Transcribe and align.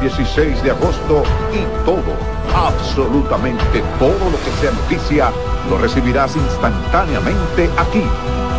16 0.00 0.62
de 0.62 0.70
agosto 0.70 1.22
y 1.52 1.84
todo, 1.84 2.14
absolutamente 2.54 3.82
todo 3.98 4.30
lo 4.30 4.38
que 4.44 4.50
sea 4.60 4.70
noticia, 4.70 5.30
lo 5.68 5.78
recibirás 5.78 6.36
instantáneamente 6.36 7.68
aquí, 7.76 8.02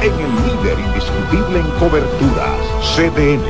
en 0.01 0.13
el 0.13 0.35
líder 0.45 0.79
indiscutible 0.79 1.59
en 1.59 1.69
coberturas, 1.79 2.59
CDN. 2.95 3.43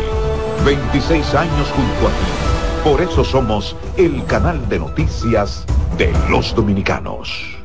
26 0.66 1.36
años 1.36 1.68
junto 1.76 2.08
a 2.08 2.12
ti. 2.12 2.84
Por 2.84 3.02
eso 3.02 3.24
somos 3.24 3.76
el 3.98 4.26
canal 4.26 4.68
de 4.70 4.80
noticias 4.80 5.66
de 5.98 6.14
los 6.30 6.54
dominicanos. 6.56 7.58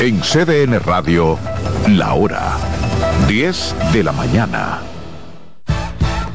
En 0.00 0.20
CDN 0.20 0.80
Radio, 0.80 1.38
la 1.88 2.14
hora 2.14 2.56
10 3.28 3.74
de 3.92 4.02
la 4.02 4.12
mañana 4.12 4.80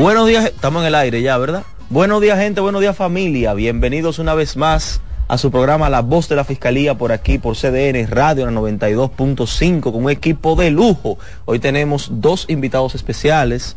Estamos 0.00 0.80
en 0.80 0.86
el 0.86 0.94
aire 0.94 1.20
ya, 1.20 1.36
¿verdad? 1.36 1.62
Buenos 1.90 2.22
días 2.22 2.38
gente, 2.38 2.62
buenos 2.62 2.80
días 2.80 2.96
familia. 2.96 3.52
Bienvenidos 3.52 4.18
una 4.18 4.32
vez 4.32 4.56
más 4.56 5.02
a 5.28 5.36
su 5.36 5.50
programa 5.50 5.90
La 5.90 6.00
Voz 6.00 6.26
de 6.26 6.36
la 6.36 6.44
Fiscalía 6.44 6.96
por 6.96 7.12
aquí, 7.12 7.36
por 7.36 7.54
CDN 7.54 8.06
Radio 8.08 8.46
92.5 8.48 9.82
con 9.82 9.96
un 9.96 10.10
equipo 10.10 10.56
de 10.56 10.70
lujo. 10.70 11.18
Hoy 11.44 11.58
tenemos 11.58 12.08
dos 12.12 12.46
invitados 12.48 12.94
especiales. 12.94 13.76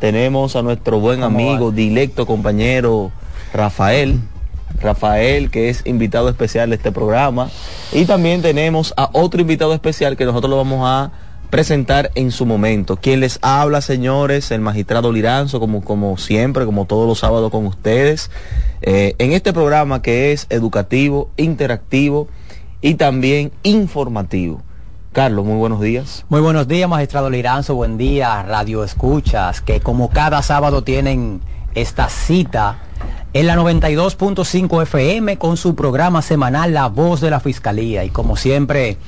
Tenemos 0.00 0.56
a 0.56 0.62
nuestro 0.62 0.98
buen 0.98 1.22
amigo, 1.22 1.70
directo 1.70 2.26
compañero 2.26 3.12
Rafael. 3.54 4.18
Rafael, 4.80 5.50
que 5.50 5.68
es 5.68 5.86
invitado 5.86 6.28
especial 6.28 6.70
de 6.70 6.76
este 6.76 6.90
programa. 6.90 7.48
Y 7.92 8.06
también 8.06 8.42
tenemos 8.42 8.92
a 8.96 9.08
otro 9.12 9.40
invitado 9.40 9.72
especial 9.72 10.16
que 10.16 10.24
nosotros 10.24 10.50
lo 10.50 10.56
vamos 10.56 10.80
a 10.82 11.12
presentar 11.50 12.10
en 12.14 12.30
su 12.30 12.46
momento. 12.46 12.96
Quien 12.96 13.20
les 13.20 13.38
habla, 13.42 13.80
señores, 13.80 14.50
el 14.50 14.60
magistrado 14.60 15.12
Liranzo, 15.12 15.60
como, 15.60 15.82
como 15.84 16.16
siempre, 16.16 16.64
como 16.64 16.86
todos 16.86 17.06
los 17.06 17.18
sábados 17.18 17.50
con 17.50 17.66
ustedes, 17.66 18.30
eh, 18.82 19.14
en 19.18 19.32
este 19.32 19.52
programa 19.52 20.00
que 20.00 20.32
es 20.32 20.46
educativo, 20.48 21.30
interactivo 21.36 22.28
y 22.80 22.94
también 22.94 23.52
informativo. 23.62 24.62
Carlos, 25.12 25.44
muy 25.44 25.56
buenos 25.56 25.80
días. 25.80 26.24
Muy 26.28 26.40
buenos 26.40 26.68
días, 26.68 26.88
magistrado 26.88 27.28
Liranzo, 27.30 27.74
buen 27.74 27.98
día, 27.98 28.44
Radio 28.44 28.84
Escuchas, 28.84 29.60
que 29.60 29.80
como 29.80 30.08
cada 30.08 30.40
sábado 30.42 30.84
tienen 30.84 31.40
esta 31.74 32.08
cita 32.08 32.78
en 33.32 33.46
la 33.46 33.56
92.5 33.56 34.82
FM 34.82 35.36
con 35.36 35.56
su 35.56 35.74
programa 35.74 36.22
semanal 36.22 36.72
La 36.72 36.86
Voz 36.86 37.20
de 37.20 37.30
la 37.30 37.40
Fiscalía. 37.40 38.04
Y 38.04 38.10
como 38.10 38.36
siempre 38.36 38.98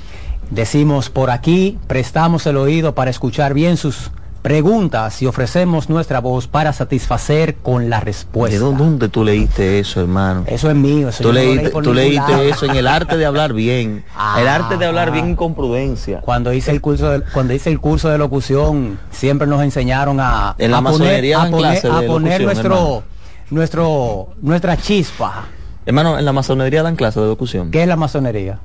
decimos 0.52 1.08
por 1.10 1.30
aquí, 1.30 1.78
prestamos 1.86 2.46
el 2.46 2.56
oído 2.56 2.94
para 2.94 3.10
escuchar 3.10 3.54
bien 3.54 3.76
sus 3.76 4.10
preguntas 4.42 5.22
y 5.22 5.26
ofrecemos 5.26 5.88
nuestra 5.88 6.20
voz 6.20 6.48
para 6.48 6.72
satisfacer 6.72 7.54
con 7.56 7.88
la 7.88 8.00
respuesta. 8.00 8.58
¿De 8.58 8.62
dónde 8.62 9.08
tú 9.08 9.24
leíste 9.24 9.78
eso, 9.78 10.00
hermano? 10.00 10.44
Eso 10.46 10.68
es 10.68 10.76
mío. 10.76 11.08
Eso 11.08 11.22
tú 11.22 11.32
leíste, 11.32 11.70
tú 11.70 11.94
leíste 11.94 12.48
eso 12.48 12.66
en 12.66 12.76
el 12.76 12.88
arte 12.88 13.16
de 13.16 13.24
hablar 13.24 13.52
bien. 13.52 14.04
el 14.38 14.48
arte 14.48 14.76
de 14.76 14.84
hablar 14.84 15.12
bien 15.12 15.36
con 15.36 15.54
prudencia. 15.54 16.20
Cuando 16.20 16.52
hice 16.52 16.72
el 16.72 16.80
curso 16.80 17.08
de, 17.10 17.22
cuando 17.32 17.54
hice 17.54 17.70
el 17.70 17.80
curso 17.80 18.08
de 18.08 18.18
locución, 18.18 18.98
siempre 19.10 19.46
nos 19.46 19.62
enseñaron 19.62 20.18
a, 20.20 20.56
en 20.58 20.72
la 20.72 20.78
a 20.78 20.82
poner, 20.82 21.34
a 21.34 21.48
poner, 21.48 22.42
nuestro, 22.42 23.04
nuestro, 23.50 24.28
nuestra 24.42 24.76
chispa. 24.76 25.44
Hermano, 25.86 26.18
en 26.18 26.24
la 26.24 26.32
masonería 26.32 26.82
dan 26.82 26.96
clases 26.96 27.22
de 27.22 27.28
locución. 27.28 27.70
¿Qué 27.70 27.82
es 27.82 27.88
la 27.88 27.96
masonería? 27.96 28.58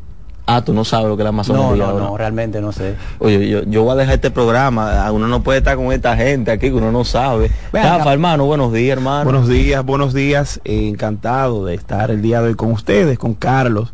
Ah, 0.49 0.63
tú 0.63 0.73
no 0.73 0.85
sabes 0.85 1.09
lo 1.09 1.17
que 1.17 1.23
es 1.23 1.25
la 1.25 1.33
masonería. 1.33 1.88
No, 1.88 1.99
no, 1.99 1.99
no, 1.99 2.17
realmente 2.17 2.61
no 2.61 2.71
sé. 2.71 2.95
Oye, 3.19 3.49
yo, 3.49 3.63
yo 3.63 3.83
voy 3.83 3.91
a 3.91 3.95
dejar 3.95 4.15
este 4.15 4.31
programa. 4.31 5.05
Ah, 5.05 5.11
uno 5.11 5.27
no 5.27 5.44
puede 5.44 5.59
estar 5.59 5.75
con 5.75 5.91
esta 5.91 6.15
gente 6.15 6.51
aquí 6.51 6.69
que 6.69 6.75
uno 6.75 6.89
no 6.89 7.03
sabe. 7.03 7.51
Rafa, 7.73 8.13
hermano, 8.13 8.45
buenos 8.45 8.71
días, 8.71 8.97
hermano. 8.97 9.25
Buenos 9.25 9.49
días, 9.49 9.83
buenos 9.83 10.13
días. 10.13 10.61
encantado 10.63 11.65
de 11.65 11.75
estar 11.75 12.11
el 12.11 12.21
día 12.21 12.41
de 12.41 12.47
hoy 12.47 12.55
con 12.55 12.71
ustedes, 12.71 13.19
con 13.19 13.33
Carlos 13.33 13.91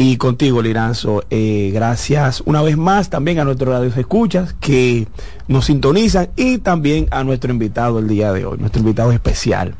y 0.00 0.16
contigo, 0.16 0.62
Liranzo. 0.62 1.24
Eh, 1.28 1.70
gracias 1.74 2.40
una 2.46 2.62
vez 2.62 2.76
más 2.76 3.10
también 3.10 3.40
a 3.40 3.44
nuestros 3.44 3.74
radios 3.74 3.96
escuchas 3.96 4.54
que 4.60 5.08
nos 5.48 5.66
sintonizan 5.66 6.30
y 6.36 6.58
también 6.58 7.08
a 7.10 7.24
nuestro 7.24 7.50
invitado 7.50 7.98
el 7.98 8.06
día 8.06 8.32
de 8.32 8.46
hoy, 8.46 8.58
nuestro 8.58 8.80
invitado 8.80 9.10
especial. 9.10 9.74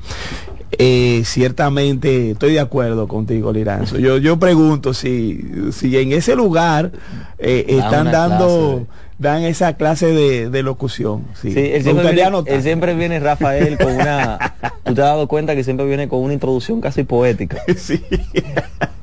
Eh, 0.73 1.23
ciertamente 1.25 2.33
estoy 2.33 2.53
de 2.53 2.61
acuerdo 2.61 3.09
contigo, 3.09 3.53
Liranzo. 3.53 3.99
Yo, 3.99 4.19
yo 4.19 4.39
pregunto 4.39 4.93
si, 4.93 5.41
si 5.73 5.97
en 5.97 6.13
ese 6.13 6.37
lugar 6.37 6.93
eh, 7.39 7.65
están 7.69 8.13
dando, 8.13 8.87
dan 9.19 9.45
esa 9.45 9.75
clase 9.75 10.07
de, 10.07 10.63
locución. 10.63 11.25
Sí, 11.41 11.55
él, 11.57 11.83
siempre 12.63 12.95
viene, 12.95 13.19
Rafael, 13.19 13.79
con 13.79 13.95
una... 13.95 14.39
Tú 14.85 14.95
te 14.95 15.03
has 15.03 15.09
dado 15.09 15.27
cuenta 15.29 15.55
que 15.55 15.65
siempre 15.65 15.87
viene 15.87 16.09
con 16.09 16.21
una 16.21 16.35
introducción 16.35 16.81
casi 16.81 17.05
poética. 17.05 17.63
Sí. 17.77 18.03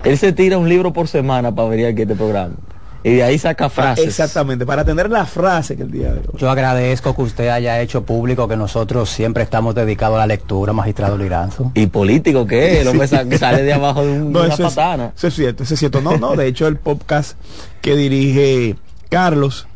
él 0.03 0.17
se 0.17 0.33
tira 0.33 0.57
un 0.57 0.69
libro 0.69 0.94
por 0.94 1.07
semana 1.07 1.56
para 1.56 1.69
venir 1.69 1.88
aquí 1.88 2.01
a 2.01 2.03
este 2.03 2.15
programa. 2.15 2.56
Y 3.05 3.17
de 3.17 3.23
ahí 3.23 3.37
saca 3.37 3.69
frases. 3.69 4.07
Exactamente, 4.07 4.65
para 4.65 4.83
tener 4.83 5.11
la 5.11 5.27
frase 5.27 5.77
que 5.77 5.83
el 5.83 5.91
día 5.91 6.11
de 6.11 6.21
hoy. 6.21 6.39
Yo 6.39 6.49
agradezco 6.49 7.15
que 7.15 7.21
usted 7.21 7.49
haya 7.49 7.79
hecho 7.79 8.03
público 8.03 8.47
que 8.47 8.57
nosotros 8.57 9.11
siempre 9.11 9.43
estamos 9.43 9.75
dedicados 9.75 10.15
a 10.15 10.21
la 10.21 10.25
lectura, 10.25 10.73
magistrado 10.73 11.15
Liranzo. 11.15 11.71
Y 11.75 11.85
político 11.85 12.47
que 12.47 12.73
es, 12.73 12.79
el 12.79 12.87
hombre 12.87 13.07
sale 13.07 13.61
de 13.61 13.73
abajo 13.73 14.03
de, 14.03 14.11
un, 14.11 14.35
una 14.35 14.57
patana. 14.57 15.13
eso 15.15 15.27
es 15.27 15.35
cierto, 15.35 15.61
eso 15.61 15.75
es 15.75 15.79
cierto. 15.79 16.01
No, 16.01 16.17
no, 16.17 16.35
de 16.35 16.47
hecho 16.47 16.65
el 16.65 16.77
podcast 16.77 17.37
que 17.83 17.95
dirige 17.95 18.75
Carlos. 19.09 19.67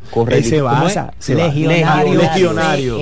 Se 0.42 0.60
basa. 0.60 1.12
legionario, 1.28 2.14
legionario. 2.14 2.98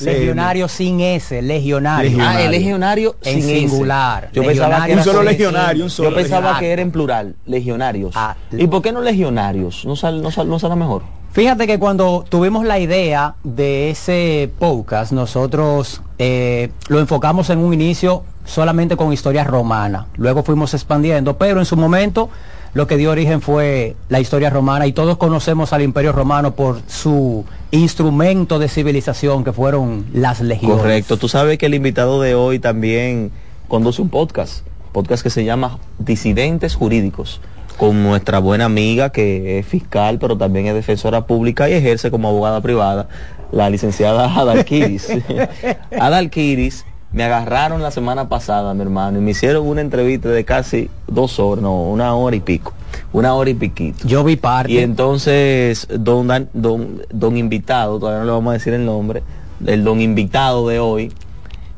legionario 0.00 0.68
sin 0.68 1.00
S, 1.00 1.42
legionario. 1.42 2.18
Ah, 2.20 2.42
el 2.42 2.50
legionario 2.50 3.16
en 3.22 3.42
singular. 3.42 4.30
Yo 4.32 4.44
pensaba 4.44 4.86
que 4.86 4.94
un 4.94 5.04
solo 5.04 5.22
legionario, 5.22 5.84
un 5.84 5.90
solo 5.90 6.10
Yo 6.10 6.16
pensaba 6.16 6.58
que 6.58 6.72
era 6.72 6.82
en 6.82 6.90
plural, 6.90 7.36
legionarios. 7.46 8.12
Ah, 8.16 8.36
¿Y 8.52 8.66
por 8.66 8.82
qué 8.82 8.92
no 8.92 9.00
legionarios? 9.00 9.84
¿No 9.84 9.96
sale, 9.96 10.20
no 10.20 10.30
sale, 10.30 10.48
no 10.48 10.58
sale 10.58 10.76
mejor? 10.76 11.02
Fíjate 11.36 11.66
que 11.66 11.78
cuando 11.78 12.24
tuvimos 12.26 12.64
la 12.64 12.78
idea 12.78 13.34
de 13.44 13.90
ese 13.90 14.50
podcast, 14.58 15.12
nosotros 15.12 16.00
eh, 16.18 16.70
lo 16.88 16.98
enfocamos 16.98 17.50
en 17.50 17.58
un 17.58 17.74
inicio 17.74 18.24
solamente 18.46 18.96
con 18.96 19.12
historias 19.12 19.46
romanas. 19.46 20.06
Luego 20.16 20.42
fuimos 20.42 20.72
expandiendo, 20.72 21.36
pero 21.36 21.58
en 21.58 21.66
su 21.66 21.76
momento 21.76 22.30
lo 22.76 22.86
que 22.86 22.98
dio 22.98 23.10
origen 23.10 23.40
fue 23.40 23.96
la 24.10 24.20
historia 24.20 24.50
romana 24.50 24.86
y 24.86 24.92
todos 24.92 25.16
conocemos 25.16 25.72
al 25.72 25.80
imperio 25.80 26.12
romano 26.12 26.54
por 26.54 26.82
su 26.86 27.46
instrumento 27.70 28.58
de 28.58 28.68
civilización 28.68 29.44
que 29.44 29.52
fueron 29.54 30.04
las 30.12 30.42
legiones. 30.42 30.76
Correcto, 30.76 31.16
tú 31.16 31.26
sabes 31.26 31.56
que 31.56 31.64
el 31.64 31.74
invitado 31.74 32.20
de 32.20 32.34
hoy 32.34 32.58
también 32.58 33.30
conduce 33.66 34.02
un 34.02 34.10
podcast, 34.10 34.66
podcast 34.92 35.22
que 35.22 35.30
se 35.30 35.42
llama 35.42 35.78
Disidentes 35.98 36.74
Jurídicos 36.74 37.40
con 37.78 38.02
nuestra 38.02 38.40
buena 38.40 38.66
amiga 38.66 39.08
que 39.08 39.58
es 39.58 39.66
fiscal, 39.66 40.18
pero 40.18 40.36
también 40.36 40.66
es 40.66 40.74
defensora 40.74 41.26
pública 41.26 41.70
y 41.70 41.72
ejerce 41.72 42.10
como 42.10 42.28
abogada 42.28 42.60
privada, 42.60 43.08
la 43.52 43.70
licenciada 43.70 44.38
Adalquiris. 44.38 45.08
Adalquiris 45.98 46.84
me 47.16 47.24
agarraron 47.24 47.80
la 47.80 47.90
semana 47.90 48.28
pasada, 48.28 48.74
mi 48.74 48.82
hermano, 48.82 49.16
y 49.16 49.22
me 49.22 49.30
hicieron 49.30 49.66
una 49.66 49.80
entrevista 49.80 50.28
de 50.28 50.44
casi 50.44 50.90
dos 51.06 51.40
horas, 51.40 51.62
no, 51.62 51.84
una 51.84 52.14
hora 52.14 52.36
y 52.36 52.40
pico, 52.40 52.74
una 53.14 53.32
hora 53.32 53.48
y 53.48 53.54
piquito. 53.54 54.06
Yo 54.06 54.22
vi 54.22 54.36
parte. 54.36 54.72
Y 54.72 54.78
entonces, 54.80 55.88
don, 55.90 56.28
don, 56.52 57.02
don 57.08 57.38
invitado, 57.38 57.98
todavía 57.98 58.18
no 58.20 58.26
le 58.26 58.32
vamos 58.32 58.50
a 58.50 58.52
decir 58.52 58.74
el 58.74 58.84
nombre, 58.84 59.22
el 59.64 59.82
don 59.82 60.02
invitado 60.02 60.68
de 60.68 60.78
hoy, 60.78 61.10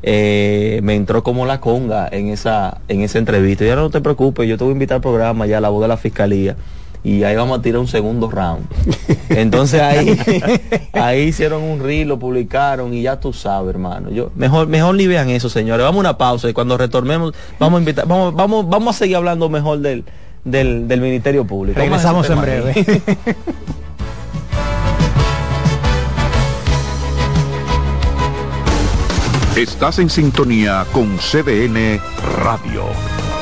eh, 0.03 0.81
me 0.83 0.95
entró 0.95 1.23
como 1.23 1.45
la 1.45 1.61
conga 1.61 2.09
en 2.11 2.27
esa, 2.27 2.81
en 2.89 2.99
esa 2.99 3.17
entrevista. 3.17 3.63
Y 3.63 3.69
ahora 3.69 3.83
no 3.83 3.91
te 3.91 4.01
preocupes, 4.01 4.45
yo 4.45 4.57
te 4.57 4.65
voy 4.65 4.71
a 4.71 4.73
invitar 4.73 4.95
al 4.95 5.01
programa 5.01 5.47
ya, 5.47 5.61
la 5.61 5.69
voz 5.69 5.81
de 5.81 5.87
la 5.87 5.95
fiscalía 5.95 6.57
y 7.03 7.23
ahí 7.23 7.35
vamos 7.35 7.59
a 7.59 7.61
tirar 7.61 7.79
un 7.79 7.87
segundo 7.87 8.29
round. 8.29 8.65
Entonces 9.29 9.81
ahí, 9.81 10.19
ahí 10.93 11.21
hicieron 11.23 11.63
un 11.63 11.79
reel, 11.79 12.07
lo 12.07 12.19
publicaron 12.19 12.93
y 12.93 13.03
ya 13.03 13.19
tú 13.19 13.33
sabes, 13.33 13.69
hermano. 13.69 14.09
Yo, 14.09 14.31
mejor, 14.35 14.67
mejor 14.67 14.95
ni 14.95 15.07
vean 15.07 15.29
eso, 15.29 15.49
señores. 15.49 15.83
Vamos 15.83 15.97
a 15.97 16.01
una 16.01 16.17
pausa 16.17 16.49
y 16.49 16.53
cuando 16.53 16.77
retornemos, 16.77 17.33
vamos 17.59 17.77
a 17.77 17.81
invitar, 17.81 18.07
vamos, 18.07 18.35
vamos, 18.35 18.67
vamos 18.67 18.95
a 18.95 18.99
seguir 18.99 19.15
hablando 19.15 19.49
mejor 19.49 19.79
del, 19.79 20.03
del, 20.43 20.87
del 20.87 21.01
Ministerio 21.01 21.45
Público. 21.45 21.79
Regresamos 21.79 22.29
en 22.29 22.41
breve. 22.41 22.73
Estás 29.55 29.99
en 29.99 30.09
sintonía 30.09 30.85
con 30.93 31.17
CDN 31.17 31.99
Radio. 32.43 32.85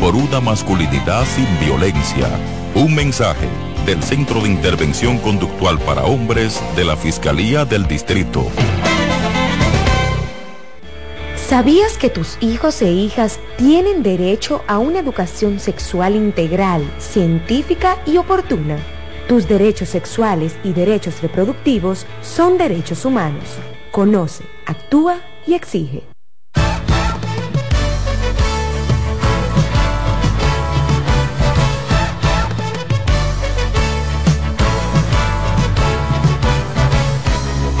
por 0.00 0.14
una 0.14 0.40
masculinidad 0.40 1.24
sin 1.24 1.46
violencia. 1.60 2.28
Un 2.74 2.94
mensaje 2.94 3.48
del 3.84 4.02
Centro 4.02 4.40
de 4.42 4.48
Intervención 4.48 5.18
Conductual 5.18 5.78
para 5.80 6.04
Hombres 6.04 6.62
de 6.76 6.84
la 6.84 6.96
Fiscalía 6.96 7.64
del 7.64 7.86
Distrito. 7.86 8.46
¿Sabías 11.36 11.96
que 11.96 12.10
tus 12.10 12.36
hijos 12.42 12.82
e 12.82 12.92
hijas 12.92 13.40
tienen 13.56 14.02
derecho 14.02 14.62
a 14.68 14.78
una 14.78 14.98
educación 14.98 15.58
sexual 15.58 16.14
integral, 16.14 16.82
científica 16.98 17.96
y 18.04 18.18
oportuna? 18.18 18.76
Tus 19.28 19.48
derechos 19.48 19.88
sexuales 19.88 20.56
y 20.62 20.72
derechos 20.72 21.22
reproductivos 21.22 22.06
son 22.22 22.58
derechos 22.58 23.04
humanos. 23.04 23.56
Conoce, 23.90 24.44
actúa 24.66 25.20
y 25.46 25.54
exige. 25.54 26.02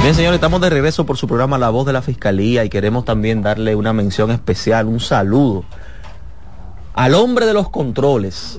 Bien, 0.08 0.16
señores, 0.16 0.36
estamos 0.36 0.62
de 0.62 0.70
regreso 0.70 1.04
por 1.04 1.18
su 1.18 1.26
programa 1.26 1.58
La 1.58 1.68
Voz 1.68 1.84
de 1.86 1.92
la 1.92 2.00
Fiscalía 2.00 2.64
y 2.64 2.70
queremos 2.70 3.04
también 3.04 3.42
darle 3.42 3.74
una 3.74 3.92
mención 3.92 4.30
especial, 4.30 4.86
un 4.86 5.00
saludo 5.00 5.66
al 6.94 7.12
hombre 7.12 7.44
de 7.44 7.52
los 7.52 7.68
controles, 7.68 8.58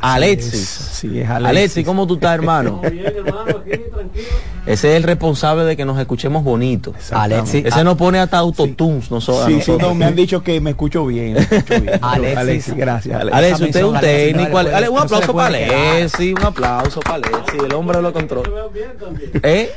Alexis. 0.00 0.66
Sí, 0.68 1.20
es 1.20 1.28
Alexis. 1.30 1.48
Alexis, 1.50 1.86
¿cómo 1.86 2.04
tú 2.04 2.14
estás, 2.14 2.34
hermano? 2.34 2.82
Ese 4.66 4.90
es 4.90 4.96
el 4.96 5.04
responsable 5.04 5.62
de 5.62 5.76
que 5.76 5.84
nos 5.84 6.00
escuchemos 6.00 6.42
bonito. 6.42 6.92
Alexis, 7.12 7.64
Ese 7.66 7.84
nos 7.84 7.96
pone 7.96 8.18
hasta 8.18 8.38
autotunes. 8.38 9.04
Sí, 9.46 9.60
sí, 9.62 9.76
no, 9.78 9.94
me 9.94 10.04
han 10.04 10.16
dicho 10.16 10.42
que 10.42 10.60
me 10.60 10.70
escucho 10.70 11.06
bien. 11.06 11.34
me 11.34 11.38
escucho 11.38 11.80
bien. 11.80 11.98
Alexis. 12.02 12.74
gracias. 12.74 13.14
Alexis. 13.20 13.38
Alexis, 13.38 13.66
usted 13.66 13.80
es 13.80 13.86
un 13.86 13.96
Alexis, 13.96 14.16
técnico. 14.32 14.50
no 14.50 14.58
Ale- 14.58 14.88
un 14.88 14.96
no 14.96 15.00
aplauso 15.02 15.32
para 15.32 15.48
puede 15.48 15.64
quedar. 15.64 15.78
Alexis, 15.94 16.34
un 16.34 16.42
aplauso 16.44 17.00
para 17.02 17.14
Alexis, 17.14 17.62
el 17.64 17.72
hombre 17.74 17.96
de 17.98 18.02
los 18.02 18.12
controles. 18.12 18.50
¿Eh? 19.44 19.70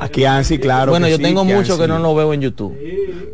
Aquí 0.00 0.24
Ansi, 0.24 0.58
claro. 0.58 0.90
bueno, 0.90 1.06
yo 1.08 1.16
sí, 1.16 1.22
tengo 1.22 1.46
que 1.46 1.54
mucho 1.54 1.72
Ansi. 1.74 1.82
que 1.82 1.88
no 1.88 1.98
lo 1.98 2.14
veo 2.14 2.32
en 2.32 2.40
YouTube. 2.40 2.74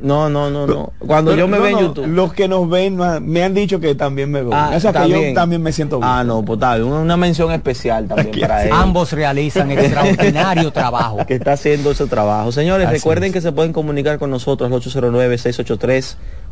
No, 0.03 0.29
no, 0.29 0.51
no, 0.51 0.67
no. 0.67 0.93
Cuando 0.99 1.31
Pero 1.33 1.43
yo 1.43 1.49
me 1.49 1.57
no, 1.59 1.63
veo 1.63 1.73
en 1.73 1.77
no, 1.85 1.89
YouTube. 1.89 2.07
Los 2.09 2.33
que 2.33 2.49
nos 2.49 2.69
ven 2.69 2.99
me 3.23 3.45
han 3.45 3.55
dicho 3.55 3.79
que 3.81 3.95
también 3.95 4.31
me 4.31 4.43
ven. 4.43 4.53
Ah, 4.53 4.73
o 4.75 4.81
sea 4.81 4.91
está 4.91 5.05
que 5.05 5.11
yo 5.11 5.35
también 5.35 5.63
me 5.63 5.73
siento 5.73 5.99
bien. 5.99 6.09
Ah, 6.11 6.25
no, 6.25 6.45
pues. 6.45 6.59
Una, 6.59 6.77
una 7.01 7.17
mención 7.17 7.53
especial 7.53 8.09
también 8.09 8.29
Aquí, 8.29 8.41
para 8.41 8.65
él. 8.65 8.71
ambos 8.73 9.13
realizan 9.13 9.71
extraordinario 9.71 10.73
trabajo. 10.73 11.25
que 11.27 11.35
está 11.35 11.53
haciendo 11.53 11.93
ese 11.93 12.07
trabajo. 12.07 12.51
Señores, 12.53 12.87
Así 12.89 12.97
recuerden 12.97 13.29
es. 13.29 13.33
que 13.35 13.41
se 13.41 13.53
pueden 13.53 13.73
comunicar 13.73 14.19
con 14.19 14.31
nosotros 14.31 14.71
al 14.71 14.81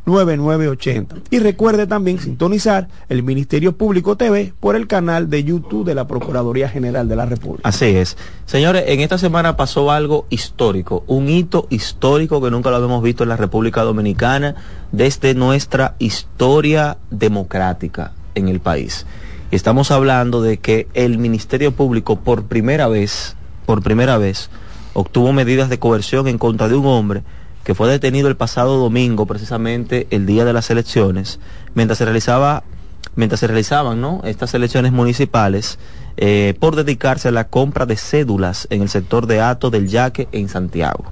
809-221-9980. 0.06 1.22
Y 1.30 1.40
recuerde 1.40 1.88
también 1.88 2.20
sintonizar 2.20 2.88
el 3.10 3.24
Ministerio 3.24 3.76
Público 3.78 4.16
TV 4.16 4.54
por 4.60 4.76
el 4.76 4.88
canal 4.88 5.30
de 5.30 5.44
YouTube 5.44 5.86
de 5.86 5.96
la 5.96 6.08
Procuraduría 6.08 6.70
General 6.70 7.08
de 7.08 7.16
la 7.16 7.26
República. 7.26 7.68
Así 7.68 7.86
es. 7.86 8.18
Señores, 8.46 8.84
en 8.88 9.02
esta 9.02 9.18
semana 9.18 9.58
pasó 9.58 9.92
algo 9.92 10.26
histórico, 10.30 11.04
un 11.08 11.30
hito 11.30 11.68
histórico 11.70 12.42
que 12.42 12.52
nunca 12.52 12.70
lo 12.70 12.78
habíamos 12.78 13.04
visto 13.04 13.24
en 13.24 13.30
la 13.30 13.38
República 13.38 13.82
Dominicana 13.82 14.56
desde 14.92 15.34
nuestra 15.34 15.96
historia 16.00 16.98
democrática 17.10 18.14
en 18.36 18.48
el 18.48 18.60
país. 18.60 19.06
Estamos 19.52 19.92
hablando 19.92 20.42
de 20.42 20.58
que 20.58 20.88
el 20.94 21.18
Ministerio 21.18 21.72
Público 21.72 22.18
por 22.18 22.46
primera 22.46 22.88
vez, 22.88 23.36
por 23.66 23.82
primera 23.82 24.18
vez, 24.18 24.50
obtuvo 24.94 25.34
medidas 25.34 25.70
de 25.70 25.80
coerción 25.80 26.28
en 26.28 26.38
contra 26.38 26.68
de 26.68 26.76
un 26.76 26.86
hombre 26.86 27.24
que 27.66 27.76
fue 27.76 27.90
detenido 27.90 28.30
el 28.30 28.38
pasado 28.38 28.78
domingo, 28.78 29.26
precisamente 29.26 30.08
el 30.12 30.26
día 30.26 30.46
de 30.46 30.54
las 30.54 30.70
elecciones, 30.70 31.40
mientras 31.74 31.98
se 31.98 32.06
realizaba 32.06 32.64
mientras 33.16 33.40
se 33.40 33.48
realizaban 33.48 34.02
¿no? 34.02 34.22
estas 34.26 34.54
elecciones 34.54 34.92
municipales 34.92 35.80
eh, 36.18 36.54
por 36.60 36.76
dedicarse 36.76 37.30
a 37.30 37.32
la 37.32 37.48
compra 37.48 37.86
de 37.86 37.96
cédulas 37.96 38.68
en 38.70 38.82
el 38.82 38.90
sector 38.90 39.26
de 39.26 39.42
Ato 39.42 39.70
del 39.70 39.88
Yaque 39.88 40.28
en 40.32 40.50
Santiago. 40.50 41.06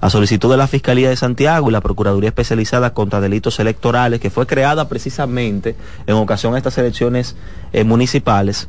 A 0.00 0.10
solicitud 0.10 0.50
de 0.50 0.56
la 0.56 0.68
Fiscalía 0.68 1.08
de 1.08 1.16
Santiago 1.16 1.68
y 1.68 1.72
la 1.72 1.80
Procuraduría 1.80 2.28
Especializada 2.28 2.94
contra 2.94 3.20
Delitos 3.20 3.58
Electorales, 3.58 4.20
que 4.20 4.30
fue 4.30 4.46
creada 4.46 4.88
precisamente 4.88 5.74
en 6.06 6.14
ocasión 6.14 6.54
a 6.54 6.58
estas 6.58 6.78
elecciones 6.78 7.36
eh, 7.72 7.84
municipales, 7.84 8.68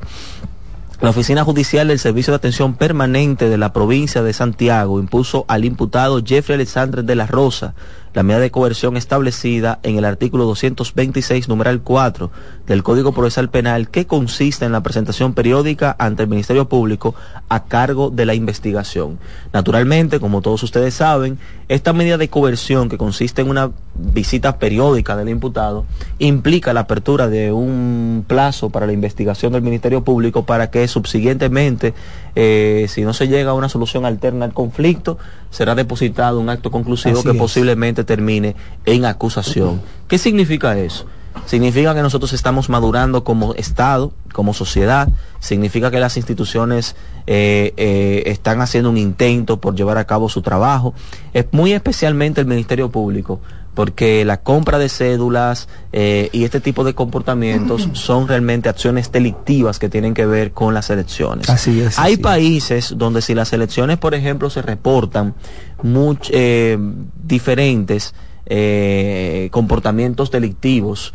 la 1.02 1.12
Oficina 1.12 1.46
Judicial 1.46 1.88
del 1.88 1.98
Servicio 1.98 2.34
de 2.34 2.38
Atención 2.38 2.76
Permanente 2.76 3.48
de 3.48 3.58
la 3.58 3.72
provincia 3.72 4.22
de 4.22 4.34
Santiago 4.34 5.00
impuso 5.00 5.46
al 5.48 5.64
imputado 5.64 6.22
Jeffrey 6.22 6.56
Alexandre 6.56 7.04
de 7.04 7.16
la 7.16 7.26
Rosa 7.26 7.74
la 8.14 8.24
medida 8.24 8.40
de 8.40 8.52
coerción 8.52 8.98
establecida 8.98 9.80
en 9.84 9.98
el 9.98 10.06
artículo 10.06 10.46
226, 10.46 11.48
numeral 11.48 11.82
4 11.82 12.32
del 12.68 12.84
Código 12.84 13.14
Procesal 13.14 13.50
Penal, 13.50 13.90
que 13.90 14.08
consiste 14.08 14.66
en 14.66 14.72
la 14.72 14.82
presentación 14.82 15.34
periódica 15.34 15.96
ante 16.00 16.24
el 16.24 16.30
Ministerio 16.30 16.68
Público 16.68 17.16
a 17.50 17.66
cargo 17.66 18.10
de 18.10 18.26
la 18.26 18.34
investigación. 18.34 19.20
Naturalmente, 19.54 20.20
como 20.20 20.42
todos 20.42 20.64
ustedes 20.64 20.94
saben, 20.96 21.40
esta 21.68 21.94
medida 21.94 22.18
de 22.18 22.30
coerción, 22.30 22.90
que 22.90 22.98
consiste 22.98 23.42
en 23.42 23.50
una 23.50 23.72
visita 23.96 24.58
periódica 24.58 25.16
del 25.16 25.30
imputado, 25.30 25.86
implica 26.18 26.74
la 26.74 26.82
apertura 26.82 27.28
de 27.28 27.52
un 27.52 28.26
plazo 28.28 28.70
para 28.70 28.88
la 28.88 28.94
investigación 28.94 29.54
del 29.54 29.62
Ministerio 29.62 30.04
Público 30.04 30.46
para 30.46 30.72
que 30.72 30.88
subsiguientemente, 30.88 31.94
eh, 32.42 32.88
si 32.88 33.02
no 33.02 33.14
se 33.14 33.28
llega 33.28 33.52
a 33.52 33.54
una 33.54 33.68
solución 33.68 34.06
alterna 34.06 34.46
al 34.46 34.54
conflicto, 34.54 35.18
será 35.50 35.76
depositado 35.76 36.40
un 36.40 36.48
acto 36.48 36.72
conclusivo 36.72 37.20
Así 37.20 37.28
que 37.28 37.34
es. 37.34 37.38
posiblemente 37.38 38.06
termine 38.06 38.56
en 38.86 39.04
acusación. 39.04 39.82
¿Qué 40.08 40.18
significa 40.18 40.80
eso? 40.80 41.06
Significa 41.46 41.94
que 41.94 42.02
nosotros 42.02 42.32
estamos 42.32 42.70
madurando 42.70 43.26
como 43.26 43.54
Estado, 43.56 44.14
como 44.32 44.54
sociedad, 44.54 45.10
significa 45.42 45.92
que 45.92 46.00
las 46.00 46.16
instituciones 46.16 46.96
eh, 47.28 47.74
eh, 47.76 48.24
están 48.28 48.62
haciendo 48.62 48.90
un 48.90 48.98
intento 48.98 49.60
por 49.60 49.76
llevar 49.76 49.98
a 49.98 50.06
cabo 50.06 50.30
su 50.30 50.42
trabajo, 50.42 50.94
es 51.34 51.46
muy 51.52 51.74
especialmente 51.74 52.40
el 52.40 52.48
Ministerio 52.48 52.90
Público, 52.90 53.42
porque 53.80 54.26
la 54.26 54.42
compra 54.42 54.78
de 54.78 54.90
cédulas 54.90 55.70
eh, 55.94 56.28
y 56.34 56.44
este 56.44 56.60
tipo 56.60 56.84
de 56.84 56.94
comportamientos 56.96 57.88
son 57.94 58.28
realmente 58.28 58.68
acciones 58.68 59.10
delictivas 59.10 59.80
que 59.80 59.88
tienen 59.88 60.14
que 60.14 60.26
ver 60.26 60.52
con 60.52 60.74
las 60.74 60.90
elecciones. 60.90 61.50
Así 61.50 61.80
es, 61.80 61.98
Hay 61.98 62.12
así 62.12 62.14
es. 62.16 62.20
países 62.20 62.94
donde 62.98 63.22
si 63.22 63.34
las 63.36 63.54
elecciones, 63.54 63.98
por 63.98 64.16
ejemplo, 64.16 64.50
se 64.50 64.62
reportan 64.62 65.34
much- 65.82 66.30
eh, 66.34 66.78
diferentes 67.24 68.14
eh, 68.48 69.48
comportamientos 69.52 70.30
delictivos, 70.30 71.14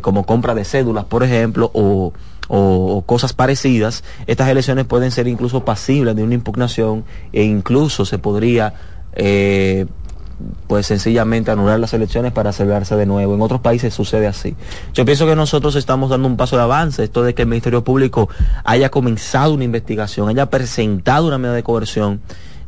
como 0.00 0.24
compra 0.24 0.54
de 0.54 0.64
cédulas, 0.64 1.04
por 1.04 1.24
ejemplo, 1.24 1.70
o, 1.74 2.14
o- 2.48 2.96
o 2.96 3.02
cosas 3.02 3.34
parecidas, 3.34 4.02
estas 4.26 4.48
elecciones 4.48 4.86
pueden 4.86 5.10
ser 5.10 5.28
incluso 5.28 5.62
pasibles 5.62 6.16
de 6.16 6.22
una 6.22 6.32
impugnación 6.32 7.04
e 7.34 7.42
incluso 7.42 8.06
se 8.06 8.16
podría 8.18 8.72
eh, 9.12 9.84
pues 10.66 10.86
sencillamente 10.86 11.50
anular 11.50 11.80
las 11.80 11.92
elecciones 11.94 12.32
para 12.32 12.52
celebrarse 12.52 12.96
de 12.96 13.06
nuevo. 13.06 13.34
En 13.34 13.42
otros 13.42 13.60
países 13.60 13.94
sucede 13.94 14.26
así. 14.26 14.54
Yo 14.94 15.04
pienso 15.04 15.26
que 15.26 15.36
nosotros 15.36 15.76
estamos 15.76 16.10
dando 16.10 16.28
un 16.28 16.36
paso 16.36 16.56
de 16.56 16.62
avance, 16.62 17.04
esto 17.04 17.22
de 17.22 17.34
que 17.34 17.42
el 17.42 17.48
Ministerio 17.48 17.84
Público 17.84 18.28
haya 18.64 18.90
comenzado 18.90 19.54
una 19.54 19.64
investigación, 19.64 20.28
haya 20.28 20.46
presentado 20.50 21.26
una 21.26 21.38
medida 21.38 21.54
de 21.54 21.62
coerción 21.62 22.20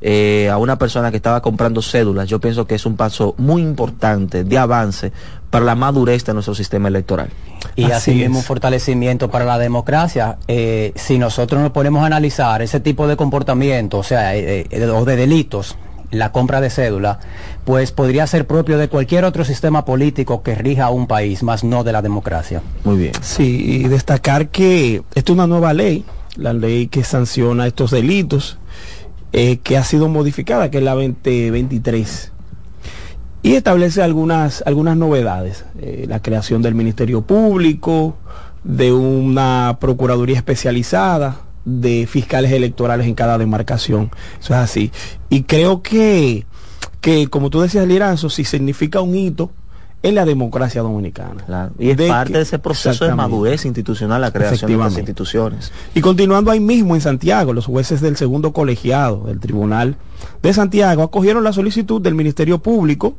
eh, 0.03 0.49
a 0.50 0.57
una 0.57 0.79
persona 0.79 1.11
que 1.11 1.19
estaba 1.19 1.43
comprando 1.43 1.83
cédulas, 1.83 2.27
yo 2.27 2.41
pienso 2.41 2.67
que 2.67 2.75
es 2.75 2.87
un 2.87 2.97
paso 2.97 3.35
muy 3.37 3.61
importante 3.61 4.45
de 4.45 4.59
avance 4.59 5.12
para 5.50 5.65
la 5.65 5.75
madurez 5.75 6.25
de 6.25 6.33
nuestro 6.33 6.55
sistema 6.55 6.89
electoral. 6.89 7.29
Y 7.77 7.91
así, 7.91 8.12
mismo 8.12 8.39
un 8.39 8.45
fortalecimiento 8.45 9.31
para 9.31 9.45
la 9.45 9.59
democracia. 9.59 10.39
Eh, 10.49 10.93
si 10.95 11.19
nosotros 11.19 11.61
nos 11.61 11.73
ponemos 11.73 12.03
a 12.03 12.07
analizar 12.07 12.62
ese 12.62 12.81
tipo 12.81 13.07
de 13.07 13.17
comportamiento, 13.17 13.99
o 13.99 14.03
sea, 14.03 14.35
eh, 14.37 14.67
eh, 14.71 14.85
o 14.87 15.05
de 15.05 15.17
delitos, 15.17 15.77
la 16.11 16.33
compra 16.33 16.61
de 16.61 16.71
cédula, 16.71 17.21
pues 17.64 17.93
podría 17.93 18.26
ser 18.26 18.47
propio 18.47 18.79
de 18.79 18.88
cualquier 18.88 19.25
otro 19.25 19.45
sistema 19.45 19.85
político 19.85 20.43
que 20.43 20.55
rija 20.55 20.87
a 20.87 20.90
un 20.90 21.07
país, 21.07 21.43
más 21.43 21.64
no 21.64 21.85
de 21.85 21.93
la 21.93 22.02
democracia. 22.02 22.62
Muy 22.85 22.97
bien. 22.97 23.12
Sí, 23.21 23.62
y 23.64 23.88
destacar 23.88 24.49
que 24.49 25.02
esta 25.14 25.33
es 25.33 25.35
una 25.35 25.47
nueva 25.47 25.73
ley, 25.73 26.05
la 26.37 26.52
ley 26.52 26.88
que 26.88 27.05
sanciona 27.05 27.67
estos 27.67 27.90
delitos, 27.90 28.59
eh, 29.33 29.59
que 29.59 29.76
ha 29.76 29.85
sido 29.85 30.09
modificada, 30.09 30.71
que 30.71 30.79
es 30.79 30.85
la 30.85 30.95
2023. 30.95 32.33
Y 33.43 33.55
establece 33.55 34.02
algunas, 34.02 34.62
algunas 34.67 34.97
novedades. 34.97 35.64
Eh, 35.81 36.05
la 36.09 36.21
creación 36.21 36.61
del 36.62 36.75
Ministerio 36.75 37.23
Público, 37.23 38.17
de 38.64 38.93
una 38.93 39.79
Procuraduría 39.81 40.37
especializada, 40.37 41.40
de 41.64 42.07
fiscales 42.07 42.52
electorales 42.52 43.07
en 43.07 43.14
cada 43.14 43.38
demarcación. 43.38 44.11
Eso 44.40 44.55
es 44.55 44.61
así. 44.61 44.90
Y 45.29 45.43
creo 45.43 45.83
que, 45.83 46.47
que 47.00 47.29
como 47.29 47.50
tú 47.50 47.61
decías, 47.61 47.87
Liranzo, 47.87 48.31
si 48.31 48.45
significa 48.45 49.00
un 49.00 49.14
hito 49.14 49.50
en 50.02 50.14
la 50.14 50.25
democracia 50.25 50.81
dominicana. 50.81 51.45
Claro. 51.45 51.73
Y 51.79 51.90
es 51.90 51.97
De 51.99 52.09
parte 52.09 52.33
que- 52.33 52.38
de 52.38 52.43
ese 52.45 52.59
proceso 52.59 53.05
de 53.05 53.14
madurez 53.14 53.67
institucional, 53.67 54.23
la 54.23 54.31
creación 54.33 54.71
de 54.71 54.76
las 54.79 54.97
instituciones. 54.97 55.73
Y 55.95 56.00
continuando 56.00 56.50
ahí 56.50 56.61
mismo 56.61 56.95
en 56.95 57.02
Santiago, 57.02 57.52
los 57.52 57.67
jueces 57.67 58.00
del 58.00 58.17
segundo 58.17 58.52
colegiado 58.55 59.25
del 59.26 59.40
Tribunal 59.40 59.97
de 60.43 60.52
Santiago 60.55 61.02
acogieron 61.02 61.45
la 61.45 61.52
solicitud 61.52 62.00
del 62.00 62.14
Ministerio 62.14 62.61
Público 62.61 63.17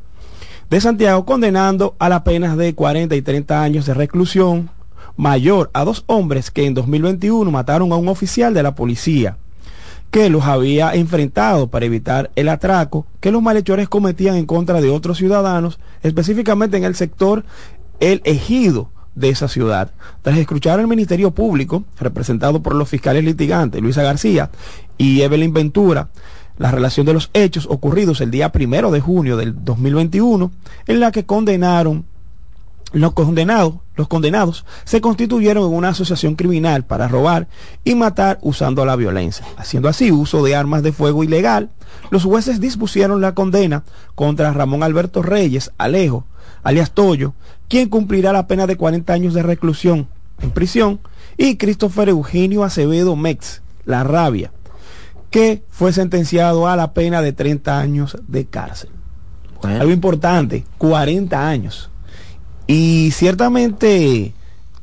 de 0.70 0.80
Santiago 0.80 1.24
condenando 1.24 1.94
a 2.00 2.08
las 2.08 2.22
penas 2.22 2.56
de 2.56 2.74
40 2.74 3.14
y 3.14 3.22
30 3.22 3.62
años 3.62 3.86
de 3.86 3.94
reclusión 3.94 4.68
mayor 5.16 5.70
a 5.72 5.84
dos 5.84 6.04
hombres 6.06 6.50
que 6.50 6.66
en 6.66 6.74
2021 6.74 7.50
mataron 7.50 7.92
a 7.92 7.96
un 7.96 8.08
oficial 8.08 8.54
de 8.54 8.62
la 8.62 8.74
policía 8.74 9.36
que 10.12 10.28
los 10.28 10.44
había 10.44 10.94
enfrentado 10.94 11.68
para 11.68 11.86
evitar 11.86 12.30
el 12.36 12.50
atraco 12.50 13.06
que 13.20 13.32
los 13.32 13.42
malhechores 13.42 13.88
cometían 13.88 14.36
en 14.36 14.44
contra 14.44 14.82
de 14.82 14.90
otros 14.90 15.16
ciudadanos, 15.16 15.80
específicamente 16.02 16.76
en 16.76 16.84
el 16.84 16.94
sector 16.94 17.44
El 17.98 18.20
Ejido 18.24 18.90
de 19.14 19.30
esa 19.30 19.48
ciudad. 19.48 19.90
Tras 20.20 20.36
escuchar 20.36 20.78
al 20.78 20.86
Ministerio 20.86 21.30
Público, 21.30 21.84
representado 21.98 22.62
por 22.62 22.74
los 22.74 22.90
fiscales 22.90 23.24
litigantes 23.24 23.80
Luisa 23.80 24.02
García 24.02 24.50
y 24.98 25.22
Evelyn 25.22 25.54
Ventura, 25.54 26.08
la 26.58 26.70
relación 26.70 27.06
de 27.06 27.14
los 27.14 27.30
hechos 27.32 27.66
ocurridos 27.70 28.20
el 28.20 28.30
día 28.30 28.52
primero 28.52 28.90
de 28.90 29.00
junio 29.00 29.38
del 29.38 29.64
2021, 29.64 30.52
en 30.86 31.00
la 31.00 31.10
que 31.10 31.24
condenaron 31.24 32.04
los 32.92 33.12
condenados, 33.12 33.74
los 33.96 34.08
condenados 34.08 34.64
se 34.84 35.00
constituyeron 35.00 35.64
en 35.64 35.74
una 35.74 35.90
asociación 35.90 36.34
criminal 36.34 36.84
para 36.84 37.08
robar 37.08 37.48
y 37.84 37.94
matar 37.94 38.38
usando 38.42 38.84
la 38.84 38.96
violencia. 38.96 39.46
Haciendo 39.56 39.88
así 39.88 40.12
uso 40.12 40.42
de 40.44 40.54
armas 40.54 40.82
de 40.82 40.92
fuego 40.92 41.24
ilegal, 41.24 41.70
los 42.10 42.24
jueces 42.24 42.60
dispusieron 42.60 43.20
la 43.20 43.34
condena 43.34 43.84
contra 44.14 44.52
Ramón 44.52 44.82
Alberto 44.82 45.22
Reyes 45.22 45.70
Alejo, 45.78 46.26
alias 46.62 46.92
Toyo, 46.92 47.34
quien 47.68 47.88
cumplirá 47.88 48.32
la 48.32 48.46
pena 48.46 48.66
de 48.66 48.76
40 48.76 49.12
años 49.12 49.34
de 49.34 49.42
reclusión 49.42 50.08
en 50.40 50.50
prisión, 50.50 51.00
y 51.36 51.56
Christopher 51.56 52.08
Eugenio 52.08 52.64
Acevedo 52.64 53.16
Mex, 53.16 53.62
La 53.84 54.04
Rabia, 54.04 54.52
que 55.30 55.62
fue 55.70 55.92
sentenciado 55.92 56.68
a 56.68 56.76
la 56.76 56.92
pena 56.92 57.22
de 57.22 57.32
30 57.32 57.78
años 57.78 58.18
de 58.28 58.44
cárcel. 58.44 58.90
Bueno. 59.62 59.80
Algo 59.80 59.92
importante, 59.92 60.64
40 60.78 61.48
años. 61.48 61.91
Y 62.72 63.10
ciertamente 63.10 64.32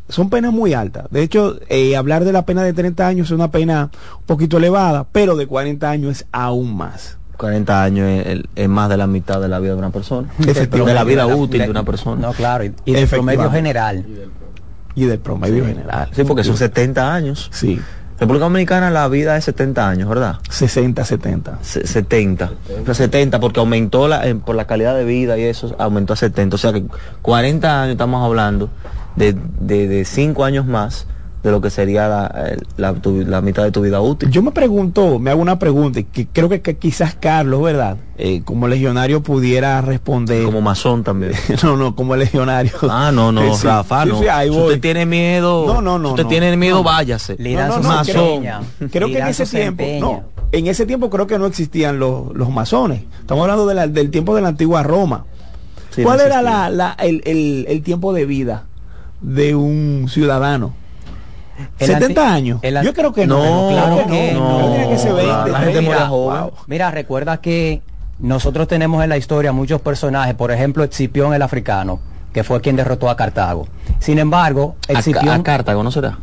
son 0.10 0.30
penas 0.30 0.54
muy 0.54 0.74
altas. 0.74 1.08
De 1.10 1.24
hecho, 1.24 1.60
eh, 1.70 1.96
hablar 1.96 2.24
de 2.24 2.32
la 2.32 2.46
pena 2.46 2.62
de 2.62 2.72
30 2.72 3.08
años 3.08 3.28
es 3.28 3.32
una 3.32 3.50
pena 3.50 3.90
un 4.20 4.26
poquito 4.28 4.58
elevada, 4.58 5.08
pero 5.12 5.36
de 5.36 5.48
40 5.48 5.90
años 5.90 6.18
es 6.18 6.26
aún 6.32 6.78
más. 6.78 7.18
40 7.38 7.84
años 7.84 8.08
es, 8.56 8.70
más 8.70 8.90
de 8.90 8.98
la 8.98 9.08
mitad 9.08 9.42
de 9.42 9.48
la 9.48 9.58
vida 9.58 9.72
de 9.72 9.80
una 9.80 9.90
persona. 9.90 10.30
De 10.38 10.94
la 10.94 11.04
vida 11.04 11.26
útil 11.26 11.62
de 11.62 11.70
una 11.70 11.84
persona. 11.84 12.28
No, 12.28 12.34
claro, 12.34 12.66
y, 12.66 12.74
y 12.86 12.92
del 12.92 13.08
promedio 13.08 13.50
general. 13.50 14.06
Y 14.94 15.06
del 15.06 15.20
promedio 15.20 15.66
general. 15.66 16.10
Sí, 16.12 16.24
porque 16.26 16.44
son 16.44 16.58
70 16.58 17.14
años. 17.14 17.50
Sí, 17.52 17.80
República 18.20 18.46
Dominicana 18.46 18.90
la 18.90 19.08
vida 19.08 19.38
es 19.38 19.46
70 19.46 19.88
años, 19.90 20.10
¿verdad? 20.10 20.38
60, 20.50 21.06
70. 21.06 21.60
Se- 21.62 21.88
70. 21.88 22.52
Pero 22.68 22.94
70 22.94 23.40
porque 23.40 23.60
aumentó 23.62 24.08
la, 24.08 24.28
eh, 24.28 24.36
por 24.36 24.56
la 24.56 24.66
calidad 24.68 24.96
de 24.96 25.06
vida 25.06 25.38
y 25.38 25.44
eso 25.44 25.74
aumentó 25.80 26.14
a 26.14 26.16
70. 26.18 26.56
O 26.56 26.58
sea 26.60 26.74
que 26.74 26.84
40 27.22 27.82
años 27.84 27.92
estamos 27.94 28.24
hablando 28.26 28.70
de, 29.16 29.36
de, 29.62 29.88
de 29.88 30.04
5 30.06 30.44
años 30.44 30.66
más 30.66 31.06
de 31.42 31.52
lo 31.52 31.62
que 31.62 31.70
sería 31.70 32.08
la, 32.10 32.34
eh, 32.50 32.58
la, 32.76 32.94
tu- 32.96 33.22
la 33.26 33.40
mitad 33.42 33.64
de 33.64 33.72
tu 33.72 33.82
vida 33.82 34.02
útil. 34.02 34.30
Yo 34.30 34.42
me 34.44 34.52
pregunto, 34.52 35.20
me 35.20 35.32
hago 35.32 35.42
una 35.42 35.58
pregunta, 35.58 36.02
y 36.02 36.04
que 36.04 36.28
creo 36.28 36.50
que, 36.50 36.62
que 36.62 36.78
quizás 36.78 37.16
Carlos, 37.16 37.62
¿verdad? 37.64 37.98
Eh, 38.18 38.42
como 38.44 38.68
legionario 38.68 39.24
pudiera 39.24 39.80
responder. 39.80 40.44
Como 40.44 40.60
masón 40.60 41.04
también. 41.06 41.32
no, 41.64 41.78
no, 41.78 41.96
como 41.96 42.18
legionario. 42.18 42.74
Ah, 42.90 43.12
no, 43.14 43.32
no, 43.32 43.42
Eh, 43.54 43.56
sí, 43.56 43.66
Rafa, 43.68 44.04
sí, 44.04 44.10
no. 44.10 44.20
sí, 44.20 44.28
ahí 44.28 44.50
si 44.52 44.58
usted 44.60 44.82
tiene 44.82 45.06
miedo, 45.06 45.66
No, 45.66 45.82
no, 45.82 45.98
no, 45.98 46.10
si 46.10 46.12
usted 46.16 46.24
no. 46.24 46.30
tiene 46.30 46.58
miedo, 46.58 46.78
No. 46.78 46.84
váyase. 46.84 47.38
Liranzo 47.40 47.80
No, 47.80 47.90
no, 48.04 48.04
creo- 48.92 49.08
que 49.08 49.18
en 49.20 49.28
ese 49.28 49.46
se 49.46 49.60
tiempo, 49.62 49.84
empeña. 49.84 50.00
no, 50.02 50.24
en 50.52 50.68
ese 50.68 50.86
tiempo 50.86 51.10
creo 51.10 51.26
que 51.26 51.40
no 51.40 51.46
existían 51.46 52.00
los, 52.00 52.36
los 52.36 52.50
masones. 52.50 53.04
Estamos 53.22 53.44
hablando 53.44 53.66
de 53.66 53.76
la- 53.76 53.88
del 53.88 54.12
tiempo 54.12 54.36
de 54.36 54.42
la 54.42 54.50
antigua 54.50 54.84
Roma. 54.84 55.26
Sí, 55.92 56.04
¿Cuál 56.04 56.18
no 56.18 56.24
era 56.26 56.42
la- 56.42 56.96
el, 57.00 57.22
el- 57.24 57.66
el 57.70 57.82
tiempo 57.82 58.12
de 58.12 58.26
vida 58.26 58.66
de 59.22 59.56
un 59.56 60.08
ciudadano? 60.10 60.74
El 61.80 61.88
70 61.88 62.06
anti- 62.06 62.20
año. 62.38 62.60
el 62.62 62.78
an- 62.78 62.86
Yo 62.86 62.94
creo 62.94 63.14
que 63.14 63.28
no. 63.28 63.44
No, 63.44 63.70
claro 63.70 64.08
que 64.08 64.32
no. 64.34 64.40
no. 64.40 64.58
Creo 64.58 64.70
que 64.72 64.78
tiene 64.78 64.90
que 64.92 64.98
ser 64.98 65.14
20, 65.14 65.32
La 65.52 65.60
gente 65.60 65.72
30. 65.74 65.82
moría 65.92 66.08
joven. 66.08 66.42
Wow. 66.42 66.52
Mira, 66.68 66.92
recuerda 66.92 67.38
que 67.42 67.82
nosotros 68.20 68.68
tenemos 68.68 69.04
en 69.04 69.10
la 69.10 69.18
historia 69.18 69.52
muchos 69.52 69.82
personajes, 69.82 70.36
por 70.36 70.52
ejemplo, 70.52 70.84
Escipión 70.84 71.34
el 71.34 71.42
africano, 71.42 72.00
que 72.34 72.44
fue 72.44 72.60
quien 72.62 72.76
derrotó 72.76 73.10
a 73.10 73.16
Cartago. 73.16 73.68
Sin 74.00 74.20
embargo, 74.20 74.76
Escipión, 74.88 75.30
a 75.30 75.44
Cartago, 75.44 75.84
¿no 75.84 75.92
será? 75.92 76.18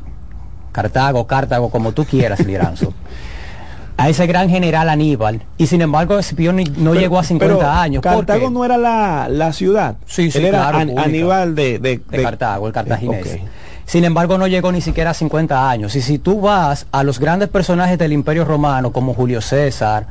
Cartago, 0.72 1.26
Cartago, 1.26 1.70
como 1.70 1.92
tú 1.92 2.04
quieras, 2.04 2.40
Liranzo. 2.44 2.92
a 3.98 4.10
ese 4.10 4.26
gran 4.26 4.50
general 4.50 4.90
Aníbal, 4.90 5.42
y 5.56 5.66
sin 5.68 5.80
embargo 5.80 6.18
Escipión 6.18 6.56
no 6.56 6.90
Pero- 6.90 6.94
llegó 6.94 7.18
a 7.18 7.24
50 7.24 7.56
pero 7.56 7.70
años. 7.70 8.02
¿Por 8.02 8.12
Cartago 8.26 8.50
no 8.50 8.62
era 8.62 8.76
la, 8.76 9.26
la 9.30 9.54
ciudad. 9.54 9.96
Sí, 10.04 10.30
sí, 10.30 10.36
Él 10.36 10.46
era 10.46 10.58
claro, 10.58 10.78
An- 10.78 10.88
pública. 10.88 11.08
Aníbal 11.08 11.54
de, 11.54 11.78
de, 11.78 12.02
de 12.06 12.22
Cartago, 12.22 12.66
el 12.66 12.72
cartaginés. 12.74 13.38
Sin 13.86 14.04
embargo, 14.04 14.36
no 14.36 14.48
llegó 14.48 14.72
ni 14.72 14.80
siquiera 14.80 15.10
a 15.10 15.14
50 15.14 15.70
años. 15.70 15.94
Y 15.94 16.02
si 16.02 16.18
tú 16.18 16.40
vas 16.40 16.86
a 16.90 17.04
los 17.04 17.20
grandes 17.20 17.48
personajes 17.48 17.98
del 17.98 18.12
Imperio 18.12 18.44
Romano, 18.44 18.92
como 18.92 19.14
Julio 19.14 19.40
César, 19.40 20.06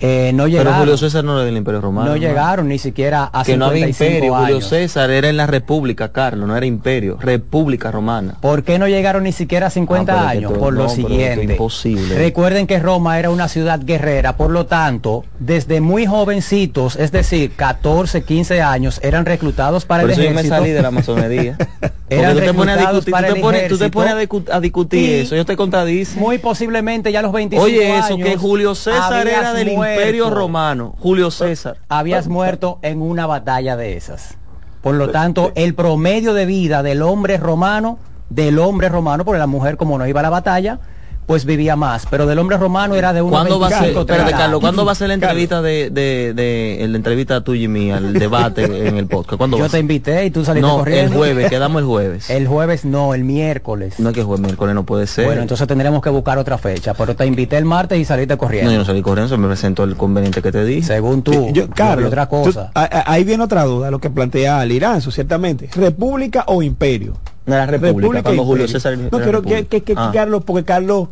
eh, 0.00 0.32
no 0.34 0.44
Pero 0.44 0.58
llegaron. 0.58 0.78
Julio 0.80 0.96
César 0.96 1.24
no 1.24 1.36
era 1.36 1.44
del 1.44 1.56
Imperio 1.56 1.80
Romano. 1.80 2.10
no 2.10 2.16
llegaron 2.16 2.68
ni 2.68 2.78
siquiera 2.78 3.30
a 3.32 3.44
Que 3.44 3.56
no 3.56 3.66
había 3.66 3.86
55 3.86 4.04
imperio. 4.16 4.34
Julio 4.34 4.56
años. 4.56 4.68
César 4.68 5.10
era 5.10 5.28
en 5.28 5.36
la 5.36 5.46
República, 5.46 6.12
Carlos, 6.12 6.48
no 6.48 6.56
era 6.56 6.66
imperio. 6.66 7.16
República 7.20 7.90
Romana. 7.90 8.34
¿Por 8.40 8.62
qué 8.62 8.78
no 8.78 8.86
llegaron 8.88 9.24
ni 9.24 9.32
siquiera 9.32 9.68
a 9.68 9.70
50 9.70 10.12
Ah, 10.12 10.16
pero 10.32 10.48
años? 10.48 10.52
por 10.58 10.72
lo 10.72 10.84
no, 10.84 10.88
pero 10.94 11.08
siguiente. 11.08 11.52
imposible. 11.52 12.14
Recuerden 12.16 12.66
que 12.66 12.78
Roma 12.78 13.18
era 13.18 13.30
una 13.30 13.48
ciudad 13.48 13.80
guerrera, 13.82 14.36
por 14.36 14.50
lo 14.50 14.66
tanto, 14.66 15.24
desde 15.38 15.80
muy 15.80 16.06
jovencitos, 16.06 16.96
es 16.96 17.12
decir, 17.12 17.52
14, 17.56 18.22
15 18.22 18.62
años, 18.62 19.00
eran 19.02 19.24
reclutados 19.26 19.84
para 19.84 20.02
Por 20.02 20.10
el 20.10 20.14
eso 20.14 20.22
yo 20.22 20.28
me 20.30 20.34
ejército. 20.40 20.56
salí 20.56 20.70
de 20.70 20.82
la 20.82 20.90
masonería. 20.90 21.56
Eran 22.10 22.32
tú 22.36 22.40
te 22.40 22.54
pones 22.54 22.74
a 22.74 22.78
reclutados 22.78 23.04
para 23.10 23.28
tú 23.28 23.32
te 23.34 23.38
el 23.38 23.42
pones, 23.42 23.60
tú 23.68 23.76
te 23.76 23.84
ejército. 23.84 23.90
pones 23.98 24.14
a, 24.14 24.22
discu- 24.22 24.50
a 24.50 24.60
discutir 24.60 25.10
eso, 25.16 25.36
yo 25.36 25.44
te 25.44 25.56
contradice. 25.56 26.18
Muy 26.18 26.38
posiblemente 26.38 27.12
ya 27.12 27.18
a 27.18 27.22
los 27.22 27.32
25 27.32 27.62
Oye, 27.62 27.98
eso, 27.98 28.14
años 28.14 28.26
que 28.26 28.36
Julio 28.38 28.74
César 28.74 29.26
era 29.28 29.52
del 29.52 29.72
muerto. 29.72 29.87
Imperio 29.94 30.30
Romano. 30.30 30.94
Julio 30.98 31.30
César. 31.30 31.76
Habías 31.88 32.28
muerto 32.28 32.78
en 32.82 33.02
una 33.02 33.26
batalla 33.26 33.76
de 33.76 33.96
esas. 33.96 34.36
Por 34.82 34.94
lo 34.94 35.10
tanto, 35.10 35.52
el 35.54 35.74
promedio 35.74 36.34
de 36.34 36.46
vida 36.46 36.82
del 36.82 37.02
hombre 37.02 37.36
romano, 37.36 37.98
del 38.28 38.58
hombre 38.58 38.88
romano, 38.88 39.24
porque 39.24 39.38
la 39.38 39.46
mujer 39.46 39.76
como 39.76 39.98
no 39.98 40.06
iba 40.06 40.20
a 40.20 40.22
la 40.22 40.30
batalla, 40.30 40.80
pues 41.28 41.44
vivía 41.44 41.76
más. 41.76 42.06
Pero 42.10 42.26
del 42.26 42.38
hombre 42.38 42.56
romano 42.56 42.94
era 42.96 43.12
de 43.12 43.20
unos 43.20 43.38
¿Cuándo 43.38 43.60
va 43.60 43.66
a 43.66 43.70
ser, 43.70 43.80
25, 43.80 44.00
espérate, 44.00 44.24
30 44.30 44.38
Carlos, 44.44 44.60
¿cuándo 44.60 44.84
va 44.86 44.92
a 44.92 44.94
ser 44.94 45.08
la 45.08 45.14
entrevista 45.14 45.60
de, 45.60 45.90
de, 45.90 46.32
de, 46.34 46.86
la 46.88 46.96
entrevista 46.96 47.42
tuya 47.42 47.64
y 47.64 47.68
mía, 47.68 47.98
el 47.98 48.14
debate 48.14 48.64
en 48.88 48.96
el 48.96 49.06
podcast? 49.06 49.36
¿Cuándo 49.36 49.58
Yo 49.58 49.68
te 49.68 49.78
invité 49.78 50.24
y 50.24 50.30
tú 50.30 50.42
saliste 50.42 50.66
No, 50.66 50.76
el 50.76 50.78
corriendo. 50.80 51.16
jueves, 51.18 51.50
quedamos 51.50 51.82
el 51.82 51.86
jueves. 51.86 52.30
El 52.38 52.46
jueves 52.48 52.84
no, 52.86 53.12
el 53.14 53.24
miércoles. 53.24 54.00
No 54.00 54.08
es 54.08 54.14
que 54.14 54.22
jueves, 54.22 54.40
miércoles 54.40 54.74
no 54.74 54.84
puede 54.86 55.06
ser. 55.06 55.26
Bueno, 55.26 55.42
entonces 55.42 55.66
tendremos 55.68 56.00
que 56.02 56.08
buscar 56.08 56.38
otra 56.38 56.56
fecha, 56.56 56.94
pero 56.94 57.14
te 57.14 57.26
invité 57.26 57.58
el 57.58 57.66
martes 57.66 57.98
y 57.98 58.06
saliste 58.06 58.38
corriendo. 58.38 58.70
No, 58.70 58.74
yo 58.74 58.78
no 58.78 58.84
salí 58.86 59.02
corriendo, 59.02 59.28
se 59.28 59.36
me 59.36 59.48
presentó 59.48 59.84
el 59.84 59.96
conveniente 59.96 60.40
que 60.40 60.50
te 60.50 60.64
dije. 60.64 60.82
Según 60.86 61.22
tú, 61.22 61.48
Yo- 61.48 61.66
yo 61.66 61.70
Carlos, 61.70 62.06
otra 62.08 62.26
cosa. 62.26 62.70
ahí 62.74 63.24
viene 63.24 63.44
otra 63.44 63.64
duda, 63.64 63.90
lo 63.90 63.98
que 63.98 64.08
plantea 64.08 64.64
Liranzo, 64.64 65.10
ciertamente. 65.10 65.68
¿República 65.74 66.44
o 66.46 66.62
imperio? 66.62 67.14
No 67.48 67.54
era 67.54 67.66
República, 67.66 68.22
cuando 68.22 68.44
Julio 68.44 68.64
imperio. 68.64 68.80
César 68.80 68.98
No, 68.98 69.18
quiero 69.20 69.42
que, 69.42 69.66
que- 69.66 69.82
que 69.82 69.94
Ah. 69.96 70.10
Carlos, 70.12 70.42
porque 70.44 70.64
Carlos 70.64 71.08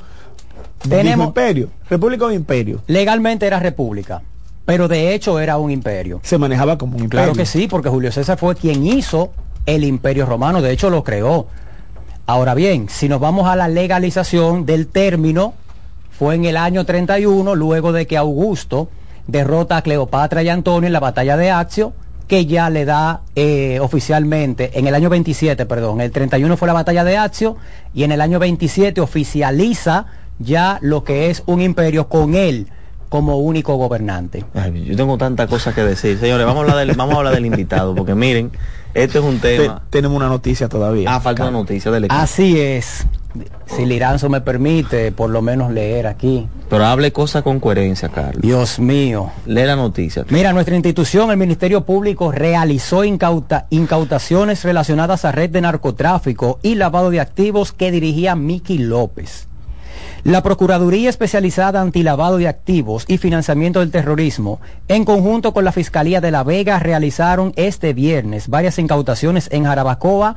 Tenemos- 0.89 1.29
imperio. 1.29 1.71
¿República 1.91 2.27
o 2.27 2.31
imperio? 2.33 2.81
Legalmente 2.87 3.47
era 3.47 3.59
república, 3.59 4.23
pero 4.65 4.87
de 4.89 5.15
hecho 5.15 5.41
era 5.41 5.59
un 5.59 5.71
imperio. 5.71 6.21
Se 6.23 6.39
manejaba 6.39 6.79
como 6.79 6.97
un 6.97 7.05
imperio. 7.05 7.25
Claro 7.25 7.37
que 7.37 7.47
sí, 7.47 7.67
porque 7.69 7.89
Julio 7.89 8.13
César 8.13 8.39
fue 8.39 8.55
quien 8.55 8.87
hizo 8.87 9.33
el 9.65 9.85
imperio 9.85 10.27
romano, 10.27 10.63
de 10.63 10.71
hecho 10.73 10.91
lo 10.91 11.03
creó. 11.03 11.47
Ahora 12.27 12.55
bien, 12.55 12.89
si 12.89 13.09
nos 13.09 13.21
vamos 13.21 13.49
a 13.49 13.57
la 13.57 13.69
legalización 13.69 14.67
del 14.67 14.87
término, 14.89 15.55
fue 16.11 16.35
en 16.35 16.45
el 16.45 16.57
año 16.57 16.85
31, 16.85 17.55
luego 17.55 17.93
de 17.93 18.07
que 18.07 18.17
Augusto 18.17 18.89
derrota 19.27 19.77
a 19.79 19.83
Cleopatra 19.83 20.43
y 20.43 20.49
Antonio 20.49 20.87
en 20.87 20.93
la 20.93 21.01
batalla 21.01 21.37
de 21.37 21.51
Accio, 21.51 21.93
que 22.29 22.47
ya 22.47 22.71
le 22.71 22.85
da 22.85 23.21
eh, 23.37 23.79
oficialmente, 23.81 24.79
en 24.79 24.87
el 24.87 24.95
año 24.95 25.09
27, 25.09 25.65
perdón, 25.67 26.01
el 26.01 26.11
31 26.11 26.57
fue 26.57 26.67
la 26.67 26.75
batalla 26.75 27.05
de 27.05 27.17
Accio, 27.17 27.57
y 27.95 28.03
en 28.05 28.13
el 28.13 28.21
año 28.21 28.39
27 28.39 29.01
oficializa 29.01 30.07
ya 30.39 30.79
lo 30.83 31.05
que 31.05 31.31
es 31.31 31.43
un 31.47 31.61
imperio 31.63 32.09
con 32.09 32.35
él 32.35 32.67
como 33.09 33.37
único 33.39 33.77
gobernante. 33.77 34.45
Ay, 34.55 34.85
yo 34.85 34.97
tengo 34.97 35.17
tantas 35.17 35.49
cosas 35.49 35.75
que 35.75 35.83
decir. 35.83 36.19
Señores, 36.19 36.45
vamos 36.45 36.61
a 36.61 36.73
hablar 36.73 36.87
del, 36.87 36.97
vamos 36.97 37.15
a 37.15 37.19
hablar 37.19 37.35
del 37.35 37.47
invitado, 37.47 37.95
porque 37.95 38.15
miren, 38.17 38.51
este 38.95 39.19
es 39.19 39.25
un 39.25 39.39
Te- 39.39 39.59
tema. 39.59 39.83
tenemos 39.91 40.17
una 40.17 40.29
noticia 40.29 40.69
todavía. 40.69 41.15
Ah, 41.15 41.21
falta 41.21 41.43
una 41.45 41.53
noticia 41.53 41.91
del 41.93 42.05
equipo. 42.07 42.21
Así 42.21 42.59
es. 42.61 43.07
Si 43.67 43.85
Liranzo 43.85 44.29
me 44.29 44.41
permite, 44.41 45.13
por 45.13 45.31
lo 45.31 45.43
menos 45.43 45.73
leer 45.73 46.07
aquí. 46.07 46.49
Pero 46.69 46.85
hable 46.87 47.13
cosas 47.13 47.43
con 47.43 47.61
coherencia, 47.61 48.09
Carlos. 48.09 48.43
Dios 48.43 48.79
mío. 48.79 49.31
Lee 49.47 49.65
la 49.65 49.77
noticia. 49.77 50.25
Mira, 50.31 50.53
nuestra 50.53 50.75
institución, 50.75 51.31
el 51.31 51.37
Ministerio 51.37 51.85
Público, 51.85 52.33
realizó 52.33 53.05
incauta- 53.05 53.67
incautaciones 53.71 54.65
relacionadas 54.65 55.25
a 55.25 55.33
red 55.33 55.51
de 55.51 55.61
narcotráfico 55.61 56.59
y 56.63 56.75
lavado 56.77 57.11
de 57.11 57.21
activos 57.21 57.73
que 57.73 57.91
dirigía 57.91 58.35
Miki 58.37 58.79
López. 58.79 59.49
La 60.25 60.43
Procuraduría 60.43 61.09
Especializada 61.09 61.81
Antilavado 61.81 62.39
de 62.39 62.49
Activos 62.49 63.05
y 63.07 63.17
Financiamiento 63.19 63.79
del 63.79 63.93
Terrorismo, 63.93 64.61
en 64.89 65.05
conjunto 65.05 65.53
con 65.53 65.65
la 65.65 65.71
Fiscalía 65.71 66.21
de 66.21 66.33
La 66.33 66.43
Vega, 66.43 66.81
realizaron 66.81 67.53
este 67.55 67.93
viernes 67.93 68.49
varias 68.49 68.79
incautaciones 68.81 69.49
en 69.53 69.65
Jarabacoa 69.65 70.35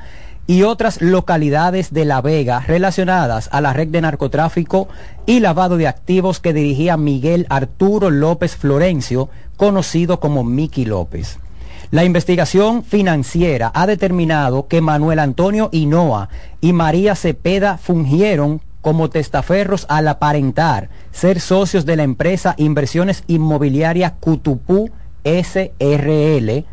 y 0.49 0.63
otras 0.63 0.99
localidades 0.99 1.93
de 1.93 2.05
La 2.05 2.21
Vega 2.21 2.61
relacionadas 2.61 3.49
a 3.51 3.61
la 3.61 3.71
red 3.71 3.89
de 3.89 4.01
narcotráfico 4.01 4.87
y 5.27 5.41
lavado 5.41 5.77
de 5.77 5.87
activos 5.87 6.39
que 6.39 6.53
dirigía 6.53 6.97
Miguel 6.97 7.45
Arturo 7.49 8.09
López 8.09 8.55
Florencio, 8.55 9.29
conocido 9.57 10.19
como 10.19 10.43
Miki 10.43 10.85
López. 10.85 11.37
La 11.91 12.03
investigación 12.03 12.83
financiera 12.83 13.71
ha 13.75 13.85
determinado 13.85 14.67
que 14.67 14.81
Manuel 14.81 15.19
Antonio 15.19 15.69
Hinoa 15.71 16.29
y 16.61 16.73
María 16.73 17.13
Cepeda 17.13 17.77
fungieron 17.77 18.59
como 18.81 19.11
testaferros 19.11 19.85
al 19.87 20.07
aparentar 20.07 20.89
ser 21.11 21.41
socios 21.41 21.85
de 21.85 21.95
la 21.95 22.01
empresa 22.01 22.55
Inversiones 22.57 23.23
Inmobiliarias 23.27 24.13
Cutupú 24.19 24.89
SRL, 25.23 26.65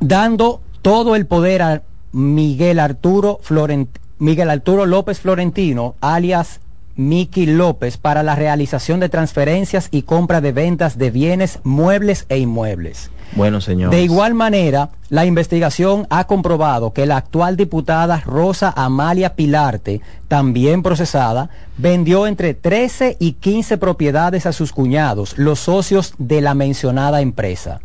dando 0.00 0.60
todo 0.82 1.16
el 1.16 1.24
poder 1.24 1.62
a 1.62 1.82
Miguel 2.14 2.78
Arturo 2.78 3.40
Florent- 3.42 3.98
Miguel 4.18 4.48
Arturo 4.48 4.86
López 4.86 5.18
Florentino, 5.18 5.96
alias 6.00 6.60
Miki 6.96 7.46
López, 7.46 7.98
para 7.98 8.22
la 8.22 8.36
realización 8.36 9.00
de 9.00 9.08
transferencias 9.08 9.88
y 9.90 10.02
compra 10.02 10.40
de 10.40 10.52
ventas 10.52 10.96
de 10.96 11.10
bienes, 11.10 11.58
muebles 11.64 12.24
e 12.28 12.38
inmuebles. 12.38 13.10
Bueno, 13.34 13.60
señor. 13.60 13.90
De 13.90 14.04
igual 14.04 14.34
manera, 14.34 14.90
la 15.08 15.26
investigación 15.26 16.06
ha 16.08 16.28
comprobado 16.28 16.92
que 16.92 17.04
la 17.06 17.16
actual 17.16 17.56
diputada 17.56 18.22
Rosa 18.24 18.72
Amalia 18.76 19.34
Pilarte, 19.34 20.02
también 20.28 20.84
procesada, 20.84 21.50
vendió 21.78 22.28
entre 22.28 22.54
13 22.54 23.16
y 23.18 23.32
15 23.32 23.76
propiedades 23.76 24.46
a 24.46 24.52
sus 24.52 24.72
cuñados, 24.72 25.36
los 25.36 25.58
socios 25.58 26.14
de 26.18 26.40
la 26.40 26.54
mencionada 26.54 27.22
empresa. 27.22 27.80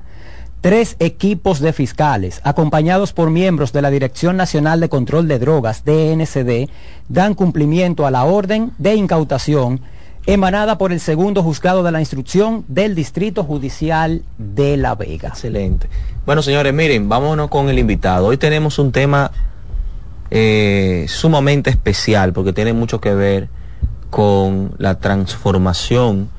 Tres 0.62 0.98
equipos 1.00 1.62
de 1.62 1.72
fiscales, 1.72 2.42
acompañados 2.44 3.14
por 3.14 3.30
miembros 3.30 3.72
de 3.72 3.82
la 3.82 3.90
Dirección 3.90 4.36
Nacional 4.36 4.82
de 4.82 4.90
Control 4.90 5.26
de 5.30 5.40
Drogas, 5.40 5.86
DNCD, 5.86 6.70
dan 7.08 7.34
cumplimiento 7.34 8.06
a 8.06 8.12
la 8.12 8.26
orden 8.26 8.74
de 8.78 8.96
incautación 8.96 9.80
emanada 10.26 10.78
por 10.78 10.92
el 10.92 11.00
segundo 11.00 11.44
juzgado 11.44 11.82
de 11.82 11.94
la 11.94 12.02
instrucción 12.02 12.66
del 12.68 12.94
Distrito 12.94 13.46
Judicial 13.46 14.24
de 14.38 14.76
La 14.76 14.96
Vega. 14.96 15.30
Excelente. 15.30 15.88
Bueno, 16.26 16.42
señores, 16.42 16.74
miren, 16.74 17.08
vámonos 17.08 17.48
con 17.48 17.70
el 17.70 17.80
invitado. 17.80 18.28
Hoy 18.28 18.36
tenemos 18.36 18.80
un 18.80 18.92
tema 18.92 19.32
eh, 20.30 21.06
sumamente 21.08 21.70
especial 21.70 22.34
porque 22.34 22.52
tiene 22.52 22.74
mucho 22.74 23.00
que 23.00 23.16
ver 23.16 23.48
con 24.10 24.74
la 24.78 25.00
transformación 25.00 26.30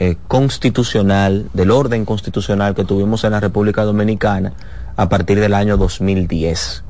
eh, 0.00 0.16
constitucional, 0.28 1.50
del 1.54 1.72
orden 1.72 2.04
constitucional 2.04 2.76
que 2.76 2.84
tuvimos 2.84 3.24
en 3.24 3.32
la 3.32 3.40
República 3.40 3.82
Dominicana 3.82 4.52
a 4.96 5.08
partir 5.08 5.40
del 5.40 5.54
año 5.54 5.76
2010. 5.76 6.84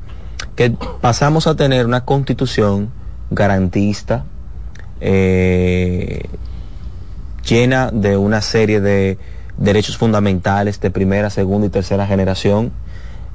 Que 0.55 0.77
pasamos 1.01 1.47
a 1.47 1.57
tener 1.57 1.87
una 1.87 2.05
constitución 2.05 2.91
garantista, 3.31 4.27
eh, 5.01 6.29
llena 7.49 7.91
de 7.91 8.19
una 8.19 8.43
serie 8.43 8.83
de 8.83 9.17
derechos 9.57 9.97
fundamentales 9.97 10.79
de 10.79 10.91
primera, 10.91 11.31
segunda 11.31 11.67
y 11.67 11.71
tercera 11.71 12.07
generación, 12.07 12.73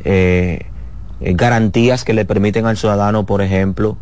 eh, 0.03 0.67
garantías 1.19 2.03
que 2.03 2.13
le 2.13 2.25
permiten 2.25 2.67
al 2.67 2.77
ciudadano, 2.77 3.25
por 3.25 3.41
ejemplo, 3.41 3.97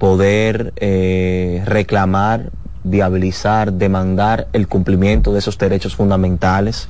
poder 0.00 0.72
reclamar, 1.64 2.50
viabilizar, 2.88 3.72
demandar 3.72 4.48
el 4.52 4.68
cumplimiento 4.68 5.32
de 5.32 5.40
esos 5.40 5.58
derechos 5.58 5.96
fundamentales, 5.96 6.88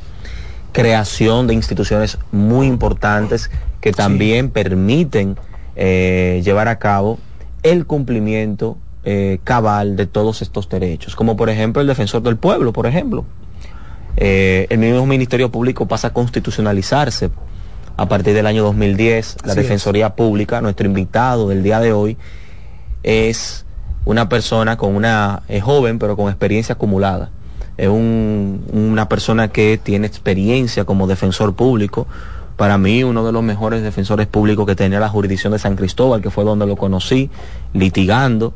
creación 0.73 1.47
de 1.47 1.55
instituciones 1.55 2.19
muy 2.33 2.67
importantes 2.67 3.51
que 3.81 3.93
también 3.93 4.51
permiten 4.51 5.37
eh, 5.75 6.41
llevar 6.45 6.69
a 6.69 6.79
cabo 6.79 7.19
el 7.63 7.87
cumplimiento 7.87 8.79
eh, 9.05 9.39
cabal 9.45 9.97
de 9.97 10.07
todos 10.07 10.43
estos 10.43 10.69
derechos, 10.69 11.17
como 11.17 11.37
por 11.37 11.51
ejemplo 11.51 11.81
el 11.83 11.89
defensor 11.89 12.23
del 12.23 12.37
pueblo, 12.37 12.73
por 12.73 12.87
ejemplo. 12.87 13.25
Eh, 14.17 14.67
el 14.71 14.79
mismo 14.79 15.05
Ministerio 15.07 15.51
Público 15.51 15.87
pasa 15.87 16.09
a 16.09 16.13
constitucionalizarse 16.13 17.31
a 17.97 18.09
partir 18.09 18.35
del 18.35 18.47
año 18.47 18.63
2010. 18.65 19.37
La 19.45 19.53
Así 19.53 19.61
es. 19.61 19.65
Defensoría 19.65 20.15
Pública, 20.17 20.61
nuestro 20.61 20.87
invitado 20.87 21.49
del 21.49 21.63
día 21.63 21.81
de 21.81 21.93
hoy, 21.93 22.17
es 23.03 23.66
una 24.07 24.29
persona 24.31 24.79
con 24.79 24.97
una 24.97 25.43
es 25.49 25.63
joven 25.63 25.99
pero 25.99 26.17
con 26.17 26.29
experiencia 26.29 26.75
acumulada. 26.77 27.29
Es 27.77 27.89
un- 27.89 28.65
una 28.73 29.07
persona 29.11 29.49
que 29.49 29.79
tiene 29.83 30.07
experiencia 30.07 30.85
como 30.87 31.07
defensor 31.07 31.55
público. 31.55 32.07
Para 32.57 32.79
mí, 32.79 33.05
uno 33.05 33.27
de 33.27 33.33
los 33.33 33.43
mejores 33.43 33.83
defensores 33.83 34.27
públicos 34.27 34.65
que 34.65 34.75
tenía 34.75 34.99
la 34.99 35.11
jurisdicción 35.11 35.53
de 35.53 35.59
San 35.59 35.77
Cristóbal, 35.77 36.23
que 36.23 36.31
fue 36.31 36.43
donde 36.45 36.67
lo 36.67 36.77
conocí, 36.77 37.29
litigando. 37.75 38.55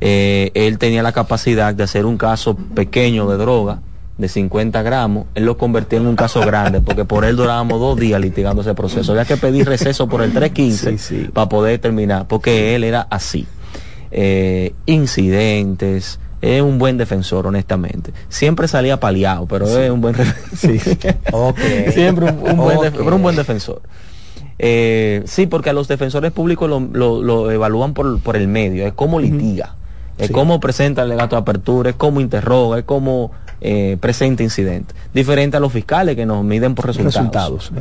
Eh, 0.00 0.50
él 0.54 0.78
tenía 0.78 1.02
la 1.04 1.12
capacidad 1.12 1.72
de 1.74 1.82
hacer 1.84 2.04
un 2.06 2.16
caso 2.18 2.56
pequeño 2.56 3.28
de 3.28 3.36
droga 3.36 3.80
de 4.16 4.28
50 4.28 4.82
gramos, 4.82 5.26
él 5.36 5.44
lo 5.44 5.56
convertía 5.56 6.00
en 6.00 6.06
un 6.08 6.16
caso 6.16 6.40
grande, 6.40 6.80
porque 6.80 7.04
por 7.04 7.24
él 7.24 7.36
durábamos 7.36 7.78
dos 7.78 7.96
días 7.96 8.20
litigando 8.20 8.62
ese 8.62 8.74
proceso. 8.74 9.12
Había 9.12 9.24
que 9.24 9.36
pedir 9.36 9.68
receso 9.68 10.08
por 10.08 10.22
el 10.22 10.32
315 10.32 10.98
Sí, 10.98 10.98
sí. 10.98 11.30
para 11.32 11.48
poder 11.48 11.78
terminar, 11.78 12.26
porque 12.26 12.74
él 12.74 12.82
era 12.82 13.06
así. 13.10 13.46
Eh, 14.10 14.72
incidentes, 14.86 16.18
es 16.40 16.62
un 16.62 16.78
buen 16.78 16.96
defensor, 16.98 17.46
honestamente. 17.46 18.12
Siempre 18.28 18.68
salía 18.68 19.00
paliado, 19.00 19.46
pero 19.46 19.66
es 19.66 19.90
un 19.90 20.00
buen 20.00 20.14
Sí. 20.56 20.78
Siempre 21.92 22.26
un, 22.32 22.38
un 22.50 22.56
buen, 22.56 22.80
def- 22.80 22.94
Ok. 22.94 23.00
pero 23.04 23.16
un 23.16 23.22
buen 23.22 23.36
defensor. 23.36 23.82
Eh, 24.58 25.22
sí, 25.26 25.46
porque 25.46 25.70
a 25.70 25.72
los 25.72 25.88
defensores 25.88 26.32
públicos 26.32 26.68
lo, 26.68 26.80
lo- 26.80 27.22
lo 27.22 27.50
evalúan 27.50 27.94
por, 27.94 28.20
por 28.20 28.36
el 28.36 28.48
medio, 28.48 28.86
es 28.86 28.92
cómo 28.92 29.20
litiga, 29.20 29.74
es 30.18 30.28
Sí. 30.28 30.32
cómo 30.32 30.58
presenta 30.58 31.02
el 31.02 31.10
legato 31.10 31.36
de 31.36 31.42
apertura, 31.42 31.90
es 31.90 31.96
cómo 31.96 32.20
interroga, 32.20 32.78
es 32.78 32.84
cómo 32.84 33.30
eh, 33.60 33.96
presenta 34.00 34.42
incidentes. 34.44 34.96
Diferente 35.12 35.56
a 35.56 35.60
los 35.60 35.72
fiscales 35.72 36.14
que 36.16 36.24
nos 36.26 36.44
miden 36.44 36.74
por 36.76 36.86
resultados. 36.86 37.72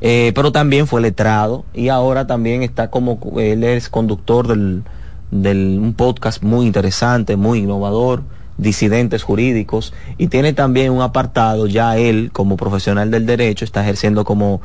Eh, 0.00 0.32
pero 0.34 0.52
también 0.52 0.86
fue 0.86 1.00
letrado 1.02 1.64
y 1.74 1.88
ahora 1.88 2.26
también 2.26 2.62
está 2.62 2.88
como 2.90 3.18
él 3.38 3.64
es 3.64 3.88
conductor 3.90 4.46
del, 4.46 4.84
del 5.30 5.78
un 5.80 5.94
podcast 5.94 6.42
muy 6.42 6.66
interesante, 6.66 7.36
muy 7.36 7.60
innovador, 7.60 8.22
disidentes 8.56 9.22
jurídicos, 9.22 9.92
y 10.16 10.28
tiene 10.28 10.52
también 10.52 10.92
un 10.92 11.02
apartado, 11.02 11.66
ya 11.66 11.96
él 11.96 12.30
como 12.32 12.56
profesional 12.56 13.10
del 13.10 13.26
derecho 13.26 13.64
está 13.64 13.82
ejerciendo 13.82 14.24
como 14.24 14.60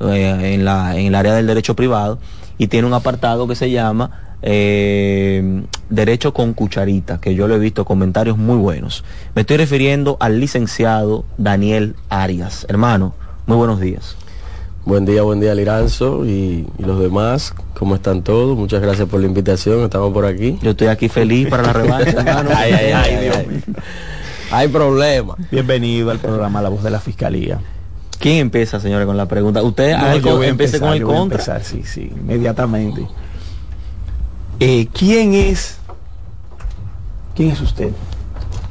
eh, 0.00 0.54
en, 0.54 0.64
la, 0.64 0.96
en 0.96 1.06
el 1.06 1.14
área 1.14 1.34
del 1.34 1.46
derecho 1.46 1.76
privado, 1.76 2.18
y 2.58 2.66
tiene 2.66 2.86
un 2.86 2.94
apartado 2.94 3.46
que 3.46 3.54
se 3.54 3.70
llama 3.70 4.10
eh, 4.42 5.62
Derecho 5.88 6.32
con 6.32 6.52
Cucharita, 6.52 7.20
que 7.20 7.34
yo 7.34 7.48
le 7.48 7.54
he 7.54 7.58
visto 7.58 7.84
comentarios 7.84 8.36
muy 8.36 8.56
buenos. 8.56 9.04
Me 9.34 9.42
estoy 9.42 9.56
refiriendo 9.56 10.16
al 10.20 10.40
licenciado 10.40 11.24
Daniel 11.38 11.96
Arias. 12.08 12.66
Hermano, 12.68 13.14
muy 13.46 13.56
buenos 13.56 13.80
días. 13.80 14.16
Buen 14.84 15.04
día, 15.04 15.22
buen 15.22 15.38
día 15.38 15.54
Liranzo 15.54 16.24
y, 16.24 16.66
y, 16.78 16.82
los 16.82 16.98
demás, 16.98 17.54
¿cómo 17.74 17.94
están 17.94 18.22
todos? 18.22 18.56
Muchas 18.56 18.80
gracias 18.80 19.06
por 19.06 19.20
la 19.20 19.26
invitación, 19.26 19.84
estamos 19.84 20.12
por 20.14 20.24
aquí. 20.24 20.58
Yo 20.62 20.70
estoy 20.70 20.86
aquí 20.86 21.08
feliz 21.10 21.48
para 21.48 21.62
la 21.62 21.72
revancha, 21.74 22.10
hermano. 22.18 22.50
ay, 22.54 22.72
ay, 22.72 22.92
ay, 22.92 23.16
Dios 23.24 23.46
mío. 23.46 23.60
Hay 24.50 24.68
problema. 24.68 25.36
Bienvenido 25.50 26.10
al 26.10 26.18
programa 26.18 26.62
La 26.62 26.70
Voz 26.70 26.82
de 26.82 26.90
la 26.90 27.00
Fiscalía. 27.00 27.60
¿Quién 28.18 28.38
empieza, 28.38 28.80
señores, 28.80 29.06
con 29.06 29.16
la 29.16 29.26
pregunta? 29.26 29.62
Usted 29.62 29.96
no, 29.96 30.16
yo 30.16 30.42
empiece 30.42 30.76
empezar, 30.76 30.80
con 30.80 30.92
el 30.92 31.00
yo 31.00 31.06
voy 31.06 31.16
a 31.16 31.22
empezar, 31.22 31.62
sí, 31.62 31.82
sí, 31.84 32.10
inmediatamente. 32.10 33.06
Eh, 34.58 34.88
¿Quién 34.92 35.34
es? 35.34 35.78
¿Quién 37.36 37.50
es 37.50 37.60
usted? 37.60 37.90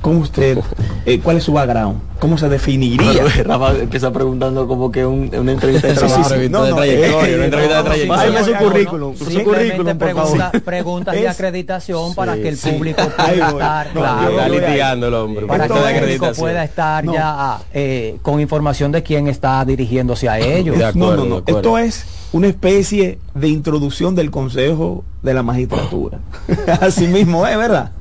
¿Cómo 0.01 0.19
usted? 0.19 0.59
Eh, 1.05 1.21
¿Cuál 1.21 1.37
es 1.37 1.43
su 1.45 1.53
background? 1.53 2.01
¿Cómo 2.19 2.37
se 2.37 2.49
definiría? 2.49 3.23
Rafa 3.43 3.73
empieza 3.77 4.11
preguntando 4.11 4.67
como 4.67 4.91
que 4.91 5.05
un, 5.05 5.29
una 5.35 5.51
entrevista 5.51 5.87
de 5.87 5.95
Sí, 5.95 5.99
sí, 6.01 6.07
trabajo. 6.07 6.29
sí. 6.35 6.49
No, 6.49 6.63
de 6.63 6.69
no, 6.71 6.75
trayectoria, 6.77 7.29
eh, 7.29 7.35
una 7.35 7.45
entrevista 7.45 7.75
no, 7.77 7.83
de 7.83 7.89
sí, 7.95 8.07
trayectoria. 8.07 8.39
Dame 8.41 8.45
su 8.59 8.65
currículum, 8.65 9.15
su 9.15 9.43
currículum, 9.43 9.85
por 9.85 9.97
pregunta- 9.97 10.43
favor. 10.51 10.61
preguntas 10.65 11.13
de 11.15 11.27
acreditación 11.29 12.15
para 12.15 12.35
Sí, 12.35 12.41
que 12.41 12.49
el 12.49 12.57
sí. 12.57 12.69
público 12.71 13.01
pueda 13.03 13.49
estar, 13.49 13.87
No, 13.87 14.01
claro, 14.01 14.21
yo 14.23 14.29
Está 14.29 14.47
voy 14.47 14.55
ahí. 14.57 14.61
litigando 14.65 15.07
el 15.07 15.13
hombre. 15.13 15.45
para 15.45 15.67
que 15.67 15.73
el 15.73 15.99
público 15.99 16.31
pueda 16.37 16.63
estar 16.63 17.05
No. 17.05 17.13
ya 17.13 17.59
eh, 17.73 18.17
con 18.23 18.39
información 18.41 18.91
de 18.91 19.03
quién 19.03 19.27
está 19.27 19.63
dirigiéndose 19.63 20.27
a 20.27 20.39
ellos. 20.39 20.75
De 20.77 20.83
No, 20.95 21.05
acuerdo, 21.05 21.25
no, 21.25 21.35
no. 21.41 21.43
Esto 21.45 21.77
es 21.77 22.03
una 22.33 22.47
especie 22.47 23.19
de 23.35 23.47
introducción 23.47 24.15
del 24.15 24.31
Consejo 24.31 25.03
de 25.21 25.33
la 25.35 25.43
Magistratura. 25.43 26.17
Así 26.81 27.05
mismo 27.07 27.45
es, 27.45 27.55
¿verdad? 27.57 27.91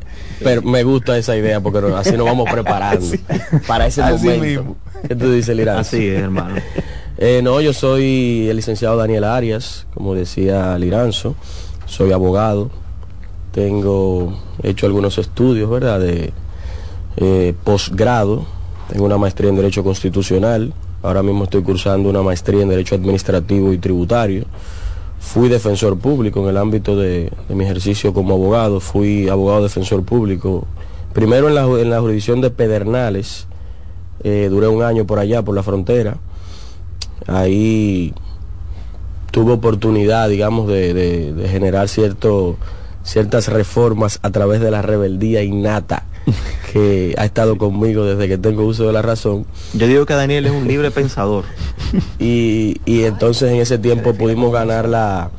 Pero 0.43 0.63
me 0.63 0.83
gusta 0.83 1.17
esa 1.17 1.37
idea 1.37 1.61
porque 1.61 1.79
así 1.95 2.17
nos 2.17 2.27
vamos 2.27 2.49
preparando 2.51 3.05
Sí. 3.11 3.21
para 3.67 3.87
ese 3.87 4.03
Así 4.03 4.25
momento. 4.27 4.45
mismo. 4.45 4.77
¿Qué 5.09 5.15
tú 5.15 5.31
dices, 5.33 5.57
Liranzo? 5.57 5.81
Así 5.97 6.07
es, 6.09 6.21
hermano. 6.23 6.57
Eh, 7.19 7.41
no, 7.43 7.63
yo 7.63 7.73
soy 7.73 8.47
el 8.51 8.57
licenciado 8.57 8.95
Daniel 8.99 9.25
Arias, 9.25 9.87
como 9.95 10.15
decía 10.15 10.77
Liranzo. 10.79 11.35
Soy 11.87 12.13
abogado. 12.13 12.71
Tengo 13.53 14.39
he 14.63 14.71
hecho 14.71 14.85
algunos 14.87 15.17
estudios, 15.17 15.71
¿verdad? 15.71 15.99
De 16.01 16.33
eh, 17.17 17.55
posgrado. 17.65 18.45
Tengo 18.91 19.07
una 19.07 19.17
maestría 19.17 19.49
en 19.49 19.57
Derecho 19.57 19.83
Constitucional. 19.83 20.75
Ahora 21.03 21.23
mismo 21.23 21.45
estoy 21.45 21.63
cursando 21.63 22.11
una 22.11 22.21
maestría 22.23 22.63
en 22.63 22.69
Derecho 22.69 22.95
Administrativo 22.97 23.73
y 23.73 23.79
Tributario. 23.79 24.45
Fui 25.19 25.49
defensor 25.49 25.99
público 25.99 26.41
en 26.43 26.49
el 26.49 26.57
ámbito 26.57 26.97
de, 26.97 27.33
mi 27.49 27.65
ejercicio 27.65 28.13
como 28.13 28.35
abogado. 28.35 28.81
Fui 28.81 29.29
abogado 29.29 29.63
defensor 29.63 30.05
público. 30.05 30.67
Primero 31.13 31.49
en 31.49 31.55
la, 31.55 31.65
en 31.65 31.91
la 31.91 32.01
jurisdicción 32.01 32.41
de 32.41 32.51
Pedernales. 32.51 33.47
Eh, 34.25 34.49
duré 34.51 34.69
un 34.69 34.83
año 34.83 35.07
por 35.07 35.19
allá, 35.19 35.43
por 35.43 35.55
la 35.55 35.63
frontera 35.63 36.17
ahí 37.27 38.15
tuve 39.31 39.53
oportunidad, 39.53 40.29
digamos, 40.29 40.69
de, 40.69 40.95
de- 40.95 41.33
de 41.33 41.49
generar 41.49 41.89
cierto, 41.89 42.57
ciertas 43.03 43.49
reformas 43.49 44.19
a 44.23 44.31
través 44.31 44.61
de 44.61 44.71
la 44.71 44.83
rebeldía 44.83 45.43
innata 45.43 46.05
que 46.73 47.15
ha 47.17 47.25
estado 47.25 47.57
conmigo 47.59 48.05
desde 48.05 48.29
que 48.29 48.39
tengo 48.39 48.65
uso 48.65 48.87
de 48.87 48.93
la 48.93 49.03
razón. 49.03 49.47
Yo 49.75 49.87
digo 49.87 50.07
que 50.07 50.15
Daniel 50.15 50.47
es 50.47 50.53
un 50.53 50.67
libre 50.69 50.91
pensador. 50.91 51.45
Y, 52.19 52.81
y 52.85 53.05
entonces 53.05 53.53
en 53.53 53.61
ese 53.61 53.79
tiempo 53.79 54.15
pudimos 54.15 54.53
ganarla 54.53 55.31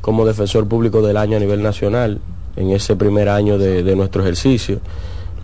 como 0.00 0.26
defensor 0.26 0.66
público 0.66 1.02
del 1.02 1.16
año 1.16 1.36
a 1.36 1.40
nivel 1.40 1.62
nacional, 1.62 2.20
en 2.56 2.70
ese 2.70 2.96
primer 2.96 3.28
año 3.28 3.58
de, 3.58 3.82
de 3.82 3.96
nuestro 3.96 4.22
ejercicio. 4.22 4.80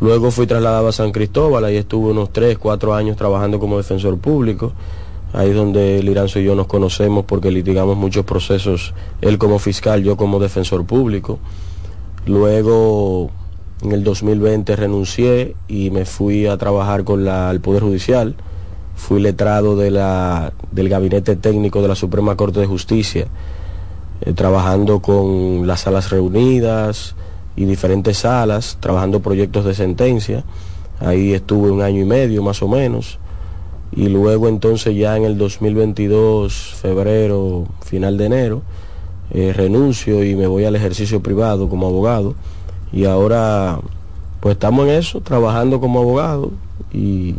Luego 0.00 0.30
fui 0.30 0.46
trasladado 0.46 0.88
a 0.88 0.92
San 0.92 1.12
Cristóbal, 1.12 1.64
ahí 1.64 1.76
estuve 1.76 2.10
unos 2.10 2.32
3, 2.32 2.58
4 2.58 2.94
años 2.94 3.16
trabajando 3.16 3.58
como 3.58 3.78
defensor 3.78 4.18
público. 4.18 4.72
Ahí 5.32 5.50
es 5.50 5.56
donde 5.56 6.02
Liranzo 6.02 6.38
y 6.38 6.44
yo 6.44 6.54
nos 6.54 6.66
conocemos 6.66 7.24
porque 7.24 7.50
litigamos 7.50 7.96
muchos 7.96 8.24
procesos, 8.24 8.94
él 9.20 9.38
como 9.38 9.58
fiscal, 9.58 10.02
yo 10.02 10.16
como 10.16 10.38
defensor 10.38 10.84
público. 10.86 11.38
Luego, 12.26 13.30
en 13.82 13.92
el 13.92 14.04
2020 14.04 14.74
renuncié 14.74 15.54
y 15.68 15.90
me 15.90 16.04
fui 16.04 16.46
a 16.46 16.56
trabajar 16.56 17.04
con 17.04 17.26
el 17.26 17.60
Poder 17.60 17.82
Judicial. 17.82 18.34
Fui 18.94 19.20
letrado 19.20 19.76
del 19.76 20.88
Gabinete 20.88 21.36
Técnico 21.36 21.82
de 21.82 21.88
la 21.88 21.94
Suprema 21.94 22.36
Corte 22.36 22.60
de 22.60 22.66
Justicia, 22.66 23.26
eh, 24.22 24.32
trabajando 24.32 25.00
con 25.00 25.66
las 25.66 25.80
salas 25.80 26.10
reunidas 26.10 27.14
y 27.54 27.66
diferentes 27.66 28.18
salas, 28.18 28.78
trabajando 28.80 29.20
proyectos 29.20 29.66
de 29.66 29.74
sentencia. 29.74 30.44
Ahí 30.98 31.34
estuve 31.34 31.70
un 31.70 31.82
año 31.82 32.00
y 32.00 32.06
medio 32.06 32.42
más 32.42 32.62
o 32.62 32.68
menos. 32.68 33.18
Y 33.92 34.08
luego 34.08 34.48
entonces 34.48 34.96
ya 34.96 35.16
en 35.16 35.24
el 35.24 35.36
2022, 35.36 36.74
febrero, 36.80 37.66
final 37.84 38.16
de 38.16 38.24
enero, 38.24 38.62
eh, 39.30 39.52
renuncio 39.54 40.24
y 40.24 40.34
me 40.34 40.46
voy 40.46 40.64
al 40.64 40.76
ejercicio 40.76 41.22
privado 41.22 41.68
como 41.68 41.86
abogado. 41.86 42.34
Y 42.92 43.04
ahora 43.04 43.78
pues 44.40 44.54
estamos 44.54 44.86
en 44.86 44.94
eso, 44.94 45.20
trabajando 45.20 45.80
como 45.80 46.00
abogado 46.00 46.52
y 46.92 47.34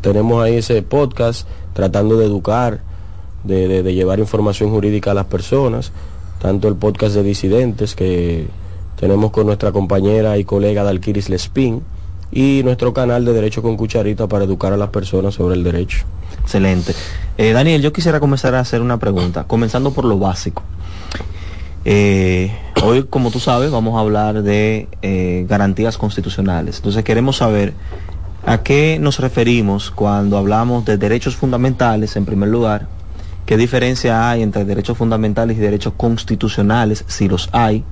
tenemos 0.00 0.42
ahí 0.42 0.56
ese 0.56 0.82
podcast 0.82 1.46
tratando 1.72 2.16
de 2.16 2.26
educar, 2.26 2.80
de 3.42 3.82
llevar 3.94 4.18
información 4.18 4.70
jurídica 4.70 5.10
a 5.10 5.14
las 5.14 5.26
personas, 5.26 5.92
tanto 6.40 6.68
el 6.68 6.76
podcast 6.76 7.14
de 7.14 7.22
disidentes 7.22 7.94
que 7.94 8.46
tenemos 8.96 9.32
con 9.32 9.46
nuestra 9.46 9.72
compañera 9.72 10.38
y 10.38 10.44
colega 10.44 10.82
Dalquiris 10.82 11.28
Lespín 11.28 11.82
y 12.30 12.62
nuestro 12.64 12.92
canal 12.92 13.24
de 13.24 13.32
Derecho 13.32 13.62
con 13.62 13.76
Cucharita 13.76 14.26
para 14.26 14.44
educar 14.44 14.72
a 14.72 14.76
las 14.76 14.90
personas 14.90 15.34
sobre 15.34 15.54
el 15.54 15.64
derecho. 15.64 16.04
Excelente. 16.42 16.94
Eh, 17.38 17.52
Daniel, 17.52 17.80
yo 17.80 17.92
quisiera 17.92 18.20
comenzar 18.20 18.54
a 18.54 18.60
hacer 18.60 18.80
una 18.80 18.98
pregunta, 18.98 19.44
comenzando 19.44 19.92
por 19.92 20.04
lo 20.04 20.18
básico. 20.18 20.62
Eh, 21.84 22.50
hoy, 22.82 23.04
como 23.04 23.30
tú 23.30 23.40
sabes, 23.40 23.70
vamos 23.70 23.96
a 23.96 24.00
hablar 24.00 24.42
de 24.42 24.88
eh, 25.02 25.44
garantías 25.48 25.98
constitucionales. 25.98 26.76
Entonces 26.76 27.04
queremos 27.04 27.36
saber 27.36 27.74
a 28.46 28.62
qué 28.62 28.98
nos 29.00 29.18
referimos 29.20 29.90
cuando 29.90 30.38
hablamos 30.38 30.84
de 30.84 30.96
derechos 30.98 31.36
fundamentales, 31.36 32.16
en 32.16 32.24
primer 32.24 32.48
lugar, 32.48 32.88
qué 33.46 33.56
diferencia 33.56 34.30
hay 34.30 34.42
entre 34.42 34.64
derechos 34.64 34.96
fundamentales 34.98 35.56
y 35.56 35.60
derechos 35.60 35.94
constitucionales, 35.96 37.04
si 37.06 37.28
los 37.28 37.48
hay, 37.52 37.84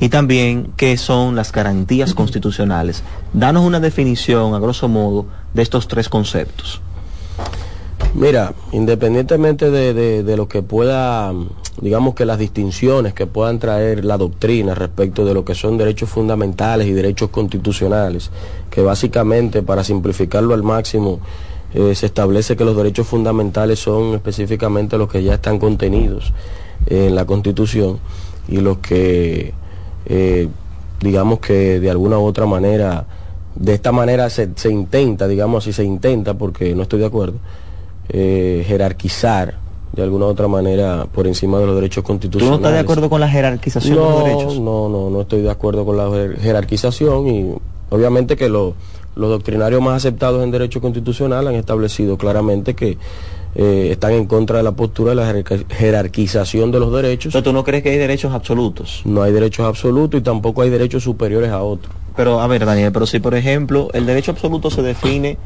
y 0.00 0.08
también 0.08 0.72
qué 0.76 0.96
son 0.96 1.36
las 1.36 1.52
garantías 1.52 2.14
constitucionales. 2.14 3.02
Danos 3.32 3.64
una 3.64 3.80
definición, 3.80 4.54
a 4.54 4.58
grosso 4.58 4.88
modo, 4.88 5.26
de 5.54 5.62
estos 5.62 5.86
tres 5.88 6.08
conceptos. 6.08 6.80
Mira, 8.14 8.52
independientemente 8.72 9.70
de, 9.70 9.94
de- 9.94 10.22
de 10.22 10.36
lo 10.36 10.46
que 10.48 10.62
pueda, 10.62 11.32
digamos 11.80 12.14
que 12.14 12.24
las 12.24 12.38
distinciones 12.38 13.14
que 13.14 13.26
puedan 13.26 13.58
traer 13.58 14.04
la 14.04 14.16
doctrina 14.16 14.74
respecto 14.74 15.24
de 15.24 15.34
lo 15.34 15.44
que 15.44 15.54
son 15.54 15.76
derechos 15.76 16.08
fundamentales 16.08 16.86
y 16.86 16.92
derechos 16.92 17.30
constitucionales, 17.30 18.30
que 18.70 18.80
básicamente, 18.80 19.62
para 19.62 19.82
simplificarlo 19.82 20.54
al 20.54 20.62
máximo, 20.62 21.20
eh, 21.74 21.94
se 21.94 22.06
establece 22.06 22.56
que 22.56 22.64
los 22.64 22.76
derechos 22.76 23.06
fundamentales 23.06 23.80
son 23.80 24.14
específicamente 24.14 24.96
los 24.96 25.10
que 25.10 25.22
ya 25.22 25.34
están 25.34 25.58
contenidos 25.58 26.32
en 26.86 27.14
la 27.14 27.24
Constitución 27.24 27.98
y 28.46 28.58
los 28.58 28.78
que, 28.78 29.52
eh, 30.06 30.48
digamos 31.00 31.40
que 31.40 31.80
de 31.80 31.90
alguna 31.90 32.18
u 32.18 32.24
otra 32.24 32.46
manera, 32.46 33.06
de 33.56 33.74
esta 33.74 33.90
manera 33.90 34.30
se, 34.30 34.50
se 34.54 34.70
intenta, 34.70 35.26
digamos 35.26 35.64
así, 35.64 35.72
se 35.72 35.82
intenta, 35.82 36.34
porque 36.34 36.74
no 36.76 36.82
estoy 36.82 37.00
de 37.00 37.06
acuerdo, 37.06 37.38
eh, 38.08 38.64
jerarquizar 38.68 39.63
de 39.94 40.02
alguna 40.02 40.26
u 40.26 40.28
otra 40.28 40.48
manera 40.48 41.06
por 41.12 41.26
encima 41.26 41.58
de 41.58 41.66
los 41.66 41.74
derechos 41.74 42.02
¿Tú 42.02 42.08
constitucionales. 42.08 42.50
no 42.60 42.66
estás 42.66 42.72
de 42.74 42.78
acuerdo 42.80 43.08
con 43.10 43.20
la 43.20 43.28
jerarquización 43.28 43.94
de 43.94 44.00
no, 44.00 44.10
los 44.10 44.24
derechos? 44.24 44.60
No, 44.60 44.88
no, 44.88 45.10
no 45.10 45.20
estoy 45.22 45.42
de 45.42 45.50
acuerdo 45.50 45.84
con 45.84 45.96
la 45.96 46.08
jer- 46.08 46.36
jerarquización 46.38 47.26
y 47.28 47.54
obviamente 47.90 48.36
que 48.36 48.48
lo- 48.48 48.74
los 49.16 49.30
doctrinarios 49.30 49.80
más 49.80 49.96
aceptados 49.96 50.42
en 50.42 50.50
derecho 50.50 50.80
constitucional 50.80 51.46
han 51.46 51.54
establecido 51.54 52.18
claramente 52.18 52.74
que 52.74 52.98
eh, 53.56 53.90
están 53.92 54.12
en 54.14 54.26
contra 54.26 54.56
de 54.56 54.64
la 54.64 54.72
postura 54.72 55.10
de 55.10 55.14
la 55.14 55.32
jerarquización 55.70 56.72
de 56.72 56.80
los 56.80 56.92
derechos. 56.92 57.26
Entonces, 57.26 57.44
¿tú 57.44 57.52
no 57.52 57.62
crees 57.62 57.84
que 57.84 57.90
hay 57.90 57.98
derechos 57.98 58.32
absolutos? 58.34 59.02
No 59.04 59.22
hay 59.22 59.30
derechos 59.32 59.64
absolutos 59.66 60.18
y 60.20 60.24
tampoco 60.24 60.62
hay 60.62 60.70
derechos 60.70 61.04
superiores 61.04 61.50
a 61.50 61.62
otros. 61.62 61.94
Pero, 62.16 62.40
a 62.40 62.46
ver, 62.48 62.66
Daniel, 62.66 62.90
pero 62.92 63.06
si, 63.06 63.20
por 63.20 63.34
ejemplo, 63.36 63.90
el 63.92 64.06
derecho 64.06 64.32
absoluto 64.32 64.70
se 64.70 64.82
define 64.82 65.38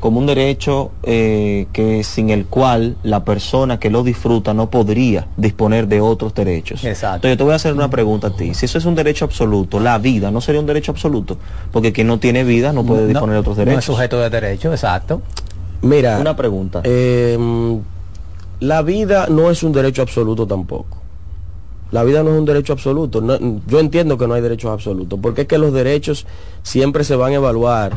como 0.00 0.20
un 0.20 0.26
derecho 0.26 0.92
eh, 1.02 1.66
que 1.72 2.04
sin 2.04 2.30
el 2.30 2.46
cual 2.46 2.96
la 3.02 3.24
persona 3.24 3.78
que 3.80 3.90
lo 3.90 4.02
disfruta 4.04 4.54
no 4.54 4.70
podría 4.70 5.26
disponer 5.36 5.88
de 5.88 6.00
otros 6.00 6.34
derechos. 6.34 6.84
Exacto. 6.84 7.16
Entonces 7.26 7.32
yo 7.32 7.38
te 7.38 7.44
voy 7.44 7.52
a 7.52 7.56
hacer 7.56 7.74
una 7.74 7.90
pregunta 7.90 8.28
a 8.28 8.30
ti. 8.30 8.54
Si 8.54 8.66
eso 8.66 8.78
es 8.78 8.84
un 8.84 8.94
derecho 8.94 9.24
absoluto, 9.24 9.80
la 9.80 9.98
vida 9.98 10.30
no 10.30 10.40
sería 10.40 10.60
un 10.60 10.66
derecho 10.66 10.92
absoluto, 10.92 11.36
porque 11.72 11.92
quien 11.92 12.06
no 12.06 12.18
tiene 12.18 12.44
vida 12.44 12.72
no 12.72 12.84
puede 12.84 13.06
disponer 13.08 13.34
de 13.34 13.40
otros 13.40 13.56
No 13.56 13.62
es 13.62 13.68
derechos. 13.68 13.84
sujeto 13.86 14.20
de 14.20 14.30
derecho, 14.30 14.70
exacto. 14.72 15.20
Mira, 15.82 16.18
Una 16.20 16.36
pregunta. 16.36 16.80
eh, 16.84 17.36
la 18.60 18.82
vida 18.82 19.26
no 19.28 19.50
es 19.50 19.62
un 19.62 19.72
derecho 19.72 20.02
absoluto 20.02 20.46
tampoco. 20.46 20.98
La 21.90 22.04
vida 22.04 22.22
no 22.22 22.30
es 22.32 22.38
un 22.38 22.44
derecho 22.44 22.72
absoluto. 22.72 23.20
No- 23.20 23.38
yo 23.66 23.80
entiendo 23.80 24.18
que 24.18 24.26
no 24.28 24.34
hay 24.34 24.42
derechos 24.42 24.70
absolutos, 24.70 25.18
porque 25.22 25.42
es 25.42 25.48
que 25.48 25.58
los 25.58 25.72
derechos 25.72 26.26
siempre 26.62 27.02
se 27.02 27.16
van 27.16 27.32
a 27.32 27.36
evaluar 27.36 27.92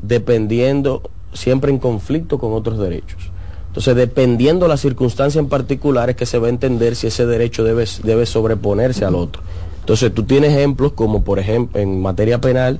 dependiendo, 0.00 1.02
siempre 1.34 1.70
en 1.70 1.78
conflicto 1.78 2.38
con 2.38 2.52
otros 2.52 2.78
derechos. 2.78 3.30
Entonces, 3.66 3.96
dependiendo 3.96 4.68
la 4.68 4.76
circunstancia 4.76 5.40
en 5.40 5.48
particular, 5.48 6.08
es 6.08 6.16
que 6.16 6.26
se 6.26 6.38
va 6.38 6.46
a 6.46 6.50
entender 6.50 6.94
si 6.94 7.08
ese 7.08 7.26
derecho 7.26 7.64
debe, 7.64 7.84
debe 8.04 8.24
sobreponerse 8.24 9.04
al 9.04 9.16
otro. 9.16 9.42
Entonces, 9.80 10.14
tú 10.14 10.22
tienes 10.22 10.52
ejemplos 10.52 10.92
como, 10.92 11.24
por 11.24 11.38
ejemplo, 11.38 11.80
en 11.80 12.00
materia 12.00 12.40
penal, 12.40 12.78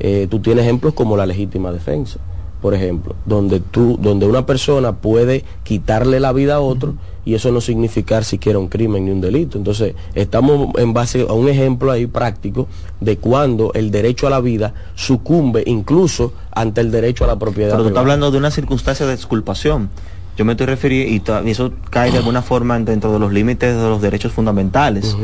eh, 0.00 0.26
tú 0.28 0.40
tienes 0.40 0.64
ejemplos 0.64 0.94
como 0.94 1.16
la 1.16 1.26
legítima 1.26 1.72
defensa, 1.72 2.18
por 2.60 2.74
ejemplo, 2.74 3.14
donde 3.26 3.60
tú, 3.60 3.98
donde 4.00 4.26
una 4.26 4.46
persona 4.46 4.96
puede 4.96 5.44
quitarle 5.62 6.20
la 6.20 6.32
vida 6.32 6.56
a 6.56 6.60
otro 6.60 6.94
y 7.24 7.34
eso 7.34 7.50
no 7.50 7.60
significar 7.60 8.24
siquiera 8.24 8.58
un 8.58 8.68
crimen 8.68 9.04
ni 9.04 9.10
un 9.10 9.20
delito. 9.20 9.58
Entonces, 9.58 9.94
estamos 10.14 10.68
en 10.76 10.92
base 10.92 11.26
a 11.28 11.32
un 11.32 11.48
ejemplo 11.48 11.90
ahí 11.90 12.06
práctico 12.06 12.68
de 13.00 13.18
cuando 13.18 13.72
el 13.74 13.90
derecho 13.90 14.26
a 14.26 14.30
la 14.30 14.40
vida 14.40 14.74
sucumbe 14.94 15.62
incluso 15.66 16.32
ante 16.52 16.80
el 16.80 16.90
derecho 16.90 17.24
a 17.24 17.26
la 17.26 17.38
propiedad. 17.38 17.72
Pero 17.72 17.82
tú 17.82 17.88
estás 17.88 18.00
hablando 18.00 18.30
de 18.30 18.38
una 18.38 18.50
circunstancia 18.50 19.06
de 19.06 19.14
exculpación. 19.14 19.90
Yo 20.36 20.44
me 20.44 20.52
estoy 20.52 20.66
refiriendo, 20.66 21.42
y 21.44 21.50
eso 21.50 21.72
cae 21.90 22.12
de 22.12 22.18
alguna 22.18 22.42
forma 22.42 22.78
dentro 22.78 23.12
de 23.12 23.18
los 23.18 23.32
límites 23.32 23.74
de 23.74 23.82
los 23.82 24.00
derechos 24.02 24.32
fundamentales. 24.32 25.16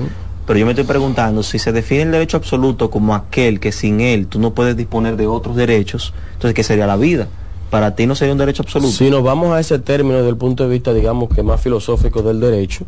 Pero 0.47 0.59
yo 0.59 0.67
me 0.67 0.73
estoy 0.73 0.85
preguntando 0.85 1.43
si 1.43 1.59
se 1.59 1.73
define 1.73 2.03
el 2.03 2.11
derecho 2.11 2.37
absoluto 2.37 2.91
como 2.91 3.15
aquel 3.15 3.61
que 3.61 3.71
sin 3.73 4.01
él 4.01 4.27
tú 4.27 4.39
no 4.41 4.53
puedes 4.55 4.77
disponer 4.77 5.17
de 5.17 5.27
otros 5.27 5.55
derechos, 5.57 6.13
entonces 6.33 6.55
¿qué 6.55 6.65
sería 6.65 6.87
la 6.87 6.97
vida? 6.97 7.29
Para 7.71 7.95
ti 7.95 8.07
no 8.07 8.15
sería 8.15 8.33
un 8.33 8.39
derecho 8.39 8.63
absoluto. 8.63 8.93
Si 8.93 9.09
nos 9.09 9.23
vamos 9.23 9.55
a 9.55 9.61
ese 9.61 9.79
término 9.79 10.17
desde 10.17 10.29
el 10.31 10.37
punto 10.37 10.65
de 10.65 10.69
vista, 10.71 10.93
digamos, 10.93 11.31
que 11.31 11.43
más 11.43 11.61
filosófico 11.61 12.23
del 12.23 12.39
derecho, 12.41 12.85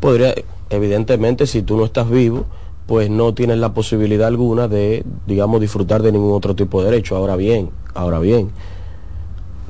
podría, 0.00 0.32
evidentemente, 0.70 1.46
si 1.46 1.62
tú 1.62 1.76
no 1.76 1.84
estás 1.84 2.08
vivo, 2.08 2.46
pues 2.86 3.10
no 3.10 3.34
tienes 3.34 3.58
la 3.58 3.74
posibilidad 3.74 4.28
alguna 4.28 4.68
de, 4.68 5.02
digamos, 5.26 5.60
disfrutar 5.60 6.02
de 6.02 6.12
ningún 6.12 6.32
otro 6.36 6.54
tipo 6.54 6.80
de 6.82 6.90
derecho. 6.90 7.16
Ahora 7.16 7.34
bien, 7.34 7.70
ahora 7.94 8.20
bien, 8.20 8.52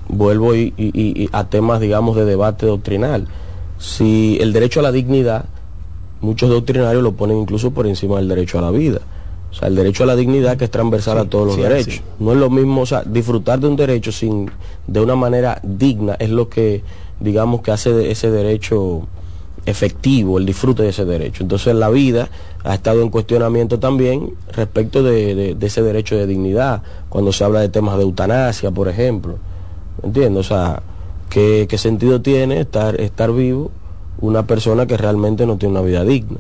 vuelvo 0.09 0.55
y, 0.55 0.75
y- 0.77 0.93
y- 0.95 1.29
a 1.33 1.49
temas, 1.49 1.81
digamos, 1.81 2.17
de 2.17 2.25
debate 2.25 2.67
doctrinal. 2.67 3.27
Si 3.79 4.39
el 4.41 4.53
derecho 4.53 4.81
a 4.81 4.83
la 4.83 4.93
dignidad, 4.93 5.47
muchos 6.21 6.49
doctrinarios 6.51 7.03
lo 7.03 7.13
ponen 7.13 7.39
incluso 7.39 7.71
por 7.71 7.87
encima 7.87 8.17
del 8.17 8.29
derecho 8.29 8.59
a 8.59 8.63
la 8.63 8.71
vida. 8.71 9.01
O 9.51 9.55
sea, 9.55 9.69
el 9.69 9.75
derecho 9.77 10.03
a 10.03 10.07
la 10.07 10.17
dignidad 10.17 10.57
que 10.57 10.65
es 10.67 10.71
transversal 10.71 11.19
a 11.19 11.25
todos 11.25 11.47
los 11.47 11.55
sí, 11.57 11.63
derechos. 11.63 11.95
sí. 11.95 12.03
No 12.19 12.33
es 12.33 12.39
lo 12.39 12.51
mismo, 12.51 12.83
o 12.83 12.87
sea, 12.87 13.03
disfrutar 13.05 13.59
de 13.61 13.69
un 13.69 13.77
derecho 13.77 14.13
sin, 14.13 14.51
de 14.87 15.01
una 15.01 15.17
manera 15.17 15.59
digna 15.63 16.17
es 16.19 16.29
lo 16.31 16.49
que, 16.51 16.83
digamos, 17.19 17.63
que 17.63 17.71
hace 17.71 17.93
de 17.93 18.11
ese 18.11 18.31
derecho 18.31 19.07
efectivo, 19.67 20.39
el 20.39 20.47
disfrute 20.47 20.83
de 20.83 20.91
ese 20.91 21.05
derecho. 21.05 21.43
Entonces 21.43 21.75
la 21.75 21.89
vida 21.91 22.29
ha 22.65 22.75
estado 22.75 23.03
en 23.03 23.11
cuestionamiento 23.11 23.79
también 23.79 24.33
respecto 24.53 25.03
de, 25.03 25.35
de- 25.35 25.55
de 25.55 25.67
ese 25.67 25.83
derecho 25.83 26.17
de 26.17 26.27
dignidad, 26.27 26.83
cuando 27.09 27.33
se 27.33 27.45
habla 27.45 27.61
de 27.61 27.69
temas 27.69 27.97
de 27.97 28.03
eutanasia, 28.05 28.71
por 28.71 28.89
ejemplo. 28.89 29.37
¿Entiendes? 30.03 30.47
O 30.47 30.49
sea, 30.49 30.83
¿qué, 31.29 31.67
qué 31.69 31.77
sentido 31.79 32.21
tiene 32.21 32.61
estar, 32.61 33.01
estar 33.01 33.33
vivo 33.33 33.71
una 34.21 34.47
persona 34.47 34.87
que 34.87 34.97
realmente 34.97 35.47
no 35.47 35.57
tiene 35.57 35.73
una 35.73 35.87
vida 35.87 36.05
digna? 36.05 36.39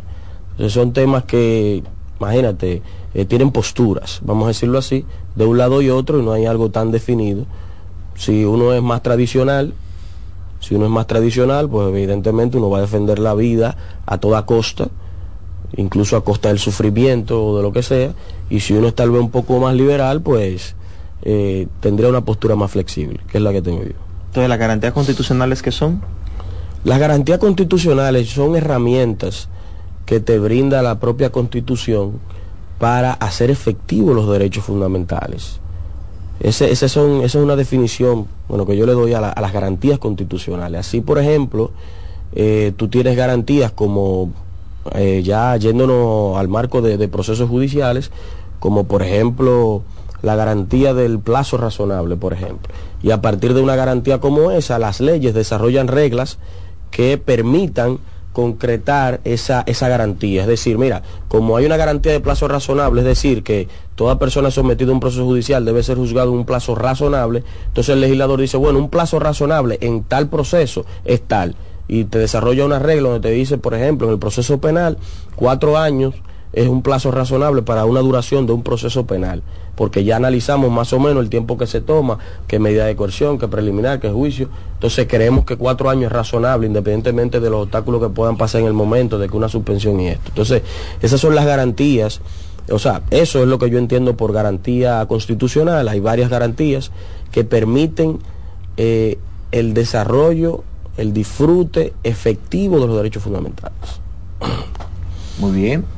Entonces 0.52 0.72
son 0.72 0.92
temas 0.92 1.24
que, 1.24 1.82
imagínate, 2.18 2.82
eh, 3.14 3.24
tienen 3.24 3.52
posturas, 3.52 4.20
vamos 4.22 4.44
a 4.44 4.48
decirlo 4.48 4.78
así, 4.78 5.04
de 5.36 5.44
un 5.44 5.58
lado 5.58 5.82
y 5.82 5.90
otro 5.90 6.18
y 6.18 6.22
no 6.22 6.32
hay 6.32 6.46
algo 6.46 6.70
tan 6.70 6.90
definido. 6.90 7.46
Si 8.16 8.44
uno 8.44 8.74
es 8.74 8.82
más 8.82 9.02
tradicional, 9.02 9.74
si 10.60 10.74
uno 10.74 10.86
es 10.86 10.90
más 10.90 11.06
tradicional, 11.06 11.68
pues 11.68 11.88
evidentemente 11.88 12.58
uno 12.58 12.70
va 12.70 12.78
a 12.78 12.80
defender 12.82 13.18
la 13.18 13.34
vida 13.34 13.76
a 14.06 14.18
toda 14.18 14.44
costa, 14.44 14.88
incluso 15.76 16.16
a 16.16 16.24
costa 16.24 16.48
del 16.48 16.58
sufrimiento 16.58 17.44
o 17.44 17.56
de 17.56 17.62
lo 17.62 17.72
que 17.72 17.82
sea, 17.82 18.12
y 18.50 18.60
si 18.60 18.74
uno 18.74 18.88
es 18.88 18.94
tal 18.94 19.10
vez 19.10 19.20
un 19.20 19.30
poco 19.30 19.60
más 19.60 19.74
liberal, 19.74 20.20
pues 20.20 20.74
eh, 21.22 21.68
tendría 21.80 22.08
una 22.08 22.22
postura 22.22 22.56
más 22.56 22.70
flexible, 22.70 23.20
que 23.30 23.38
es 23.38 23.44
la 23.44 23.52
que 23.52 23.62
tengo 23.62 23.82
yo. 23.82 23.92
Entonces, 24.26 24.48
¿las 24.48 24.58
garantías 24.58 24.92
constitucionales 24.92 25.62
que 25.62 25.72
son? 25.72 26.02
Las 26.84 26.98
garantías 26.98 27.38
constitucionales 27.38 28.28
son 28.30 28.56
herramientas 28.56 29.48
que 30.06 30.20
te 30.20 30.38
brinda 30.38 30.80
la 30.82 30.98
propia 31.00 31.30
constitución 31.30 32.12
para 32.78 33.12
hacer 33.12 33.50
efectivos 33.50 34.14
los 34.14 34.30
derechos 34.30 34.64
fundamentales. 34.64 35.60
Ese, 36.40 36.70
ese 36.70 36.88
son, 36.88 37.16
esa 37.22 37.38
es 37.38 37.44
una 37.44 37.56
definición 37.56 38.26
bueno, 38.48 38.64
que 38.64 38.76
yo 38.76 38.86
le 38.86 38.92
doy 38.92 39.12
a, 39.12 39.20
la- 39.20 39.30
a 39.30 39.40
las 39.40 39.52
garantías 39.52 39.98
constitucionales. 39.98 40.80
Así, 40.80 41.00
por 41.00 41.18
ejemplo, 41.18 41.72
eh, 42.32 42.72
tú 42.76 42.88
tienes 42.88 43.16
garantías 43.16 43.72
como, 43.72 44.30
eh, 44.94 45.22
ya 45.24 45.56
yéndonos 45.56 46.38
al 46.38 46.48
marco 46.48 46.80
de 46.80 47.08
procesos 47.08 47.48
judiciales, 47.48 48.10
como 48.60 48.84
por 48.84 49.02
ejemplo 49.02 49.82
la 50.22 50.36
garantía 50.36 50.94
del 50.94 51.18
plazo 51.18 51.56
razonable, 51.58 52.16
por 52.16 52.32
ejemplo. 52.32 52.72
Y 53.02 53.10
a 53.10 53.20
partir 53.20 53.52
de 53.54 53.60
una 53.60 53.76
garantía 53.76 54.18
como 54.20 54.50
esa, 54.52 54.78
las 54.78 55.00
leyes 55.00 55.34
desarrollan 55.34 55.88
reglas 55.88 56.38
que 56.90 57.18
permitan 57.18 57.98
concretar 58.32 59.20
esa, 59.24 59.64
esa 59.66 59.88
garantía. 59.88 60.42
Es 60.42 60.46
decir, 60.46 60.78
mira, 60.78 61.02
como 61.26 61.56
hay 61.56 61.66
una 61.66 61.76
garantía 61.76 62.12
de 62.12 62.20
plazo 62.20 62.46
razonable, 62.46 63.00
es 63.00 63.06
decir, 63.06 63.42
que 63.42 63.66
toda 63.96 64.20
persona 64.20 64.52
sometida 64.52 64.90
a 64.90 64.94
un 64.94 65.00
proceso 65.00 65.24
judicial 65.24 65.64
debe 65.64 65.82
ser 65.82 65.96
juzgado 65.96 66.30
en 66.30 66.36
un 66.36 66.44
plazo 66.44 66.76
razonable, 66.76 67.42
entonces 67.66 67.94
el 67.94 68.00
legislador 68.00 68.40
dice, 68.40 68.56
bueno, 68.56 68.78
un 68.78 68.90
plazo 68.90 69.18
razonable 69.18 69.78
en 69.80 70.04
tal 70.04 70.28
proceso 70.28 70.86
es 71.04 71.20
tal. 71.22 71.56
Y 71.88 72.04
te 72.04 72.18
desarrolla 72.18 72.64
una 72.64 72.78
regla 72.78 73.08
donde 73.08 73.28
te 73.28 73.34
dice, 73.34 73.58
por 73.58 73.74
ejemplo, 73.74 74.06
en 74.06 74.12
el 74.12 74.18
proceso 74.20 74.60
penal, 74.60 74.98
cuatro 75.34 75.76
años 75.76 76.14
es 76.52 76.68
un 76.68 76.82
plazo 76.82 77.10
razonable 77.10 77.62
para 77.62 77.84
una 77.84 78.00
duración 78.00 78.46
de 78.46 78.52
un 78.52 78.62
proceso 78.62 79.06
penal, 79.06 79.42
porque 79.74 80.04
ya 80.04 80.16
analizamos 80.16 80.70
más 80.70 80.92
o 80.92 81.00
menos 81.00 81.22
el 81.22 81.30
tiempo 81.30 81.58
que 81.58 81.66
se 81.66 81.80
toma, 81.80 82.18
qué 82.46 82.58
medida 82.58 82.86
de 82.86 82.96
coerción, 82.96 83.38
qué 83.38 83.48
preliminar, 83.48 84.00
qué 84.00 84.10
juicio. 84.10 84.48
Entonces 84.74 85.06
creemos 85.08 85.44
que 85.44 85.56
cuatro 85.56 85.90
años 85.90 86.06
es 86.06 86.12
razonable, 86.12 86.66
independientemente 86.66 87.40
de 87.40 87.50
los 87.50 87.64
obstáculos 87.64 88.02
que 88.02 88.08
puedan 88.08 88.36
pasar 88.36 88.62
en 88.62 88.66
el 88.66 88.72
momento 88.72 89.18
de 89.18 89.28
que 89.28 89.36
una 89.36 89.48
suspensión 89.48 90.00
y 90.00 90.08
esto. 90.08 90.28
Entonces, 90.28 90.62
esas 91.02 91.20
son 91.20 91.34
las 91.34 91.44
garantías. 91.44 92.20
O 92.70 92.78
sea, 92.78 93.02
eso 93.10 93.42
es 93.42 93.48
lo 93.48 93.58
que 93.58 93.70
yo 93.70 93.78
entiendo 93.78 94.16
por 94.16 94.32
garantía 94.32 95.04
constitucional. 95.06 95.88
Hay 95.88 96.00
varias 96.00 96.30
garantías 96.30 96.90
que 97.30 97.44
permiten 97.44 98.18
eh, 98.76 99.18
el 99.52 99.74
desarrollo, 99.74 100.64
el 100.96 101.12
disfrute 101.12 101.92
efectivo 102.02 102.80
de 102.80 102.86
los 102.86 102.96
derechos 102.96 103.22
fundamentales. 103.22 104.00
Muy 105.38 105.52
bien. 105.52 105.97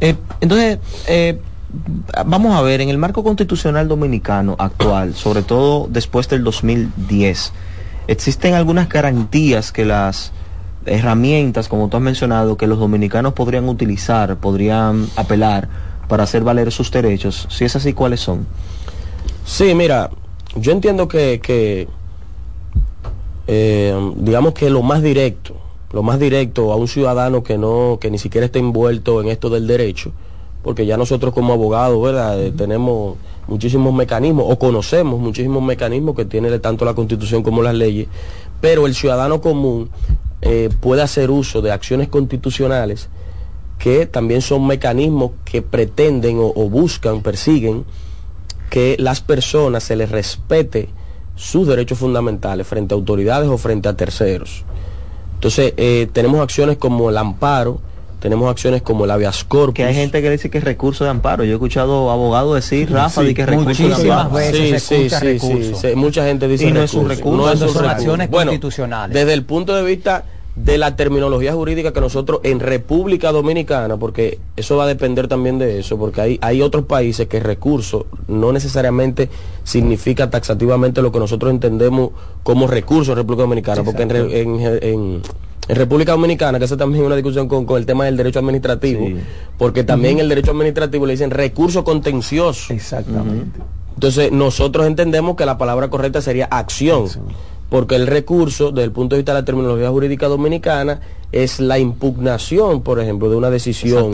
Eh, 0.00 0.14
entonces, 0.40 0.78
eh, 1.08 1.40
vamos 2.24 2.56
a 2.56 2.62
ver, 2.62 2.80
en 2.80 2.88
el 2.88 2.98
marco 2.98 3.22
constitucional 3.24 3.88
dominicano 3.88 4.56
actual, 4.58 5.14
sobre 5.14 5.42
todo 5.42 5.88
después 5.90 6.28
del 6.28 6.44
2010, 6.44 7.52
existen 8.06 8.54
algunas 8.54 8.88
garantías 8.88 9.72
que 9.72 9.84
las 9.84 10.32
herramientas, 10.86 11.68
como 11.68 11.88
tú 11.88 11.96
has 11.96 12.02
mencionado, 12.02 12.56
que 12.56 12.66
los 12.66 12.78
dominicanos 12.78 13.32
podrían 13.32 13.68
utilizar, 13.68 14.36
podrían 14.36 15.06
apelar 15.16 15.68
para 16.08 16.22
hacer 16.22 16.44
valer 16.44 16.70
sus 16.70 16.90
derechos. 16.90 17.48
Si 17.50 17.64
es 17.64 17.74
así, 17.74 17.92
¿cuáles 17.92 18.20
son? 18.20 18.46
Sí, 19.44 19.74
mira, 19.74 20.10
yo 20.54 20.72
entiendo 20.72 21.08
que, 21.08 21.40
que, 21.42 21.88
eh, 23.48 24.12
digamos 24.16 24.54
que 24.54 24.70
lo 24.70 24.82
más 24.82 25.02
directo, 25.02 25.56
lo 25.92 26.02
más 26.02 26.18
directo 26.18 26.72
a 26.72 26.76
un 26.76 26.88
ciudadano 26.88 27.42
que 27.42 27.58
no, 27.58 27.98
que 28.00 28.10
ni 28.10 28.18
siquiera 28.18 28.46
está 28.46 28.58
envuelto 28.58 29.20
en 29.20 29.28
esto 29.28 29.50
del 29.50 29.66
derecho, 29.66 30.12
porque 30.62 30.86
ya 30.86 30.96
nosotros 30.96 31.32
como 31.32 31.52
abogados, 31.52 32.02
¿verdad? 32.02 32.42
Eh, 32.42 32.52
tenemos 32.52 33.16
muchísimos 33.46 33.94
mecanismos 33.94 34.46
o 34.48 34.58
conocemos 34.58 35.20
muchísimos 35.20 35.62
mecanismos 35.62 36.16
que 36.16 36.24
tiene 36.24 36.58
tanto 36.58 36.84
la 36.84 36.94
Constitución 36.94 37.42
como 37.42 37.62
las 37.62 37.74
leyes, 37.74 38.08
pero 38.60 38.86
el 38.86 38.94
ciudadano 38.94 39.40
común 39.40 39.88
eh, 40.42 40.68
puede 40.80 41.02
hacer 41.02 41.30
uso 41.30 41.62
de 41.62 41.70
acciones 41.70 42.08
constitucionales 42.08 43.08
que 43.78 44.06
también 44.06 44.40
son 44.42 44.66
mecanismos 44.66 45.32
que 45.44 45.62
pretenden 45.62 46.38
o, 46.38 46.52
o 46.54 46.68
buscan, 46.68 47.22
persiguen 47.22 47.84
que 48.70 48.96
las 48.98 49.20
personas 49.20 49.84
se 49.84 49.96
les 49.96 50.10
respete 50.10 50.88
sus 51.36 51.68
derechos 51.68 51.98
fundamentales 51.98 52.66
frente 52.66 52.94
a 52.94 52.96
autoridades 52.96 53.48
o 53.48 53.58
frente 53.58 53.88
a 53.88 53.96
terceros. 53.96 54.64
Entonces, 55.36 55.74
eh, 55.76 56.08
tenemos 56.12 56.40
acciones 56.40 56.76
como 56.78 57.10
el 57.10 57.16
amparo, 57.16 57.80
tenemos 58.20 58.50
acciones 58.50 58.82
como 58.82 59.04
el 59.04 59.10
habeas 59.10 59.44
corpus. 59.44 59.74
Que 59.74 59.84
hay 59.84 59.94
gente 59.94 60.22
que 60.22 60.30
dice 60.30 60.48
que 60.50 60.58
es 60.58 60.64
recurso 60.64 61.04
de 61.04 61.10
amparo. 61.10 61.44
Yo 61.44 61.50
he 61.50 61.54
escuchado 61.54 62.10
abogados 62.10 62.54
decir, 62.54 62.90
Rafa, 62.90 63.20
Sí, 63.20 63.28
de 63.28 63.34
que 63.34 63.42
es 63.42 63.48
recurso 63.48 63.82
de 63.82 63.88
muchísimas 63.90 64.18
amparo. 64.26 64.34
veces 64.34 64.82
Sí, 64.82 64.96
se 65.10 65.18
sí, 65.20 65.24
recurso. 65.24 65.76
sí, 65.80 65.88
sí. 65.90 65.94
Mucha 65.96 66.24
gente 66.24 66.48
dice 66.48 66.66
Y 66.68 66.72
no 66.72 66.82
es 66.82 66.94
un 66.94 67.08
recurso. 67.08 67.18
recurso, 67.24 67.36
No 67.36 67.52
es 67.52 67.54
un 67.54 67.58
son 67.60 67.68
recurso. 67.68 67.90
acciones 67.90 68.30
Bueno, 68.30 68.50
constitucionales. 68.50 69.14
Desde 69.14 69.32
el 69.34 69.44
punto 69.44 69.74
de 69.76 69.82
vista 69.84 70.24
de 70.56 70.78
la 70.78 70.96
terminología 70.96 71.52
jurídica 71.52 71.92
que 71.92 72.00
nosotros 72.00 72.40
en 72.42 72.60
República 72.60 73.30
Dominicana, 73.30 73.98
porque 73.98 74.38
eso 74.56 74.76
va 74.78 74.84
a 74.84 74.86
depender 74.86 75.28
también 75.28 75.58
de 75.58 75.78
eso, 75.78 75.98
porque 75.98 76.20
hay, 76.22 76.38
hay 76.40 76.62
otros 76.62 76.86
países 76.86 77.28
que 77.28 77.40
recurso 77.40 78.06
no 78.26 78.52
necesariamente 78.52 79.28
significa 79.64 80.30
taxativamente 80.30 81.02
lo 81.02 81.12
que 81.12 81.18
nosotros 81.18 81.50
entendemos 81.50 82.10
como 82.42 82.66
recurso 82.66 83.12
en 83.12 83.18
República 83.18 83.42
Dominicana, 83.42 83.84
porque 83.84 84.02
en, 84.02 84.08
re- 84.10 84.40
en- 84.40 84.60
en- 84.60 85.22
en 85.68 85.74
República 85.76 86.12
Dominicana, 86.12 86.58
que 86.58 86.64
esa 86.64 86.76
también 86.76 87.02
es 87.02 87.06
una 87.06 87.16
discusión 87.16 87.48
con, 87.48 87.66
con 87.66 87.76
el 87.76 87.84
tema 87.86 88.04
del 88.04 88.16
derecho 88.16 88.38
administrativo, 88.38 89.04
Sí. 89.06 89.16
porque 89.58 89.84
también 89.84 90.20
el 90.20 90.28
derecho 90.28 90.52
administrativo 90.52 91.04
le 91.06 91.12
dicen 91.14 91.30
recurso 91.30 91.82
contencioso. 91.84 92.72
Exactamente. 92.72 93.60
Entonces, 93.94 94.30
nosotros 94.30 94.86
entendemos 94.86 95.36
que 95.36 95.44
la 95.44 95.58
palabra 95.58 95.88
correcta 95.90 96.20
sería 96.20 96.44
acción, 96.46 97.06
porque 97.68 97.96
el 97.96 98.06
recurso, 98.06 98.70
desde 98.70 98.84
el 98.84 98.92
punto 98.92 99.16
de 99.16 99.20
vista 99.20 99.32
de 99.32 99.40
la 99.40 99.44
terminología 99.44 99.90
jurídica 99.90 100.28
dominicana, 100.28 101.00
es 101.42 101.60
la 101.60 101.78
impugnación, 101.78 102.82
por 102.82 103.00
ejemplo, 103.00 103.28
de 103.30 103.36
una 103.36 103.50
decisión, 103.50 104.12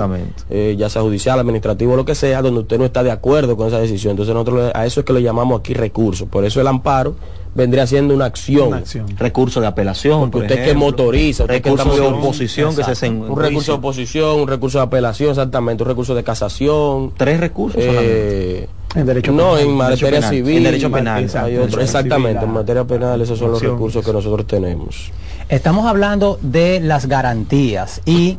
eh, 0.50 0.74
ya 0.78 0.88
sea 0.88 1.02
judicial, 1.02 1.38
administrativa 1.38 1.92
o 1.92 1.96
lo 1.96 2.04
que 2.04 2.14
sea, 2.14 2.42
donde 2.42 2.60
usted 2.60 2.78
no 2.78 2.84
está 2.84 3.02
de 3.02 3.10
acuerdo 3.10 3.56
con 3.56 3.68
esa 3.68 3.78
decisión. 3.78 4.12
Entonces, 4.12 4.34
nosotros 4.34 4.70
a 4.74 4.86
eso 4.86 5.00
es 5.00 5.06
que 5.06 5.12
le 5.12 5.22
llamamos 5.22 5.60
aquí 5.60 5.74
recurso. 5.74 6.26
Por 6.26 6.44
eso 6.44 6.60
el 6.60 6.66
amparo 6.66 7.14
vendría 7.54 7.86
siendo 7.86 8.14
una 8.14 8.24
acción. 8.24 8.68
Una 8.68 8.78
acción. 8.78 9.06
Recurso 9.18 9.60
de 9.60 9.66
apelación. 9.66 10.30
Porque 10.30 10.32
por 10.32 10.42
usted 10.42 10.54
que 10.56 10.62
ejemplo. 10.70 10.86
motoriza, 10.86 11.44
usted 11.44 11.62
que 11.62 11.70
recurso 11.70 11.90
está 11.92 12.02
de 12.02 12.08
oposición 12.08 12.74
que 12.76 12.94
se 12.94 13.10
Un 13.10 13.36
recurso 13.38 13.72
de 13.72 13.78
oposición, 13.78 14.40
un 14.40 14.48
recurso 14.48 14.78
de 14.78 14.84
apelación, 14.84 15.30
exactamente, 15.30 15.82
un 15.82 15.88
recurso 15.88 16.14
de 16.14 16.24
casación. 16.24 17.12
Tres 17.16 17.38
recursos. 17.40 17.80
Eh, 17.84 18.68
En 18.94 19.06
derecho 19.06 19.32
no, 19.32 19.52
penal. 19.52 19.60
en 19.60 19.70
materia 19.74 20.10
penal. 20.10 20.30
civil. 20.30 20.56
En 20.58 20.64
derecho 20.64 20.90
penal. 20.90 21.16
Hay 21.18 21.24
Exacto. 21.24 21.62
otro- 21.62 21.80
En 21.80 21.84
exactamente, 21.84 22.40
civil, 22.40 22.48
en 22.48 22.54
materia 22.54 22.84
penal 22.84 23.20
esos 23.20 23.38
son 23.38 23.50
los 23.52 23.62
recursos 23.62 24.04
que 24.04 24.12
nosotros 24.12 24.46
tenemos. 24.46 25.10
Estamos 25.48 25.84
hablando 25.86 26.38
de 26.40 26.80
las 26.80 27.06
garantías 27.12 28.00
y 28.06 28.38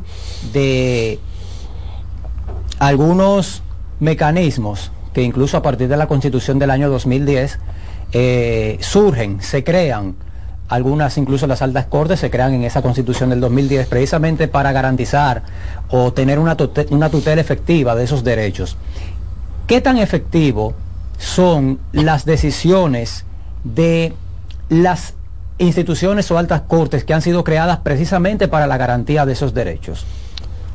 de 0.51 1.19
algunos 2.79 3.61
mecanismos 3.99 4.91
que 5.13 5.21
incluso 5.21 5.57
a 5.57 5.61
partir 5.61 5.87
de 5.89 5.95
la 5.95 6.07
constitución 6.07 6.57
del 6.57 6.71
año 6.71 6.89
2010 6.89 7.59
eh, 8.13 8.79
surgen, 8.81 9.43
se 9.43 9.63
crean, 9.63 10.15
algunas 10.69 11.19
incluso 11.19 11.45
las 11.45 11.61
altas 11.61 11.85
cortes 11.85 12.19
se 12.19 12.31
crean 12.31 12.55
en 12.55 12.63
esa 12.63 12.81
constitución 12.81 13.29
del 13.29 13.41
2010 13.41 13.87
precisamente 13.87 14.47
para 14.47 14.71
garantizar 14.71 15.43
o 15.89 16.11
tener 16.11 16.39
una, 16.39 16.57
una 16.89 17.09
tutela 17.11 17.41
efectiva 17.41 17.93
de 17.93 18.05
esos 18.05 18.23
derechos. 18.23 18.75
¿Qué 19.67 19.81
tan 19.81 19.99
efectivo 19.99 20.73
son 21.19 21.77
las 21.91 22.25
decisiones 22.25 23.23
de 23.63 24.13
las 24.69 25.13
instituciones 25.63 26.29
o 26.31 26.37
altas 26.37 26.61
cortes 26.61 27.03
que 27.03 27.13
han 27.13 27.21
sido 27.21 27.43
creadas 27.43 27.79
precisamente 27.79 28.47
para 28.47 28.67
la 28.67 28.77
garantía 28.77 29.25
de 29.25 29.33
esos 29.33 29.53
derechos? 29.53 30.05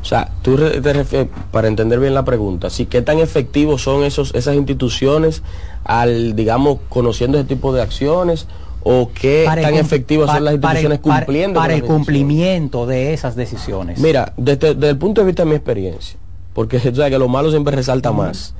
O 0.03 0.05
sea, 0.05 0.30
tú 0.43 0.57
te 0.57 0.93
refieres, 0.93 1.28
para 1.51 1.68
entender 1.68 1.99
bien 1.99 2.14
la 2.14 2.24
pregunta, 2.24 2.70
si 2.70 2.86
qué 2.86 3.03
tan 3.03 3.18
efectivos 3.18 3.82
son 3.82 4.05
esos, 4.05 4.34
esas 4.34 4.55
instituciones 4.55 5.43
al, 5.84 6.34
digamos, 6.36 6.78
conociendo 6.89 7.39
ese 7.39 7.49
tipo 7.49 7.72
de 7.72 7.82
acciones 7.82 8.47
o 8.82 9.11
qué 9.12 9.43
Para 9.45 9.62
tan 9.62 9.74
efectivas 9.74 10.30
son 10.30 10.45
las 10.45 10.55
instituciones 10.55 11.01
para- 11.01 11.20
cumpliendo 11.20 11.61
para 11.61 11.74
el 11.74 11.82
cumplimiento 11.84 12.86
de 12.86 13.12
esas 13.12 13.34
decisiones. 13.36 13.99
Mira, 13.99 14.32
desde, 14.36 14.74
desde 14.74 14.91
el 14.91 14.99
punto 14.99 15.20
de 15.20 15.26
vista 15.26 15.43
de 15.45 15.51
mi 15.51 15.57
experiencia, 15.57 16.18
porque 16.55 16.78
tú 16.91 16.95
sabes 16.97 17.11
que 17.12 17.18
lo 17.18 17.28
malo 17.28 17.51
siempre 17.51 17.74
resalta 17.74 18.12
más. 18.12 18.55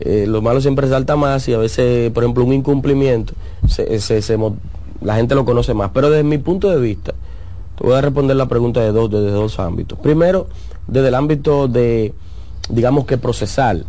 Eh, 0.00 0.24
lo 0.26 0.42
malo 0.42 0.60
siempre 0.60 0.86
resalta 0.86 1.14
más 1.14 1.46
y 1.48 1.54
a 1.54 1.58
veces, 1.58 2.10
por 2.10 2.24
ejemplo, 2.24 2.42
un 2.44 2.52
incumplimiento, 2.52 3.34
se- 3.68 4.00
se- 4.00 4.20
la 5.04 5.16
gente 5.16 5.34
lo 5.34 5.44
conoce 5.44 5.74
más. 5.74 5.90
Pero 5.92 6.10
desde 6.10 6.24
mi 6.24 6.38
punto 6.38 6.70
de 6.70 6.80
vista, 6.80 7.12
te 7.76 7.84
voy 7.84 7.94
a 7.94 8.00
responder 8.00 8.36
la 8.36 8.46
pregunta 8.46 8.80
de 8.80 8.92
dos, 8.92 9.10
desde 9.10 9.30
dos 9.30 9.58
ámbitos. 9.58 9.98
Primero, 9.98 10.46
desde 10.86 11.08
el 11.08 11.14
ámbito 11.14 11.68
de, 11.68 12.14
digamos 12.68 13.06
que 13.06 13.18
procesal. 13.18 13.84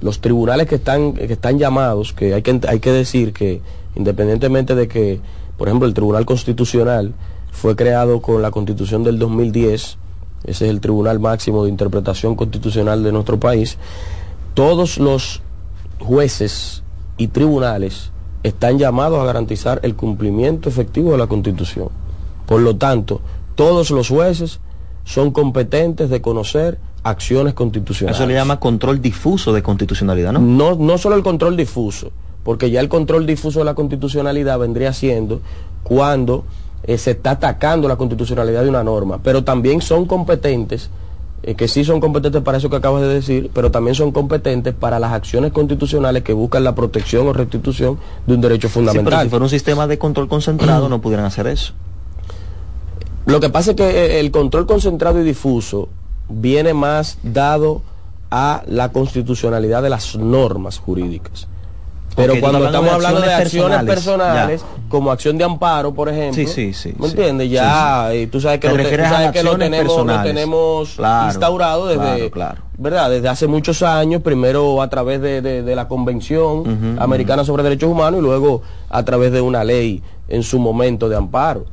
Los 0.00 0.20
tribunales 0.20 0.66
que 0.66 0.74
están, 0.76 1.14
que 1.14 1.32
están 1.32 1.58
llamados, 1.58 2.12
que 2.12 2.34
hay 2.34 2.42
que, 2.42 2.60
hay 2.68 2.80
que 2.80 2.92
decir 2.92 3.32
que 3.32 3.62
independientemente 3.96 4.74
de 4.74 4.88
que, 4.88 5.20
por 5.56 5.68
ejemplo, 5.68 5.86
el 5.86 5.94
Tribunal 5.94 6.26
Constitucional 6.26 7.14
fue 7.52 7.76
creado 7.76 8.20
con 8.20 8.42
la 8.42 8.50
Constitución 8.50 9.04
del 9.04 9.18
2010, 9.18 9.98
ese 10.44 10.64
es 10.64 10.70
el 10.70 10.80
Tribunal 10.80 11.20
Máximo 11.20 11.64
de 11.64 11.70
Interpretación 11.70 12.34
Constitucional 12.34 13.02
de 13.02 13.12
nuestro 13.12 13.38
país, 13.38 13.78
todos 14.54 14.98
los 14.98 15.40
jueces 16.00 16.82
y 17.16 17.28
tribunales 17.28 18.10
están 18.44 18.78
llamados 18.78 19.18
a 19.18 19.24
garantizar 19.24 19.80
el 19.82 19.96
cumplimiento 19.96 20.68
efectivo 20.68 21.12
de 21.12 21.18
la 21.18 21.26
Constitución. 21.26 21.88
Por 22.46 22.60
lo 22.60 22.76
tanto, 22.76 23.20
todos 23.56 23.90
los 23.90 24.08
jueces 24.08 24.60
son 25.04 25.32
competentes 25.32 26.10
de 26.10 26.20
conocer 26.20 26.78
acciones 27.02 27.54
constitucionales. 27.54 28.18
Eso 28.18 28.26
le 28.26 28.34
llama 28.34 28.60
control 28.60 29.00
difuso 29.00 29.52
de 29.52 29.62
constitucionalidad, 29.62 30.32
¿no? 30.32 30.40
No, 30.40 30.74
no 30.74 30.98
solo 30.98 31.16
el 31.16 31.22
control 31.22 31.56
difuso, 31.56 32.10
porque 32.44 32.70
ya 32.70 32.80
el 32.80 32.88
control 32.88 33.26
difuso 33.26 33.60
de 33.60 33.64
la 33.64 33.74
constitucionalidad 33.74 34.58
vendría 34.58 34.92
siendo 34.92 35.40
cuando 35.82 36.44
eh, 36.84 36.98
se 36.98 37.12
está 37.12 37.32
atacando 37.32 37.88
la 37.88 37.96
constitucionalidad 37.96 38.62
de 38.62 38.68
una 38.68 38.84
norma, 38.84 39.20
pero 39.22 39.42
también 39.42 39.80
son 39.80 40.04
competentes, 40.04 40.90
eh, 41.46 41.54
que 41.54 41.68
sí 41.68 41.84
son 41.84 42.00
competentes 42.00 42.42
para 42.42 42.56
eso 42.58 42.70
que 42.70 42.76
acabas 42.76 43.02
de 43.02 43.08
decir, 43.08 43.50
pero 43.52 43.70
también 43.70 43.94
son 43.94 44.12
competentes 44.12 44.72
para 44.74 44.98
las 44.98 45.12
acciones 45.12 45.52
constitucionales 45.52 46.22
que 46.22 46.32
buscan 46.32 46.64
la 46.64 46.74
protección 46.74 47.28
o 47.28 47.32
restitución 47.34 47.98
de 48.26 48.34
un 48.34 48.40
derecho 48.40 48.68
Sí, 48.68 48.74
pero 48.74 48.86
fundamental. 48.86 49.24
si 49.24 49.28
fuera 49.28 49.42
un 49.44 49.50
sistema 49.50 49.86
de 49.86 49.98
control 49.98 50.28
concentrado 50.28 50.88
no 50.88 51.00
pudieran 51.00 51.26
hacer 51.26 51.46
eso. 51.46 51.74
Lo 53.26 53.40
que 53.40 53.50
pasa 53.50 53.70
es 53.72 53.76
que 53.76 53.84
eh, 53.88 54.20
el 54.20 54.30
control 54.30 54.66
concentrado 54.66 55.20
y 55.20 55.24
difuso 55.24 55.88
viene 56.28 56.72
más 56.74 57.18
dado 57.22 57.82
a 58.30 58.62
la 58.66 58.90
constitucionalidad 58.92 59.82
de 59.82 59.90
las 59.90 60.16
normas 60.16 60.78
jurídicas. 60.78 61.46
Pero 62.16 62.34
cuando 62.40 62.64
estamos 62.66 62.90
hablando 62.92 63.20
de 63.20 63.32
acciones 63.34 63.82
personales, 63.82 64.60
personales, 64.62 64.64
como 64.88 65.10
acción 65.10 65.36
de 65.36 65.44
amparo, 65.44 65.92
por 65.94 66.08
ejemplo, 66.08 66.34
Sí, 66.34 66.46
sí, 66.46 66.72
sí, 66.72 66.94
¿me 66.98 67.08
sí. 67.08 67.14
entiendes? 67.14 67.48
Sí, 67.48 67.54
Ya, 67.54 68.14
y 68.14 68.26
tú 68.28 68.40
sabes 68.40 68.60
que 68.60 68.68
lo, 68.68 68.76
te- 68.76 68.96
tú 68.96 69.02
sabes 69.04 69.32
que 69.32 69.42
lo 69.42 69.56
tenemos, 69.58 70.06
lo 70.06 70.22
tenemos 70.22 70.90
Claro, 70.96 71.26
instaurado 71.26 71.86
desde, 71.86 72.00
claro, 72.00 72.30
claro. 72.30 72.62
¿verdad? 72.78 73.10
Desde 73.10 73.28
hace 73.28 73.46
muchos 73.48 73.82
años, 73.82 74.22
primero 74.22 74.80
a 74.80 74.88
través 74.88 75.20
de, 75.20 75.42
de- 75.42 75.62
de 75.62 75.76
la 75.76 75.88
Convención 75.88 76.96
Americana 77.00 77.44
sobre 77.44 77.62
Derechos 77.64 77.90
Humanos 77.90 78.20
y 78.20 78.22
luego 78.22 78.62
a 78.90 79.02
través 79.04 79.32
de 79.32 79.40
una 79.40 79.64
ley 79.64 80.02
en 80.28 80.42
su 80.42 80.58
momento 80.60 81.08
de 81.08 81.16
amparo. 81.16 81.64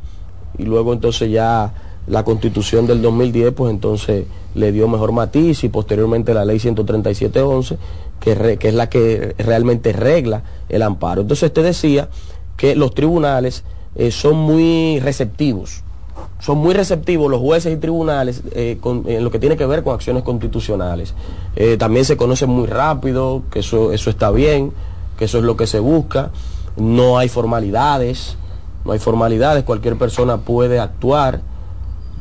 Y 0.58 0.64
luego 0.64 0.94
entonces 0.94 1.30
ya 1.32 1.72
la 2.08 2.24
constitución 2.24 2.88
del 2.88 3.02
2010, 3.02 3.54
pues 3.54 3.72
entonces 3.72 4.26
le 4.56 4.72
dio 4.72 4.88
mejor 4.88 5.12
matiz 5.12 5.64
y 5.64 5.70
posteriormente 5.70 6.34
la 6.34 6.44
ley 6.46 6.58
137.11, 6.58 7.78
que, 8.22 8.58
es 8.62 8.74
la 8.74 8.88
que 8.88 9.36
realmente 9.38 9.92
regla 9.92 10.44
el 10.70 10.84
amparo. 10.84 11.22
Entonces 11.22 11.52
te 11.52 11.62
decía 11.62 12.08
que 12.56 12.76
los 12.76 12.94
tribunales 12.94 13.66
eh, 13.96 14.12
son 14.12 14.38
muy 14.38 15.00
receptivos 15.02 15.84
son 16.40 16.58
muy 16.58 16.74
receptivos 16.74 17.30
los 17.30 17.40
jueces 17.40 17.74
y 17.74 17.78
tribunales 17.78 18.42
eh, 18.54 18.80
en 18.84 19.24
lo 19.24 19.32
que 19.32 19.40
tiene 19.40 19.58
que 19.58 19.66
ver 19.66 19.84
con 19.84 19.94
acciones 19.94 20.24
constitucionales. 20.24 21.14
Eh, 21.56 21.78
también 21.78 22.04
se 22.04 22.18
conocen 22.18 22.50
muy 22.50 22.68
rápido, 22.68 23.44
que 23.52 23.60
eso 23.60 23.92
está 23.92 24.32
bien, 24.32 24.72
que 25.18 25.26
eso 25.26 25.38
es 25.38 25.44
lo 25.44 25.56
que 25.56 25.68
se 25.68 25.80
busca. 25.80 26.32
No 26.78 27.18
hay 27.20 27.30
formalidades, 27.30 28.38
no 28.86 28.92
hay 28.92 29.00
formalidades, 29.00 29.64
cualquier 29.64 29.98
persona 29.98 30.38
puede 30.38 30.80
actuar. 30.80 31.42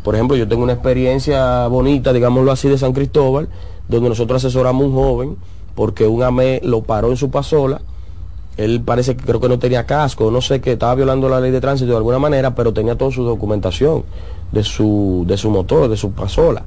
Por 0.03 0.15
ejemplo, 0.15 0.37
yo 0.37 0.47
tengo 0.47 0.63
una 0.63 0.75
experiencia 0.75 1.67
bonita, 1.69 2.13
digámoslo 2.13 2.53
así, 2.53 2.69
de 2.69 2.77
San 2.77 2.93
Cristóbal, 2.93 3.49
donde 3.89 4.11
nosotros 4.11 4.45
asesoramos 4.45 4.83
a 4.83 4.87
un 4.87 4.95
joven 4.95 5.37
porque 5.81 6.07
un 6.07 6.22
AME 6.22 6.61
lo 6.62 6.83
paró 6.83 7.09
en 7.09 7.16
su 7.16 7.31
pasola 7.31 7.81
él 8.59 8.83
parece 8.85 9.16
que 9.16 9.24
creo 9.24 9.41
que 9.41 9.49
no 9.49 9.59
tenía 9.59 9.87
casco, 9.87 10.31
no 10.31 10.43
sé 10.43 10.61
que 10.61 10.72
estaba 10.72 10.95
violando 10.95 11.31
la 11.31 11.41
ley 11.41 11.51
de 11.51 11.62
tránsito 11.62 11.93
de 11.93 11.97
alguna 11.97 12.18
manera, 12.18 12.55
pero 12.55 12.74
tenía 12.74 12.99
toda 12.99 13.11
su 13.11 13.24
documentación 13.24 14.05
de 14.53 14.62
su, 14.62 15.24
de 15.26 15.39
su 15.39 15.49
motor, 15.51 15.89
de 15.89 15.97
su 15.97 16.11
pasola. 16.12 16.64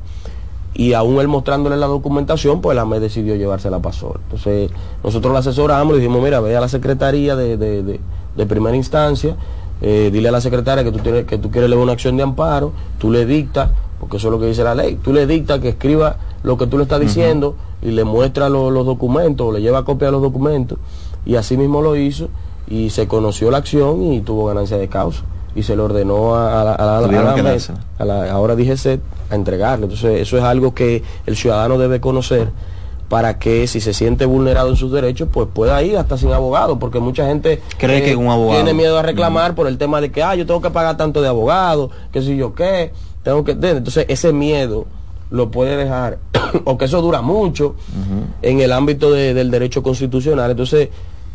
Y 0.74 0.94
aún 0.94 1.20
él 1.20 1.28
mostrándole 1.28 1.78
la 1.78 1.86
documentación, 1.86 2.62
pues 2.62 2.76
la 2.76 2.86
ME 2.86 3.00
decidió 3.00 3.36
llevarse 3.36 3.70
la 3.70 3.78
pasola. 3.80 4.20
Entonces, 4.24 4.72
nosotros 5.04 5.32
la 5.32 5.40
asesoramos, 5.42 5.94
le 5.94 6.00
dijimos, 6.02 6.24
mira, 6.24 6.40
ve 6.40 6.56
a 6.58 6.62
la 6.62 6.68
secretaría 6.68 7.36
de, 7.36 7.58
de- 7.58 7.84
de- 7.84 8.00
de 8.36 8.46
primera 8.48 8.76
instancia, 8.76 9.36
eh, 9.80 10.10
dile 10.12 10.30
a 10.30 10.32
la 10.32 10.42
secretaria 10.42 10.84
que 10.84 10.92
tú, 10.92 10.98
tienes, 10.98 11.26
que 11.26 11.38
tú 11.38 11.52
quieres 11.52 11.70
leer 11.70 11.80
una 11.84 11.92
acción 11.94 12.18
de 12.18 12.24
amparo, 12.24 12.72
tú 12.98 13.12
le 13.12 13.28
dictas, 13.28 13.70
porque 14.00 14.18
eso 14.18 14.30
es 14.30 14.32
lo 14.32 14.40
que 14.40 14.48
dice 14.48 14.64
la 14.64 14.74
ley, 14.74 14.96
tú 15.04 15.14
le 15.14 15.28
dictas 15.28 15.60
que 15.60 15.70
escriba 15.70 16.16
lo 16.44 16.58
que 16.58 16.68
tú 16.68 16.78
le 16.78 16.84
estás 16.84 17.00
diciendo 17.00 17.56
y 17.82 17.92
le 17.92 18.04
muestra 18.04 18.50
lo- 18.50 18.70
los 18.70 18.86
documentos, 18.86 19.48
o 19.48 19.52
le 19.52 19.62
lleva 19.62 19.84
copia 19.86 20.08
de 20.08 20.12
los 20.14 20.22
documentos, 20.22 20.78
y 21.26 21.36
así 21.36 21.58
mismo 21.58 21.82
lo 21.82 21.96
hizo, 21.96 22.28
y 22.68 22.90
se 22.92 23.08
conoció 23.08 23.50
la 23.52 23.58
acción 23.58 24.04
y 24.14 24.22
tuvo 24.22 24.46
ganancia 24.46 24.78
de 24.78 24.88
causa. 24.88 25.24
y 25.56 25.62
se 25.62 25.76
le 25.76 25.84
ordenó 25.84 26.34
a, 26.34 26.62
a 26.62 26.64
la, 26.64 26.74
a 26.74 26.84
la- 26.86 26.98
a 26.98 27.02
la- 27.02 27.08
Tuvieron 27.08 27.28
a 28.00 28.06
la 28.06 28.24
a 28.24 28.32
ahora 28.32 28.56
dije 28.56 28.76
set, 28.76 29.02
a 29.30 29.36
entregarle. 29.36 29.86
Entonces 29.86 30.20
eso 30.20 30.36
es 30.36 30.44
algo 30.44 30.74
que 30.74 31.04
el 31.28 31.36
ciudadano 31.36 31.78
debe 31.78 32.02
conocer 32.02 32.50
para 33.08 33.38
que 33.38 33.68
si 33.68 33.80
se 33.80 33.94
siente 33.94 34.26
vulnerado 34.26 34.70
en 34.70 34.76
sus 34.76 34.92
derechos, 34.92 35.30
pues 35.32 35.48
pueda 35.54 35.84
ir 35.84 35.96
hasta 35.98 36.18
sin 36.18 36.32
abogado, 36.34 36.80
porque 36.80 37.00
mucha 37.00 37.28
gente 37.28 37.54
eh, 37.54 37.62
Cree 37.78 38.02
que 38.02 38.16
un 38.16 38.30
abogado. 38.30 38.56
tiene 38.64 38.74
miedo 38.74 38.98
a 38.98 39.04
reclamar 39.04 39.54
por 39.54 39.68
el 39.68 39.78
tema 39.78 40.02
de 40.02 40.12
que, 40.12 40.24
ah, 40.24 40.34
yo 40.34 40.48
tengo 40.48 40.60
que 40.60 40.72
pagar 40.72 40.98
tanto 40.98 41.22
de 41.22 41.28
abogado, 41.28 41.92
que 42.12 42.24
si 42.24 42.36
yo 42.36 42.56
qué, 42.56 42.92
tengo 43.22 43.44
que... 43.44 43.52
Entonces 43.52 44.08
ese 44.10 44.34
miedo 44.34 44.86
lo 45.34 45.50
puede 45.50 45.76
dejar, 45.76 46.20
o 46.64 46.78
que 46.78 46.86
eso 46.86 47.02
dura 47.02 47.22
mucho 47.24 47.76
en 48.44 48.62
el 48.62 48.72
ámbito 48.72 49.12
de- 49.12 49.34
del 49.34 49.50
derecho 49.50 49.82
constitucional. 49.82 50.52
Entonces, 50.52 50.90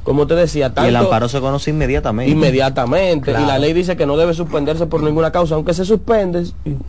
como 0.04 0.28
te 0.28 0.36
decía, 0.36 0.72
tanto... 0.72 0.86
Y 0.86 0.90
el 0.90 0.96
amparo 0.96 1.28
se 1.28 1.40
conoce 1.40 1.70
inmediatamente. 1.70 2.30
Inmediatamente. 2.32 3.32
Claro. 3.32 3.44
Y 3.44 3.48
la 3.48 3.58
ley 3.58 3.72
dice 3.72 3.96
que 3.96 4.06
no 4.06 4.16
debe 4.16 4.34
suspenderse 4.34 4.86
por 4.86 5.02
ninguna 5.02 5.32
causa, 5.32 5.56
aunque 5.56 5.74
se 5.74 5.84
suspende, 5.84 6.46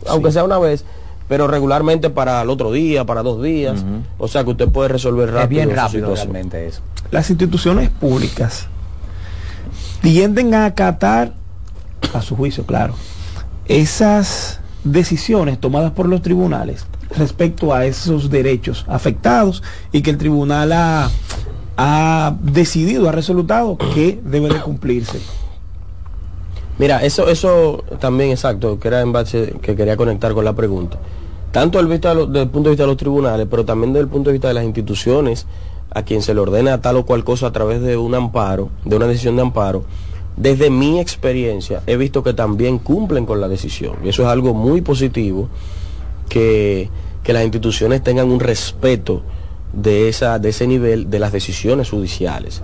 aunque 0.08 0.30
sea 0.30 0.44
una 0.44 0.60
vez, 0.60 0.84
pero 1.28 1.48
regularmente 1.48 2.10
para 2.10 2.40
el 2.42 2.48
otro 2.48 2.70
día, 2.70 3.04
para 3.04 3.24
dos 3.24 3.42
días. 3.42 3.84
O 4.18 4.28
sea 4.28 4.44
que 4.44 4.50
usted 4.50 4.68
puede 4.68 4.88
resolver 4.88 5.32
rápido. 5.32 5.42
Es 5.62 5.66
bien 5.66 5.76
rápido 5.76 6.14
realmente 6.14 6.66
eso. 6.68 6.80
Las 7.10 7.28
instituciones 7.28 7.90
públicas 7.90 8.68
tienden 10.00 10.54
a 10.54 10.64
acatar, 10.66 11.32
a 12.14 12.22
su 12.22 12.36
juicio, 12.36 12.64
claro, 12.64 12.94
esas 13.66 14.60
decisiones 14.84 15.58
tomadas 15.60 15.90
por 15.90 16.08
los 16.08 16.22
tribunales 16.22 16.86
respecto 17.16 17.74
a 17.74 17.86
esos 17.86 18.30
derechos 18.30 18.84
afectados 18.88 19.62
y 19.92 20.02
que 20.02 20.10
el 20.10 20.18
tribunal 20.18 20.72
ha, 20.72 21.10
ha 21.76 22.36
decidido, 22.42 23.08
ha 23.08 23.12
resolutado 23.12 23.76
que 23.76 24.20
debe 24.24 24.48
de 24.48 24.60
cumplirse. 24.60 25.20
Mira, 26.78 27.04
eso, 27.04 27.28
eso 27.28 27.84
también 27.98 28.30
exacto, 28.30 28.78
que 28.78 28.88
era 28.88 29.02
en 29.02 29.12
base 29.12 29.54
que 29.60 29.76
quería 29.76 29.96
conectar 29.96 30.32
con 30.32 30.44
la 30.44 30.54
pregunta. 30.54 30.98
Tanto 31.52 31.82
desde 31.82 32.42
el 32.42 32.48
punto 32.48 32.68
de 32.68 32.70
vista 32.70 32.84
de 32.84 32.86
los 32.86 32.96
tribunales, 32.96 33.46
pero 33.50 33.64
también 33.64 33.92
desde 33.92 34.04
el 34.04 34.08
punto 34.08 34.30
de 34.30 34.34
vista 34.34 34.48
de 34.48 34.54
las 34.54 34.64
instituciones, 34.64 35.46
a 35.90 36.04
quien 36.04 36.22
se 36.22 36.32
le 36.32 36.40
ordena 36.40 36.80
tal 36.80 36.96
o 36.96 37.04
cual 37.04 37.24
cosa 37.24 37.48
a 37.48 37.52
través 37.52 37.82
de 37.82 37.96
un 37.96 38.14
amparo, 38.14 38.70
de 38.84 38.96
una 38.96 39.06
decisión 39.06 39.36
de 39.36 39.42
amparo, 39.42 39.84
desde 40.36 40.70
mi 40.70 41.00
experiencia 41.00 41.82
he 41.86 41.96
visto 41.96 42.22
que 42.22 42.32
también 42.32 42.78
cumplen 42.78 43.26
con 43.26 43.40
la 43.40 43.48
decisión. 43.48 43.96
Y 44.04 44.08
eso 44.08 44.22
es 44.22 44.28
algo 44.28 44.54
muy 44.54 44.80
positivo, 44.80 45.48
que, 46.30 46.88
que 47.22 47.34
las 47.34 47.42
instituciones 47.42 48.02
tengan 48.02 48.30
un 48.30 48.40
respeto 48.40 49.20
de, 49.74 50.08
esa, 50.08 50.38
de 50.38 50.48
ese 50.48 50.66
nivel 50.66 51.10
de 51.10 51.18
las 51.18 51.32
decisiones 51.32 51.90
judiciales. 51.90 52.62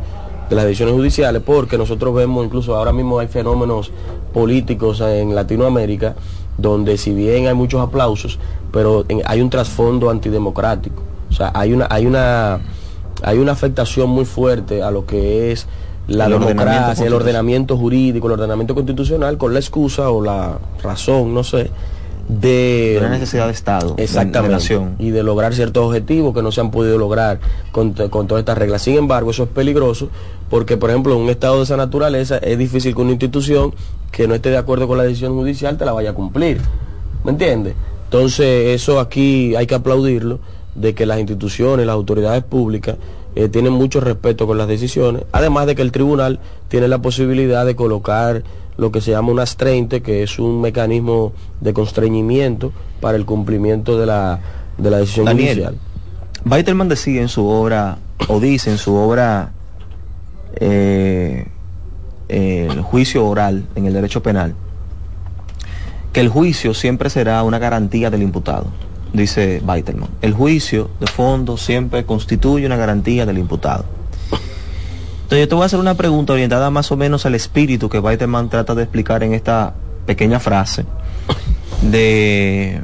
De 0.48 0.56
las 0.56 0.64
decisiones 0.64 0.94
judiciales, 0.94 1.42
porque 1.44 1.76
nosotros 1.76 2.14
vemos, 2.14 2.44
incluso 2.46 2.74
ahora 2.76 2.92
mismo 2.92 3.18
hay 3.18 3.26
fenómenos 3.26 3.90
políticos 4.32 5.00
en 5.00 5.34
Latinoamérica, 5.34 6.14
donde 6.56 6.96
si 6.98 7.12
bien 7.12 7.48
hay 7.48 7.54
muchos 7.54 7.80
aplausos, 7.80 8.38
pero 8.72 9.04
en- 9.08 9.22
hay 9.26 9.40
un 9.40 9.50
trasfondo 9.50 10.08
antidemocrático. 10.08 11.02
O 11.28 11.32
sea, 11.32 11.50
hay 11.54 11.72
una, 11.72 11.86
hay 11.90 12.06
una, 12.06 12.60
hay 13.22 13.38
una 13.38 13.52
afectación 13.52 14.08
muy 14.08 14.24
fuerte 14.24 14.82
a 14.82 14.90
lo 14.90 15.04
que 15.04 15.50
es 15.52 15.66
la 16.06 16.26
El 16.26 16.34
ordenamiento 16.34 16.64
democracia, 16.64 17.06
el 17.06 17.12
ordenamiento 17.14 17.76
jurídico, 17.76 18.26
el 18.28 18.34
ordenamiento 18.34 18.74
constitucional, 18.76 19.36
con 19.38 19.52
la 19.52 19.58
excusa 19.58 20.10
o 20.10 20.22
la 20.22 20.58
razón, 20.82 21.34
no 21.34 21.42
sé, 21.42 21.70
de 22.28 22.96
Una 22.98 23.10
necesidad 23.10 23.46
de 23.46 23.52
Estado. 23.52 23.94
de 23.94 24.04
Exactamente. 24.04 24.54
nación. 24.54 24.96
y 24.98 25.10
de 25.10 25.22
lograr 25.22 25.54
ciertos 25.54 25.84
objetivos 25.86 26.34
que 26.34 26.42
no 26.42 26.50
se 26.52 26.60
han 26.60 26.70
podido 26.70 26.98
lograr 26.98 27.40
con, 27.72 27.92
con 27.92 28.26
todas 28.26 28.40
estas 28.42 28.58
reglas. 28.58 28.82
Sin 28.82 28.96
embargo, 28.96 29.30
eso 29.30 29.44
es 29.44 29.48
peligroso 29.50 30.08
porque, 30.50 30.76
por 30.76 30.90
ejemplo, 30.90 31.14
en 31.14 31.22
un 31.22 31.30
estado 31.30 31.58
de 31.58 31.64
esa 31.64 31.76
naturaleza 31.76 32.38
es 32.38 32.58
difícil 32.58 32.94
que 32.94 33.00
una 33.00 33.12
institución 33.12 33.74
que 34.10 34.26
no 34.26 34.34
esté 34.34 34.50
de 34.50 34.56
acuerdo 34.56 34.88
con 34.88 34.98
la 34.98 35.04
decisión 35.04 35.34
judicial 35.34 35.76
te 35.76 35.84
la 35.84 35.92
vaya 35.92 36.10
a 36.10 36.14
cumplir. 36.14 36.60
¿Me 37.24 37.32
entiendes? 37.32 37.74
Entonces, 38.04 38.80
eso 38.80 39.00
aquí 39.00 39.56
hay 39.56 39.66
que 39.66 39.74
aplaudirlo, 39.74 40.38
de 40.76 40.94
que 40.94 41.06
las 41.06 41.18
instituciones, 41.18 41.86
las 41.86 41.94
autoridades 41.94 42.44
públicas 42.44 42.96
eh, 43.34 43.48
tienen 43.48 43.72
mucho 43.72 44.00
respeto 44.00 44.46
con 44.46 44.58
las 44.58 44.68
decisiones, 44.68 45.24
además 45.32 45.66
de 45.66 45.74
que 45.74 45.82
el 45.82 45.90
tribunal 45.92 46.38
tiene 46.68 46.86
la 46.88 47.00
posibilidad 47.00 47.66
de 47.66 47.74
colocar 47.76 48.42
lo 48.76 48.92
que 48.92 49.00
se 49.00 49.12
llama 49.12 49.32
un 49.32 49.40
astrente, 49.40 50.02
que 50.02 50.22
es 50.22 50.38
un 50.38 50.60
mecanismo 50.60 51.32
de 51.60 51.72
constreñimiento 51.72 52.72
para 53.00 53.16
el 53.16 53.24
cumplimiento 53.24 53.98
de 53.98 54.06
la, 54.06 54.40
de 54.78 54.90
la 54.90 54.98
decisión 54.98 55.26
Daniel, 55.26 55.48
judicial. 56.44 56.88
Decía 56.88 57.22
en 57.22 57.28
su 57.28 57.46
obra, 57.46 57.98
o 58.28 58.40
dice 58.40 58.70
en 58.70 58.78
su 58.78 58.94
obra, 58.94 59.52
eh, 60.56 61.46
eh, 62.28 62.68
el 62.70 62.82
juicio 62.82 63.26
oral 63.26 63.66
en 63.74 63.86
el 63.86 63.92
derecho 63.92 64.22
penal, 64.22 64.54
que 66.12 66.20
el 66.20 66.28
juicio 66.28 66.74
siempre 66.74 67.10
será 67.10 67.42
una 67.42 67.58
garantía 67.58 68.10
del 68.10 68.22
imputado, 68.22 68.66
dice 69.12 69.62
Weiterman. 69.66 70.08
El 70.22 70.32
juicio 70.32 70.90
de 71.00 71.06
fondo 71.06 71.56
siempre 71.56 72.04
constituye 72.04 72.66
una 72.66 72.76
garantía 72.76 73.26
del 73.26 73.38
imputado. 73.38 73.84
Entonces 75.26 75.46
yo 75.46 75.48
te 75.48 75.54
voy 75.56 75.62
a 75.64 75.66
hacer 75.66 75.80
una 75.80 75.94
pregunta 75.94 76.34
orientada 76.34 76.70
más 76.70 76.92
o 76.92 76.96
menos 76.96 77.26
al 77.26 77.34
espíritu 77.34 77.88
que 77.88 77.98
Weiterman 77.98 78.48
trata 78.48 78.76
de 78.76 78.84
explicar 78.84 79.24
en 79.24 79.34
esta 79.34 79.74
pequeña 80.06 80.38
frase 80.38 80.84
de, 81.82 82.80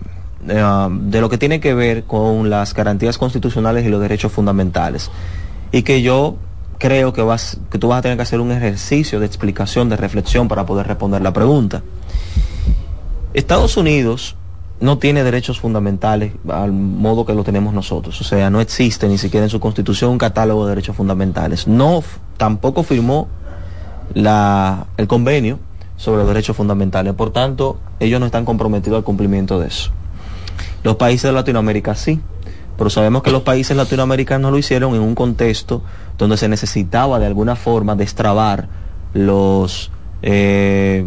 ah, 0.53 0.88
de 0.90 1.20
lo 1.20 1.28
que 1.28 1.38
tiene 1.38 1.61
que 1.61 1.72
ver 1.72 2.03
con 2.03 2.51
las 2.51 2.74
garantías 2.74 3.16
constitucionales 3.16 3.86
y 3.86 3.90
los 3.90 4.01
derechos 4.01 4.32
fundamentales. 4.32 5.09
Y 5.70 5.82
que 5.82 6.03
yo 6.03 6.34
creo 6.78 7.12
que, 7.12 7.22
vas, 7.22 7.61
que 7.70 7.78
tú 7.78 7.86
vas 7.86 8.01
a 8.01 8.03
tener 8.03 8.18
que 8.18 8.24
hacer 8.24 8.40
un 8.40 8.51
ejercicio 8.51 9.20
de 9.20 9.26
explicación, 9.26 9.88
de 9.88 9.97
reflexión 9.97 10.49
para 10.49 10.66
poder 10.66 10.88
responder 10.88 11.22
la 11.22 11.32
pregunta. 11.32 11.84
Estados 13.34 13.76
Unidos 13.76 14.34
no 14.83 14.99
tiene 14.99 15.22
derechos 15.22 15.61
fundamentales 15.61 16.33
al 16.49 16.72
modo 16.72 17.24
que 17.24 17.35
lo 17.35 17.45
tenemos 17.45 17.72
nosotros. 17.72 18.20
O 18.20 18.24
sea, 18.24 18.51
no 18.51 18.61
existe 18.61 19.07
ni 19.07 19.16
siquiera 19.16 19.47
en 19.47 19.51
su 19.51 19.61
constitución 19.61 20.11
un 20.11 20.18
catálogo 20.18 20.64
de 20.66 20.70
derechos 20.70 20.97
fundamentales. 20.97 21.68
No, 21.68 22.03
tampoco 22.37 22.83
firmó 22.83 23.28
la, 24.12 24.89
el 24.97 25.07
convenio 25.07 25.61
sobre 25.97 26.18
los 26.18 26.26
derechos 26.26 26.57
fundamentales. 26.57 27.14
Por 27.14 27.30
tanto, 27.30 27.78
ellos 28.01 28.18
no 28.18 28.26
están 28.26 28.45
comprometidos 28.45 28.97
al 28.97 29.05
cumplimiento 29.05 29.61
de 29.61 29.68
eso. 29.68 29.93
Los 30.83 30.97
países 30.97 31.22
de 31.22 31.33
Latinoamérica 31.33 31.95
sí, 31.95 32.20
pero 32.76 32.91
sabemos 32.91 33.22
que 33.22 33.30
los 33.30 33.43
países 33.43 33.76
latinoamericanos 33.76 34.51
lo 34.51 34.59
hicieron 34.59 34.97
en 34.97 35.03
un 35.03 35.14
contexto 35.14 35.85
donde 36.18 36.37
se 36.37 36.49
necesitaba 36.49 37.20
de 37.20 37.26
alguna 37.26 37.55
forma 37.55 37.95
destrabar 37.95 38.68
los 39.14 39.93
eh, 40.22 41.05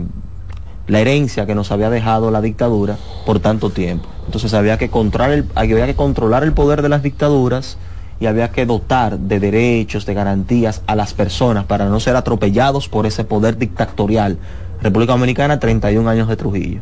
la 0.88 1.00
herencia 1.00 1.46
que 1.46 1.56
nos 1.56 1.72
había 1.72 1.90
dejado 1.90 2.32
la 2.32 2.42
dictadura 2.42 2.98
por 3.26 3.40
tanto 3.40 3.70
tiempo. 3.70 4.08
Entonces 4.26 4.54
había 4.54 4.78
que, 4.78 4.90
controlar 4.90 5.32
el, 5.32 5.46
había 5.56 5.86
que 5.86 5.96
controlar 5.96 6.44
el 6.44 6.54
poder 6.54 6.82
de 6.82 6.90
las 6.90 7.04
dictaduras 7.04 7.78
y 8.20 8.28
había 8.28 8.52
que 8.52 8.66
dotar 8.66 9.20
de 9.20 9.40
derechos, 9.40 10.06
de 10.06 10.14
garantías 10.14 10.82
a 10.88 10.96
las 10.96 11.14
personas 11.14 11.66
para 11.66 11.86
no 11.86 12.00
ser 12.00 12.16
atropellados 12.16 12.88
por 12.88 13.06
ese 13.06 13.24
poder 13.24 13.58
dictatorial. 13.58 14.38
República 14.82 15.14
Dominicana, 15.14 15.60
31 15.60 16.10
años 16.10 16.28
de 16.28 16.36
Trujillo. 16.36 16.82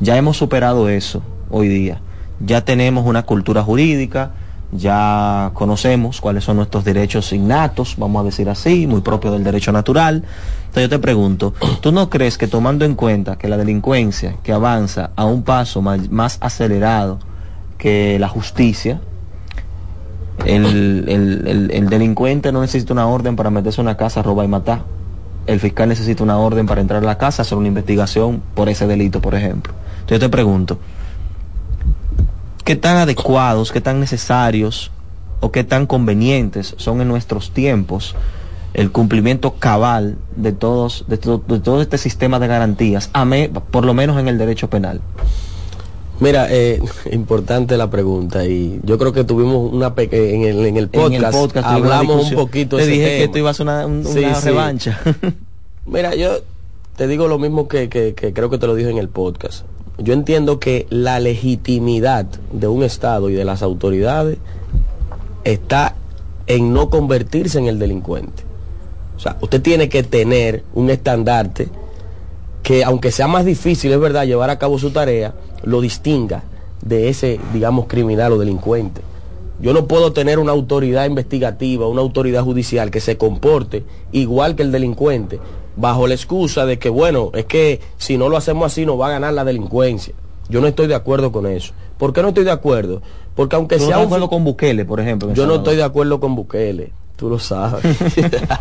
Ya 0.00 0.16
hemos 0.16 0.36
superado 0.36 0.88
eso 0.88 1.22
hoy 1.50 1.68
día. 1.68 2.00
Ya 2.40 2.64
tenemos 2.64 3.06
una 3.06 3.24
cultura 3.24 3.62
jurídica, 3.62 4.32
ya 4.72 5.50
conocemos 5.54 6.20
cuáles 6.20 6.44
son 6.44 6.56
nuestros 6.56 6.82
derechos 6.84 7.32
innatos, 7.32 7.94
vamos 7.98 8.22
a 8.22 8.24
decir 8.24 8.48
así, 8.48 8.86
muy 8.86 9.02
propios 9.02 9.34
del 9.34 9.44
derecho 9.44 9.70
natural. 9.70 10.24
Entonces 10.66 10.84
yo 10.84 10.88
te 10.88 10.98
pregunto, 10.98 11.52
¿tú 11.82 11.92
no 11.92 12.08
crees 12.08 12.38
que 12.38 12.46
tomando 12.48 12.84
en 12.86 12.94
cuenta 12.94 13.36
que 13.36 13.48
la 13.48 13.58
delincuencia 13.58 14.36
que 14.42 14.52
avanza 14.52 15.10
a 15.14 15.26
un 15.26 15.42
paso 15.42 15.82
más, 15.82 16.38
acelerado 16.40 17.18
que 17.76 18.18
la 18.18 18.28
justicia, 18.28 19.00
el, 20.46 21.04
el- 21.08 21.46
el- 21.46 21.70
el 21.72 21.88
delincuente 21.88 22.50
no 22.52 22.62
necesita 22.62 22.92
una 22.94 23.06
orden 23.06 23.36
para 23.36 23.50
meterse 23.50 23.80
a 23.80 23.84
una 23.84 23.96
casa, 23.96 24.22
robar 24.22 24.46
y 24.46 24.48
matar? 24.48 24.82
El 25.46 25.60
fiscal 25.60 25.88
necesita 25.88 26.22
una 26.22 26.38
orden 26.38 26.66
para 26.66 26.80
entrar 26.80 27.02
a 27.02 27.06
la 27.06 27.18
casa, 27.18 27.42
hacer 27.42 27.58
una 27.58 27.68
investigación 27.68 28.42
por 28.54 28.68
ese 28.68 28.86
delito, 28.86 29.20
por 29.20 29.34
ejemplo. 29.34 29.72
Entonces 30.00 30.18
yo 30.20 30.20
te 30.20 30.28
pregunto, 30.28 30.78
qué 32.64 32.76
tan 32.76 32.96
adecuados, 32.96 33.72
qué 33.72 33.80
tan 33.80 34.00
necesarios 34.00 34.90
o 35.40 35.50
qué 35.52 35.64
tan 35.64 35.86
convenientes 35.86 36.74
son 36.78 37.00
en 37.00 37.08
nuestros 37.08 37.50
tiempos 37.50 38.14
el 38.74 38.90
cumplimiento 38.90 39.54
cabal 39.58 40.16
de 40.36 40.52
todos 40.52 41.04
de, 41.08 41.18
to- 41.18 41.42
de 41.46 41.60
todo 41.60 41.82
este 41.82 41.98
sistema 41.98 42.38
de 42.38 42.46
garantías, 42.46 43.10
a 43.12 43.24
me- 43.24 43.48
por 43.48 43.84
lo 43.84 43.92
menos 43.94 44.18
en 44.18 44.28
el 44.28 44.38
derecho 44.38 44.70
penal. 44.70 45.00
Mira, 46.20 46.46
eh, 46.50 46.80
importante 47.12 47.76
la 47.76 47.90
pregunta 47.90 48.44
y 48.46 48.80
yo 48.84 48.96
creo 48.98 49.12
que 49.12 49.24
tuvimos 49.24 49.72
una 49.72 49.92
en 49.96 50.42
el, 50.44 50.64
en 50.66 50.76
el 50.76 50.88
podcast, 50.88 51.14
en 51.14 51.24
el 51.24 51.30
podcast 51.32 51.66
hablamos 51.66 52.30
un 52.30 52.34
poquito 52.36 52.76
Te 52.76 52.82
ese 52.84 52.92
dije 52.92 53.04
que 53.04 53.24
esto 53.24 53.38
iba 53.38 53.50
a 53.50 53.54
ser 53.54 53.64
una, 53.66 53.86
un- 53.86 54.04
Sí, 54.06 54.20
una 54.20 54.34
sí. 54.36 54.46
revancha. 54.48 55.00
Mira, 55.86 56.14
yo 56.14 56.30
te 56.96 57.06
digo 57.08 57.26
lo 57.26 57.38
mismo 57.38 57.66
que, 57.66 57.88
que- 57.88 58.14
que 58.14 58.32
creo 58.32 58.48
que 58.50 58.58
te 58.58 58.66
lo 58.66 58.74
dije 58.74 58.88
en 58.90 58.98
el 58.98 59.08
podcast. 59.08 59.64
Yo 60.02 60.14
entiendo 60.14 60.58
que 60.58 60.86
la 60.90 61.20
legitimidad 61.20 62.26
de 62.52 62.66
un 62.66 62.82
Estado 62.82 63.30
y 63.30 63.34
de 63.34 63.44
las 63.44 63.62
autoridades 63.62 64.38
está 65.44 65.94
en 66.46 66.72
no 66.72 66.90
convertirse 66.90 67.58
en 67.58 67.66
el 67.66 67.78
delincuente. 67.78 68.42
O 69.16 69.20
sea, 69.20 69.36
usted 69.40 69.62
tiene 69.62 69.88
que 69.88 70.02
tener 70.02 70.64
un 70.74 70.90
estandarte 70.90 71.68
que 72.62 72.84
aunque 72.84 73.10
sea 73.12 73.28
más 73.28 73.44
difícil, 73.44 73.92
es 73.92 74.00
verdad, 74.00 74.26
llevar 74.26 74.50
a 74.50 74.58
cabo 74.58 74.78
su 74.78 74.90
tarea, 74.90 75.34
lo 75.62 75.80
distinga 75.80 76.42
de 76.80 77.08
ese, 77.08 77.38
digamos, 77.52 77.86
criminal 77.86 78.32
o 78.32 78.38
delincuente. 78.38 79.00
Yo 79.60 79.72
no 79.72 79.86
puedo 79.86 80.12
tener 80.12 80.40
una 80.40 80.50
autoridad 80.50 81.06
investigativa, 81.06 81.86
una 81.86 82.00
autoridad 82.00 82.42
judicial 82.42 82.90
que 82.90 83.00
se 83.00 83.16
comporte 83.16 83.84
igual 84.10 84.56
que 84.56 84.64
el 84.64 84.72
delincuente, 84.72 85.38
bajo 85.76 86.06
la 86.06 86.14
excusa 86.14 86.66
de 86.66 86.78
que, 86.78 86.88
bueno, 86.88 87.30
es 87.34 87.46
que 87.46 87.80
si 87.96 88.16
no 88.16 88.28
lo 88.28 88.36
hacemos 88.36 88.66
así 88.66 88.86
nos 88.86 89.00
va 89.00 89.06
a 89.06 89.10
ganar 89.10 89.34
la 89.34 89.44
delincuencia. 89.44 90.14
Yo 90.48 90.60
no 90.60 90.66
estoy 90.66 90.86
de 90.86 90.94
acuerdo 90.94 91.32
con 91.32 91.46
eso. 91.46 91.72
¿Por 91.98 92.12
qué 92.12 92.22
no 92.22 92.28
estoy 92.28 92.44
de 92.44 92.50
acuerdo? 92.50 93.00
Porque 93.34 93.56
aunque 93.56 93.76
¿Tú 93.76 93.82
no 93.82 93.88
sea 93.88 93.96
de 93.96 94.02
un 94.02 94.06
acuerdo 94.08 94.28
con 94.28 94.44
Bukele, 94.44 94.84
por 94.84 95.00
ejemplo? 95.00 95.32
yo 95.32 95.46
no 95.46 95.56
estoy 95.56 95.76
de 95.76 95.82
acuerdo 95.82 96.20
con 96.20 96.34
Bukele. 96.34 96.92
Tú 97.16 97.28
lo 97.28 97.38
sabes. 97.38 97.82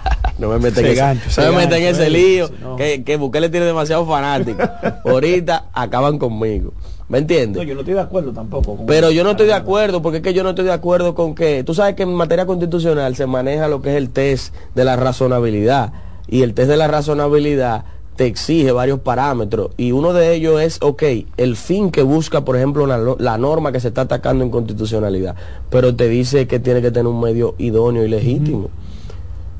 no 0.38 0.50
me 0.50 0.60
meten 0.60 0.86
en 0.86 0.92
ese, 0.92 1.00
gancho, 1.00 1.30
se 1.30 1.42
no 1.42 1.52
me 1.52 1.58
meten 1.58 1.84
gancho, 1.84 2.02
ese 2.02 2.08
eh, 2.08 2.10
lío. 2.10 2.48
si 2.48 2.54
no. 2.62 2.76
Que, 2.76 3.04
que 3.04 3.18
Bukele 3.18 3.50
tiene 3.50 3.66
demasiados 3.66 4.08
fanáticos. 4.08 4.70
Ahorita 5.04 5.66
acaban 5.74 6.20
conmigo. 6.20 6.74
¿Me 7.12 7.18
entiendes? 7.18 7.62
No, 7.62 7.68
yo 7.68 7.74
no 7.74 7.82
estoy 7.82 7.96
de 7.96 8.00
acuerdo 8.00 8.32
tampoco. 8.32 8.78
con 8.78 8.86
Pero 8.86 9.12
yo 9.12 9.26
no 9.26 9.32
estoy 9.32 9.48
de 9.48 9.54
acuerdo, 9.54 10.02
porque 10.02 10.20
es 10.20 10.24
que 10.24 10.34
yo 10.34 10.44
no 10.44 10.52
estoy 10.52 10.64
de 10.64 10.72
acuerdo 10.72 11.14
con 11.14 11.36
que, 11.36 11.62
tú 11.66 11.74
sabes 11.74 11.96
que 11.96 12.04
en 12.04 12.14
materia 12.14 12.46
constitucional 12.46 13.18
se 13.18 13.28
maneja 13.28 13.68
lo 13.68 13.82
que 13.82 13.90
es 13.90 13.96
el 13.98 14.12
test 14.12 14.56
de 14.76 14.86
la 14.86 14.96
razonabilidad, 14.96 15.92
y 16.28 16.44
el 16.44 16.54
test 16.54 16.70
de 16.70 16.78
la 16.78 16.88
razonabilidad 16.88 17.86
te 18.16 18.26
exige 18.26 18.72
varios 18.72 19.00
parámetros, 19.00 19.72
y 19.78 19.94
uno 19.94 20.14
de 20.14 20.36
ellos 20.36 20.62
es, 20.62 20.78
ok, 20.82 21.04
el 21.38 21.56
fin 21.56 21.92
que 21.92 22.04
busca, 22.04 22.46
por 22.46 22.56
ejemplo, 22.58 22.86
la, 22.86 23.00
la 23.18 23.38
norma 23.38 23.72
que 23.72 23.80
se 23.80 23.88
está 23.88 24.02
atacando 24.02 24.44
en 24.44 24.52
constitucionalidad, 24.52 25.36
pero 25.70 25.96
te 25.96 26.08
dice 26.08 26.46
que 26.46 26.60
tiene 26.60 26.82
que 26.82 26.92
tener 26.92 27.08
un 27.08 27.22
medio 27.22 27.56
idóneo 27.58 28.04
y 28.04 28.10
legítimo. 28.10 28.70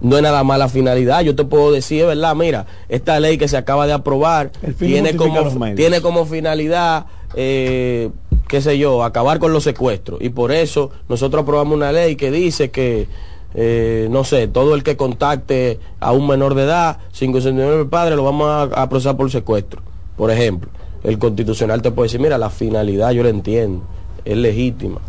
No 0.02 0.18
es 0.18 0.24
nada 0.24 0.44
más 0.44 0.58
la 0.58 0.68
finalidad, 0.68 1.22
yo 1.22 1.36
te 1.36 1.44
puedo 1.44 1.72
decir, 1.72 2.02
es 2.02 2.08
verdad, 2.08 2.36
mira, 2.36 2.66
esta 2.90 3.20
ley 3.20 3.38
que 3.38 3.48
se 3.48 3.56
acaba 3.56 3.86
de 3.86 3.94
aprobar 3.94 4.52
tiene 4.78 5.16
como, 5.16 5.74
tiene 5.76 6.02
como 6.02 6.26
finalidad, 6.26 7.06
eh, 7.36 8.10
qué 8.48 8.62
sé 8.62 8.80
yo, 8.80 9.04
acabar 9.04 9.38
con 9.38 9.54
los 9.54 9.64
secuestros. 9.64 10.20
Y 10.22 10.30
por 10.30 10.52
eso 10.52 10.90
nosotros 11.08 11.44
aprobamos 11.44 11.76
una 11.76 11.92
ley 11.92 12.16
que 12.16 12.32
dice 12.32 12.72
que, 12.72 13.08
eh, 13.54 14.08
no 14.12 14.24
sé, 14.24 14.48
todo 14.48 14.76
el 14.76 14.84
que 14.84 14.96
contacte 14.98 15.80
a 16.00 16.12
un 16.12 16.28
menor 16.28 16.56
de 16.56 16.64
edad 16.64 16.98
sin 17.12 17.32
consentimiento 17.32 17.78
del 17.78 17.88
padre 17.88 18.16
lo 18.16 18.24
vamos 18.24 18.48
a, 18.48 18.64
a 18.82 18.90
procesar 18.90 19.18
por 19.18 19.30
secuestro. 19.32 19.82
Por 20.16 20.32
ejemplo, 20.32 20.70
el 21.04 21.18
constitucional 21.20 21.82
te 21.82 21.92
puede 21.92 22.08
decir, 22.08 22.20
mira, 22.22 22.38
la 22.38 22.50
finalidad 22.50 23.12
yo 23.12 23.24
la 23.24 23.30
entiendo, 23.30 23.84
es 24.26 24.38
legítima. 24.38 25.00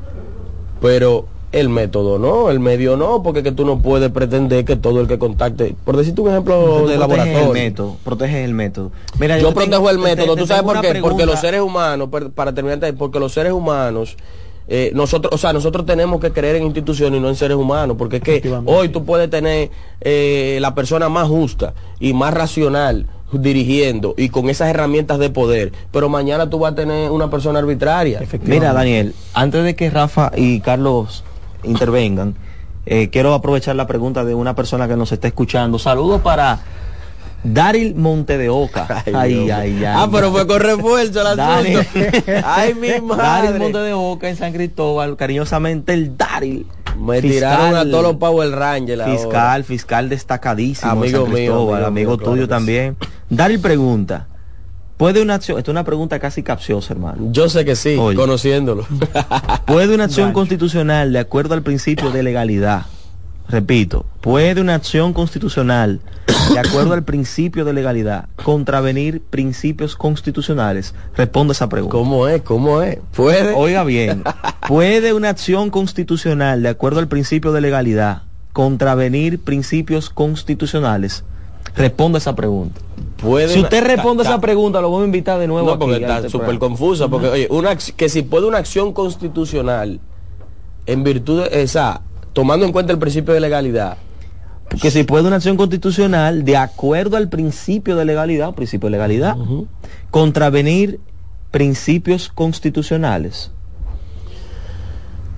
Pero 0.80 1.26
el 1.53 1.68
método 1.68 2.18
no, 2.18 2.51
el 2.51 2.61
medio 2.61 2.97
no, 2.97 3.22
porque 3.22 3.43
que 3.43 3.53
tú 3.53 3.64
no 3.66 3.78
puedes 3.78 4.11
pretender 4.11 4.64
que 4.64 4.74
todo 4.74 5.01
el 5.01 5.07
que 5.07 5.18
contacte, 5.18 5.74
por 5.84 5.97
decirte 5.97 6.22
un 6.22 6.30
ejemplo 6.30 6.86
de 6.88 6.95
el 6.95 7.01
laboratorio. 7.01 7.53
método, 7.53 7.97
proteges 8.03 8.45
el 8.47 8.55
método. 8.55 8.90
Mira, 9.20 9.38
Yo 9.38 9.49
te 9.49 9.55
protejo 9.55 9.76
tengo- 9.76 9.90
el 9.90 9.99
método, 9.99 10.34
te- 10.34 10.40
¿tú 10.40 10.47
te 10.47 10.55
sabes 10.55 10.62
por 10.62 10.80
qué? 10.80 10.95
Porque 11.01 11.26
los 11.26 11.38
seres 11.40 11.61
humanos, 11.61 12.09
para 12.34 12.55
terminar, 12.55 12.95
porque 12.97 13.20
los 13.20 13.32
seres 13.32 13.53
humanos, 13.53 14.16
eh, 14.74 14.90
nosotros, 14.94 15.34
o 15.34 15.36
sea, 15.36 15.52
nosotros 15.52 15.84
tenemos 15.84 16.18
que 16.18 16.30
creer 16.30 16.56
en 16.56 16.62
instituciones 16.62 17.18
y 17.18 17.20
no 17.20 17.28
en 17.28 17.36
seres 17.36 17.58
humanos, 17.58 17.94
porque 17.98 18.16
es 18.16 18.22
que 18.22 18.62
hoy 18.64 18.88
tú 18.88 19.04
puedes 19.04 19.28
tener 19.28 19.70
eh, 20.00 20.56
la 20.62 20.74
persona 20.74 21.10
más 21.10 21.28
justa 21.28 21.74
y 22.00 22.14
más 22.14 22.32
racional 22.32 23.06
dirigiendo 23.30 24.14
y 24.16 24.30
con 24.30 24.48
esas 24.48 24.70
herramientas 24.70 25.18
de 25.18 25.28
poder, 25.28 25.72
pero 25.90 26.08
mañana 26.08 26.48
tú 26.48 26.58
vas 26.58 26.72
a 26.72 26.74
tener 26.74 27.10
una 27.10 27.28
persona 27.28 27.58
arbitraria. 27.58 28.22
Mira, 28.44 28.72
Daniel, 28.72 29.14
antes 29.34 29.62
de 29.62 29.76
que 29.76 29.90
Rafa 29.90 30.32
y 30.34 30.60
Carlos 30.60 31.22
intervengan, 31.64 32.34
eh, 32.86 33.10
quiero 33.10 33.34
aprovechar 33.34 33.76
la 33.76 33.86
pregunta 33.86 34.24
de 34.24 34.34
una 34.34 34.54
persona 34.54 34.88
que 34.88 34.96
nos 34.96 35.12
está 35.12 35.28
escuchando. 35.28 35.78
Saludos 35.78 36.22
para 36.22 36.60
Daril 37.45 37.95
Monte 37.95 38.38
de 38.38 38.49
Oca. 38.49 39.03
Ay, 39.14 39.51
ay, 39.51 39.84
ay. 39.84 39.84
Ah, 39.84 40.09
pero 40.11 40.30
fue 40.30 40.47
con 40.47 40.61
refuerzo 40.61 41.28
el 41.28 41.36
Daril. 41.36 41.80
Ay, 42.45 42.74
mi 42.74 42.88
Daril 42.88 43.03
madre. 43.03 43.59
Monte 43.59 43.78
de 43.78 43.93
Oca 43.93 44.28
en 44.28 44.36
San 44.36 44.53
Cristóbal, 44.53 45.16
cariñosamente 45.16 45.93
el 45.93 46.16
Daril. 46.16 46.66
Me 46.99 47.20
tiraron 47.20 47.74
a 47.74 47.84
todos 47.84 48.03
los 48.03 48.16
Power 48.16 48.51
Rangers 48.51 49.01
ahora. 49.01 49.12
Fiscal, 49.12 49.64
fiscal 49.64 50.09
destacadísimo. 50.09 50.93
Amigo 50.93 51.24
San 51.24 51.34
mío, 51.34 51.55
amigo 51.55 51.74
amigo, 51.74 51.90
mío, 51.90 52.16
claro 52.18 52.32
tuyo 52.32 52.49
también. 52.49 52.97
Daril 53.28 53.61
pregunta. 53.61 54.28
¿Puede 54.97 55.20
una 55.20 55.34
acción, 55.34 55.59
esta 55.59 55.70
es 55.70 55.72
una 55.72 55.82
pregunta 55.82 56.20
casi 56.20 56.45
capciosa, 56.45 56.93
hermano. 56.93 57.32
Yo 57.32 57.49
sé 57.49 57.64
que 57.64 57.74
sí, 57.74 57.97
Oye. 57.99 58.16
conociéndolo. 58.16 58.86
¿Puede 59.66 59.95
una 59.95 60.05
acción 60.05 60.32
constitucional, 60.34 61.12
de 61.12 61.18
acuerdo 61.18 61.55
al 61.55 61.62
principio 61.62 62.12
de 62.12 62.22
legalidad, 62.22 62.82
repito, 63.53 64.07
puede 64.20 64.61
una 64.61 64.74
acción 64.74 65.12
constitucional, 65.12 66.00
de 66.53 66.59
acuerdo 66.59 66.94
al 66.94 67.05
principio 67.05 67.64
de 67.64 67.72
legalidad, 67.72 68.28
contravenir 68.42 69.20
principios 69.20 69.94
constitucionales? 69.94 70.94
Responde 71.16 71.53
esa 71.53 71.68
pregunta. 71.68 71.92
¿Cómo 71.92 72.26
es? 72.26 72.42
¿Cómo 72.42 72.82
es? 72.82 72.98
¿Puede? 73.14 73.53
Oiga 73.55 73.84
bien, 73.84 74.24
¿puede 74.66 75.12
una 75.12 75.28
acción 75.28 75.70
constitucional, 75.70 76.62
de 76.62 76.70
acuerdo 76.70 76.98
al 76.98 77.09
principio 77.09 77.53
de 77.53 77.61
legalidad, 77.61 78.22
contravenir 78.53 79.38
principios 79.38 80.11
constitucionales? 80.11 81.22
Responde 81.76 82.18
esa 82.18 82.34
pregunta. 82.34 82.80
Puede 83.18 83.48
Si 83.48 83.61
usted 83.61 83.84
responde 83.84 84.24
esa 84.24 84.40
pregunta, 84.40 84.80
lo 84.80 84.88
vamos 84.90 85.03
a 85.03 85.07
invitar 85.07 85.38
de 85.38 85.46
nuevo 85.46 85.68
No, 85.68 85.78
porque 85.78 85.96
está 85.96 86.28
súper 86.28 86.59
confusa, 86.59 87.09
porque 87.09 87.28
oye, 87.28 87.48
una, 87.50 87.76
que 87.76 88.09
si 88.09 88.22
puede 88.22 88.46
una 88.46 88.59
acción 88.59 88.92
constitucional 88.92 90.00
en 90.86 91.05
virtud 91.05 91.44
de 91.44 91.62
esa, 91.62 92.03
tomando 92.33 92.66
en 92.66 92.72
cuenta 92.72 92.93
el 92.93 92.99
principio 92.99 93.35
de 93.35 93.41
legalidad, 93.41 93.97
que 94.80 94.91
si 94.91 95.05
puede 95.05 95.26
una 95.26 95.37
acción 95.37 95.57
constitucional 95.57 96.45
de 96.45 96.57
acuerdo 96.57 97.16
al 97.16 97.28
principio 97.28 97.97
de 97.97 98.05
legalidad, 98.05 98.55
principio 98.55 98.87
de 98.89 98.93
legalidad, 98.93 99.37
contravenir 100.11 101.01
principios 101.51 102.28
constitucionales. 102.28 103.51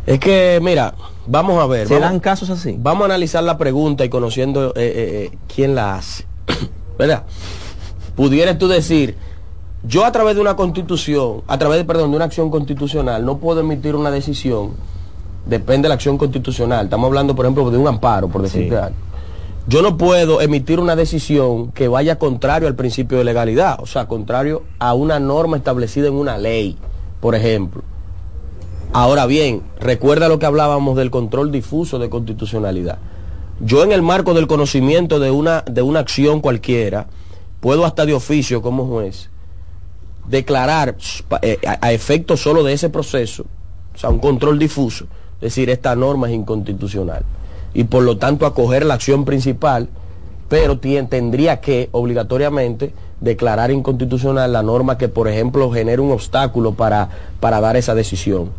es 0.06 0.20
que, 0.20 0.60
mira, 0.62 0.94
vamos 1.26 1.60
a 1.62 1.66
ver. 1.66 1.88
¿Se 1.88 1.94
vamos, 1.94 2.10
dan 2.10 2.20
casos 2.20 2.50
así? 2.50 2.76
vamos 2.78 3.02
a 3.02 3.04
analizar 3.06 3.42
la 3.42 3.58
pregunta 3.58 4.04
y 4.04 4.08
conociendo 4.08 4.68
eh, 4.68 4.72
eh, 4.76 5.30
eh, 5.32 5.38
quién 5.52 5.74
la 5.74 5.96
hace. 5.96 6.24
¿Verdad? 6.98 7.24
Pudieras 8.14 8.58
tú 8.58 8.68
decir, 8.68 9.16
yo 9.82 10.04
a 10.04 10.12
través 10.12 10.36
de 10.36 10.40
una 10.40 10.54
constitución, 10.54 11.42
a 11.48 11.58
través 11.58 11.82
perdón, 11.84 12.10
de 12.10 12.16
una 12.16 12.26
acción 12.26 12.50
constitucional, 12.50 13.24
no 13.26 13.38
puedo 13.38 13.60
emitir 13.60 13.96
una 13.96 14.12
decisión, 14.12 14.74
depende 15.46 15.82
de 15.86 15.88
la 15.90 15.94
acción 15.94 16.18
constitucional. 16.18 16.86
Estamos 16.86 17.06
hablando, 17.08 17.34
por 17.34 17.44
ejemplo, 17.44 17.70
de 17.70 17.78
un 17.78 17.88
amparo, 17.88 18.28
por 18.28 18.42
decirte 18.42 18.70
Sí. 18.70 18.74
algo. 18.76 18.96
Yo 19.66 19.80
no 19.80 19.96
puedo 19.96 20.42
emitir 20.42 20.78
una 20.78 20.94
decisión 20.94 21.72
que 21.72 21.88
vaya 21.88 22.18
contrario 22.18 22.68
al 22.68 22.74
principio 22.74 23.16
de 23.18 23.24
legalidad, 23.24 23.78
o 23.80 23.86
sea, 23.86 24.06
contrario 24.06 24.62
a 24.78 24.92
una 24.92 25.18
norma 25.18 25.56
establecida 25.56 26.08
en 26.08 26.14
una 26.14 26.36
ley, 26.36 26.76
por 27.20 27.34
ejemplo. 27.34 27.82
Ahora 28.92 29.24
bien, 29.26 29.62
recuerda 29.80 30.28
lo 30.28 30.38
que 30.38 30.46
hablábamos 30.46 30.96
del 30.96 31.10
control 31.10 31.50
difuso 31.50 31.98
de 31.98 32.10
constitucionalidad. 32.10 32.98
Yo 33.60 33.82
en 33.82 33.92
el 33.92 34.02
marco 34.02 34.34
del 34.34 34.46
conocimiento 34.46 35.18
de 35.18 35.30
una, 35.30 35.62
de 35.62 35.80
una 35.82 36.00
acción 36.00 36.40
cualquiera, 36.40 37.06
puedo 37.60 37.86
hasta 37.86 38.04
de 38.04 38.12
oficio 38.12 38.60
como 38.60 38.86
juez 38.86 39.30
declarar 40.28 40.96
eh, 41.42 41.58
a, 41.66 41.86
a 41.86 41.92
efecto 41.92 42.36
solo 42.36 42.62
de 42.62 42.72
ese 42.74 42.90
proceso, 42.90 43.44
o 43.94 43.98
sea, 43.98 44.10
un 44.10 44.18
control 44.18 44.58
difuso, 44.58 45.06
decir 45.40 45.70
esta 45.70 45.94
norma 45.94 46.28
es 46.28 46.34
inconstitucional 46.34 47.24
y 47.74 47.84
por 47.84 48.04
lo 48.04 48.16
tanto 48.16 48.46
acoger 48.46 48.86
la 48.86 48.94
acción 48.94 49.24
principal, 49.24 49.88
pero 50.48 50.78
tendría 50.78 51.60
que 51.60 51.88
obligatoriamente 51.92 52.94
declarar 53.20 53.70
inconstitucional 53.70 54.52
la 54.52 54.62
norma 54.62 54.96
que, 54.96 55.08
por 55.08 55.28
ejemplo, 55.28 55.70
genere 55.72 56.00
un 56.00 56.12
obstáculo 56.12 56.74
para, 56.74 57.08
para 57.40 57.60
dar 57.60 57.76
esa 57.76 57.94
decisión. 57.94 58.50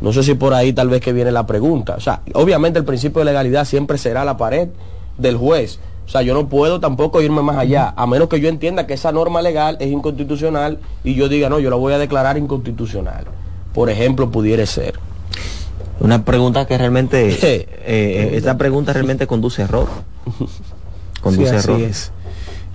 No 0.00 0.12
sé 0.12 0.22
si 0.22 0.34
por 0.34 0.54
ahí 0.54 0.72
tal 0.72 0.88
vez 0.88 1.00
que 1.00 1.12
viene 1.12 1.30
la 1.30 1.46
pregunta. 1.46 1.94
O 1.96 2.00
sea, 2.00 2.22
obviamente 2.34 2.78
el 2.78 2.84
principio 2.84 3.20
de 3.20 3.26
legalidad 3.26 3.64
siempre 3.64 3.98
será 3.98 4.24
la 4.24 4.36
pared 4.36 4.68
del 5.18 5.36
juez. 5.36 5.78
O 6.06 6.08
sea, 6.08 6.22
yo 6.22 6.34
no 6.34 6.48
puedo 6.48 6.80
tampoco 6.80 7.22
irme 7.22 7.42
más 7.42 7.56
allá, 7.56 7.92
a 7.96 8.06
menos 8.06 8.28
que 8.28 8.40
yo 8.40 8.48
entienda 8.48 8.86
que 8.86 8.94
esa 8.94 9.12
norma 9.12 9.42
legal 9.42 9.76
es 9.80 9.88
inconstitucional 9.88 10.78
y 11.04 11.14
yo 11.14 11.28
diga, 11.28 11.48
no, 11.48 11.60
yo 11.60 11.70
la 11.70 11.76
voy 11.76 11.92
a 11.92 11.98
declarar 11.98 12.38
inconstitucional. 12.38 13.26
Por 13.72 13.90
ejemplo, 13.90 14.30
pudiera 14.30 14.66
ser. 14.66 14.98
Una 16.00 16.24
pregunta 16.24 16.66
que 16.66 16.76
realmente, 16.78 17.28
eh, 17.42 17.68
eh, 17.86 18.30
esta 18.34 18.56
pregunta 18.58 18.92
realmente 18.92 19.26
conduce 19.26 19.62
a 19.62 19.64
error. 19.66 19.88
Conduce 21.20 21.50
Sí, 21.50 21.54
a 21.54 21.58
así 21.58 21.70
error. 21.70 21.80
es. 21.82 22.12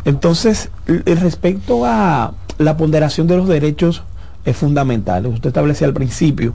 Entonces, 0.05 0.70
respecto 1.05 1.86
a 1.86 2.34
la 2.57 2.78
ponderación 2.78 3.28
de 3.28 3.36
los 3.38 3.47
derechos 3.47 4.03
es 4.45 4.55
fundamental. 4.55 5.26
Usted 5.28 5.47
establecía 5.49 5.88
al 5.88 5.93
principio 5.93 6.53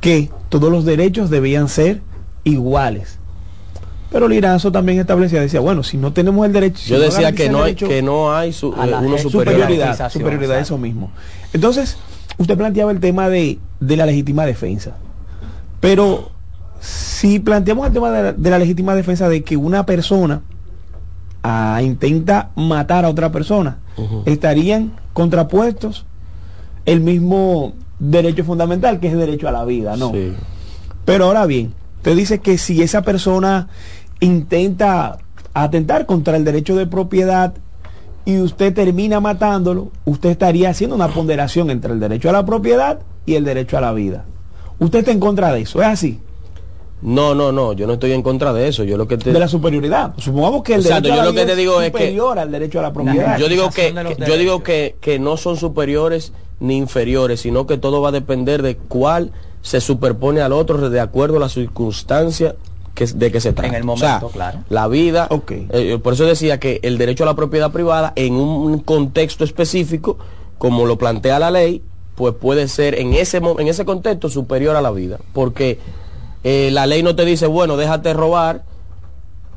que 0.00 0.30
todos 0.48 0.70
los 0.72 0.84
derechos 0.86 1.28
debían 1.28 1.68
ser 1.68 2.00
iguales. 2.44 3.18
Pero 4.10 4.28
Liranzo 4.28 4.72
también 4.72 4.98
establecía, 5.00 5.40
decía, 5.40 5.60
bueno, 5.60 5.82
si 5.82 5.98
no 5.98 6.12
tenemos 6.12 6.46
el 6.46 6.52
derecho... 6.52 6.78
si 6.78 6.90
Yo 6.90 7.00
decía 7.00 7.32
que 7.32 7.50
no 7.50 7.58
hay, 7.58 7.74
derecho 7.74 7.88
que 7.88 8.02
no 8.02 8.34
hay 8.34 8.52
su- 8.52 8.72
a 8.74 8.86
eh, 8.86 8.90
la 8.90 8.98
uno 9.00 9.18
superioridad, 9.18 9.68
Jerarquización, 9.68 10.22
superioridad, 10.22 10.58
eso 10.60 10.78
mismo. 10.78 11.10
Entonces, 11.52 11.98
usted 12.38 12.56
planteaba 12.56 12.92
el 12.92 13.00
tema 13.00 13.28
de, 13.28 13.58
de 13.80 13.96
la 13.96 14.06
legítima 14.06 14.46
defensa. 14.46 14.96
Pero 15.80 16.30
si 16.80 17.38
planteamos 17.38 17.86
el 17.86 17.92
tema 17.92 18.10
de 18.10 18.22
la, 18.22 18.32
de 18.32 18.50
la 18.50 18.58
legítima 18.58 18.94
defensa 18.94 19.28
de 19.28 19.42
que 19.42 19.56
una 19.56 19.86
persona 19.86 20.42
a 21.42 21.80
intenta 21.82 22.50
matar 22.56 23.04
a 23.04 23.08
otra 23.08 23.30
persona, 23.30 23.78
estarían 24.24 24.92
contrapuestos 25.12 26.04
el 26.86 27.00
mismo 27.00 27.74
derecho 28.00 28.42
fundamental, 28.42 28.98
que 28.98 29.06
es 29.06 29.12
el 29.12 29.20
derecho 29.20 29.48
a 29.48 29.52
la 29.52 29.64
vida, 29.64 29.96
¿no? 29.96 30.10
Sí. 30.10 30.32
Pero 31.04 31.26
ahora 31.26 31.46
bien, 31.46 31.72
te 32.02 32.16
dice 32.16 32.40
que 32.40 32.58
si 32.58 32.82
esa 32.82 33.02
persona 33.02 33.68
intenta 34.18 35.18
atentar 35.54 36.04
contra 36.06 36.36
el 36.36 36.44
derecho 36.44 36.74
de 36.74 36.86
propiedad 36.86 37.54
y 38.24 38.40
usted 38.40 38.74
termina 38.74 39.20
matándolo, 39.20 39.92
usted 40.04 40.30
estaría 40.30 40.70
haciendo 40.70 40.96
una 40.96 41.08
ponderación 41.08 41.70
entre 41.70 41.92
el 41.92 42.00
derecho 42.00 42.28
a 42.28 42.32
la 42.32 42.44
propiedad 42.44 42.98
y 43.24 43.36
el 43.36 43.44
derecho 43.44 43.78
a 43.78 43.80
la 43.80 43.92
vida. 43.92 44.24
Usted 44.78 44.98
está 45.00 45.10
en 45.12 45.20
contra 45.20 45.52
de 45.52 45.60
eso, 45.62 45.80
¿es 45.80 45.86
así? 45.88 46.20
No, 47.02 47.34
no, 47.34 47.52
no, 47.52 47.72
yo 47.74 47.86
no 47.86 47.94
estoy 47.94 48.12
en 48.12 48.22
contra 48.22 48.52
de 48.52 48.68
eso. 48.68 48.82
Yo 48.82 48.96
lo 48.96 49.06
que 49.06 49.18
te... 49.18 49.32
De 49.32 49.38
la 49.38 49.48
superioridad. 49.48 50.14
Supongamos 50.16 50.62
que 50.62 50.74
el 50.74 50.80
Exacto, 50.80 51.02
derecho 51.08 51.12
a 51.12 51.16
yo 51.16 51.22
la 51.22 51.28
lo 51.30 51.34
que 51.34 51.46
te 51.46 51.56
digo 51.56 51.80
es 51.82 51.92
que- 51.92 51.98
superior 51.98 52.38
al 52.38 52.50
derecho 52.50 52.78
a 52.78 52.82
la 52.82 52.92
propiedad. 52.92 53.38
Yo 53.38 53.48
digo 53.48 53.70
que, 53.70 53.94
yo 54.26 54.36
digo 54.38 54.62
que, 54.62 54.96
que 55.00 55.18
no 55.18 55.36
son 55.36 55.56
superiores 55.56 56.32
ni 56.58 56.76
inferiores, 56.78 57.40
sino 57.40 57.66
que 57.66 57.76
todo 57.76 58.00
va 58.00 58.08
a 58.08 58.12
depender 58.12 58.62
de 58.62 58.76
cuál 58.76 59.30
se 59.60 59.80
superpone 59.80 60.40
al 60.40 60.52
otro 60.52 60.88
de 60.88 61.00
acuerdo 61.00 61.36
a 61.36 61.40
la 61.40 61.48
circunstancia 61.50 62.56
que, 62.94 63.04
de 63.06 63.30
que 63.30 63.40
se 63.42 63.52
trata. 63.52 63.68
En 63.68 63.74
el 63.82 63.88
O 63.88 63.96
sea, 63.98 64.14
momento, 64.14 64.28
claro. 64.30 64.60
La 64.70 64.88
vida, 64.88 65.26
Ok. 65.30 65.52
eh, 65.52 65.98
por 66.02 66.14
eso 66.14 66.24
decía 66.24 66.58
que 66.58 66.80
el 66.82 66.96
derecho 66.96 67.24
a 67.24 67.26
la 67.26 67.34
propiedad 67.36 67.70
privada 67.72 68.14
en 68.16 68.34
un 68.34 68.78
contexto 68.78 69.44
específico, 69.44 70.16
como 70.56 70.86
lo 70.86 70.96
plantea 70.96 71.38
la 71.38 71.50
ley, 71.50 71.82
pues 72.16 72.34
puede 72.34 72.66
ser 72.66 72.98
en 72.98 73.12
ese, 73.12 73.36
en 73.36 73.68
ese 73.68 73.84
contexto 73.84 74.28
superior 74.28 74.74
a 74.74 74.80
la 74.80 74.90
vida. 74.90 75.18
Porque 75.32 75.78
eh, 76.42 76.70
la 76.72 76.86
ley 76.86 77.02
no 77.02 77.14
te 77.14 77.24
dice, 77.24 77.46
bueno, 77.46 77.76
déjate 77.76 78.14
robar 78.14 78.64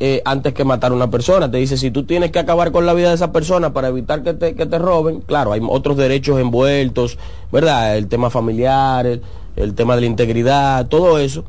eh, 0.02 0.22
antes 0.26 0.54
que 0.54 0.66
matar 0.66 0.92
a 0.92 0.96
una 0.96 1.10
persona. 1.10 1.50
Te 1.50 1.58
dice, 1.58 1.78
si 1.78 1.90
tú 1.90 2.06
tienes 2.06 2.32
que 2.32 2.40
acabar 2.40 2.72
con 2.72 2.86
la 2.86 2.94
vida 2.94 3.10
de 3.10 3.16
esa 3.16 3.32
persona 3.32 3.74
para 3.74 3.88
evitar 3.88 4.24
que 4.24 4.34
te, 4.34 4.56
que 4.56 4.66
te 4.66 4.78
roben, 4.78 5.22
claro, 5.22 5.54
hay 5.54 5.62
otros 5.68 5.98
derechos 5.98 6.40
envueltos, 6.40 7.18
¿verdad? 7.52 7.98
El 7.98 8.08
tema 8.08 8.30
familiar, 8.30 9.06
el, 9.06 9.22
el 9.56 9.74
tema 9.74 9.96
de 9.96 10.02
la 10.02 10.08
integridad, 10.08 10.88
todo 10.88 11.18
eso. 11.18 11.46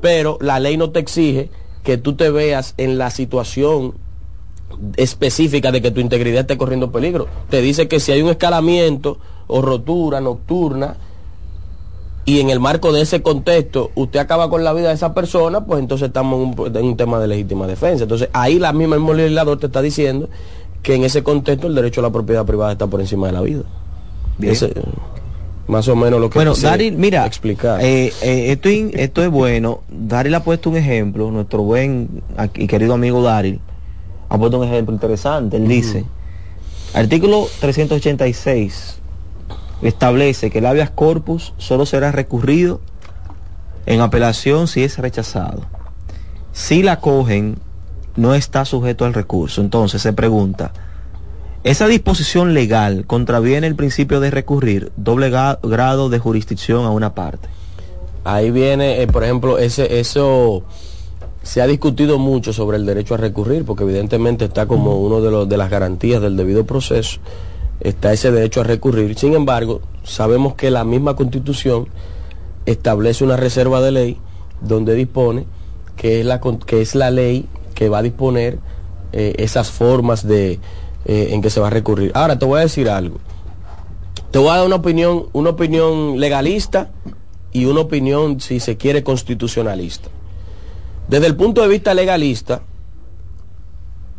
Pero 0.00 0.38
la 0.40 0.58
ley 0.58 0.76
no 0.76 0.90
te 0.90 0.98
exige 0.98 1.50
que 1.84 1.98
tú 1.98 2.14
te 2.14 2.30
veas 2.30 2.74
en 2.76 2.98
la 2.98 3.10
situación 3.10 3.94
específica 4.96 5.72
de 5.72 5.82
que 5.82 5.90
tu 5.90 6.00
integridad 6.00 6.40
esté 6.40 6.58
corriendo 6.58 6.90
peligro. 6.90 7.26
Te 7.48 7.60
dice 7.60 7.88
que 7.88 8.00
si 8.00 8.12
hay 8.12 8.22
un 8.22 8.30
escalamiento 8.30 9.18
o 9.48 9.60
rotura 9.62 10.20
nocturna, 10.20 10.96
y 12.24 12.40
en 12.40 12.50
el 12.50 12.60
marco 12.60 12.92
de 12.92 13.00
ese 13.00 13.22
contexto 13.22 13.90
usted 13.94 14.20
acaba 14.20 14.50
con 14.50 14.62
la 14.62 14.72
vida 14.74 14.88
de 14.88 14.94
esa 14.94 15.14
persona, 15.14 15.64
pues 15.64 15.80
entonces 15.80 16.08
estamos 16.08 16.38
en 16.40 16.60
un, 16.60 16.76
en 16.76 16.84
un 16.84 16.96
tema 16.96 17.18
de 17.18 17.26
legítima 17.26 17.66
defensa. 17.66 18.04
Entonces 18.04 18.28
ahí 18.34 18.58
la 18.58 18.72
misma 18.74 18.96
el 18.96 19.00
mismo 19.00 19.14
legislador 19.14 19.58
te 19.58 19.66
está 19.66 19.80
diciendo 19.80 20.28
que 20.82 20.94
en 20.94 21.04
ese 21.04 21.22
contexto 21.22 21.66
el 21.66 21.74
derecho 21.74 22.00
a 22.00 22.04
la 22.04 22.10
propiedad 22.10 22.44
privada 22.44 22.72
está 22.72 22.86
por 22.86 23.00
encima 23.00 23.26
de 23.28 23.32
la 23.32 23.40
vida. 23.40 23.62
Bien. 24.36 24.52
Ese, 24.52 24.72
más 25.68 25.88
o 25.88 25.96
menos 25.96 26.20
lo 26.20 26.28
que 26.28 26.38
Bueno, 26.38 26.54
Daryl, 26.54 26.96
mira, 26.96 27.24
explicar. 27.26 27.80
eh, 27.82 28.12
eh, 28.22 28.52
esto, 28.52 28.68
in- 28.68 28.90
esto 28.94 29.22
es 29.22 29.30
bueno. 29.30 29.80
Daryl 29.88 30.34
ha 30.34 30.44
puesto 30.44 30.68
un 30.68 30.76
ejemplo, 30.76 31.30
nuestro 31.30 31.62
buen 31.62 32.22
y 32.56 32.66
querido 32.66 32.92
amigo 32.94 33.22
Daryl 33.22 33.58
ha 34.28 34.36
puesto 34.38 34.58
un 34.60 34.66
ejemplo 34.68 34.94
interesante. 34.94 35.56
Él 35.56 35.66
dice, 35.66 36.04
artículo 36.92 37.46
386 37.60 38.98
establece 39.82 40.50
que 40.50 40.58
el 40.58 40.66
habeas 40.66 40.90
corpus 40.90 41.54
solo 41.58 41.86
será 41.86 42.12
recurrido 42.12 42.80
en 43.86 44.00
apelación 44.00 44.68
si 44.68 44.84
es 44.84 44.98
rechazado. 44.98 45.62
Si 46.52 46.82
la 46.82 47.00
cogen, 47.00 47.56
no 48.16 48.34
está 48.34 48.64
sujeto 48.64 49.04
al 49.04 49.14
recurso. 49.14 49.60
Entonces 49.60 50.02
se 50.02 50.12
pregunta, 50.12 50.72
¿esa 51.64 51.86
disposición 51.86 52.52
legal 52.52 53.06
contraviene 53.06 53.66
el 53.66 53.76
principio 53.76 54.20
de 54.20 54.30
recurrir 54.30 54.92
doble 54.96 55.30
grado 55.30 56.08
de 56.08 56.18
jurisdicción 56.18 56.84
a 56.84 56.90
una 56.90 57.14
parte? 57.14 57.48
Ahí 58.24 58.50
viene, 58.50 59.00
eh, 59.00 59.06
por 59.06 59.24
ejemplo, 59.24 59.58
ese, 59.58 60.00
eso 60.00 60.64
se 61.42 61.62
ha 61.62 61.66
discutido 61.66 62.18
mucho 62.18 62.52
sobre 62.52 62.76
el 62.76 62.84
derecho 62.84 63.14
a 63.14 63.16
recurrir, 63.16 63.64
porque 63.64 63.84
evidentemente 63.84 64.44
está 64.44 64.66
como 64.66 64.96
uno 64.96 65.22
de, 65.22 65.30
los, 65.30 65.48
de 65.48 65.56
las 65.56 65.70
garantías 65.70 66.20
del 66.20 66.36
debido 66.36 66.66
proceso, 66.66 67.20
está 67.80 68.12
ese 68.12 68.30
derecho 68.30 68.60
a 68.60 68.64
recurrir. 68.64 69.18
Sin 69.18 69.34
embargo, 69.34 69.80
sabemos 70.04 70.54
que 70.54 70.70
la 70.70 70.84
misma 70.84 71.16
constitución 71.16 71.88
establece 72.66 73.24
una 73.24 73.36
reserva 73.36 73.80
de 73.80 73.92
ley 73.92 74.18
donde 74.60 74.94
dispone 74.94 75.46
que 75.96 76.20
es 76.20 76.26
la, 76.26 76.40
que 76.40 76.80
es 76.80 76.94
la 76.94 77.10
ley 77.10 77.46
que 77.74 77.88
va 77.88 77.98
a 77.98 78.02
disponer 78.02 78.58
eh, 79.12 79.34
esas 79.38 79.70
formas 79.70 80.26
de, 80.26 80.58
eh, 81.04 81.28
en 81.30 81.42
que 81.42 81.50
se 81.50 81.60
va 81.60 81.68
a 81.68 81.70
recurrir. 81.70 82.12
Ahora, 82.14 82.38
te 82.38 82.46
voy 82.46 82.58
a 82.58 82.62
decir 82.62 82.88
algo. 82.88 83.18
Te 84.30 84.38
voy 84.38 84.50
a 84.50 84.56
dar 84.56 84.66
una 84.66 84.76
opinión, 84.76 85.26
una 85.32 85.50
opinión 85.50 86.20
legalista 86.20 86.90
y 87.52 87.64
una 87.64 87.80
opinión, 87.80 88.40
si 88.40 88.60
se 88.60 88.76
quiere, 88.76 89.02
constitucionalista. 89.02 90.10
Desde 91.08 91.26
el 91.26 91.36
punto 91.36 91.62
de 91.62 91.68
vista 91.68 91.94
legalista, 91.94 92.62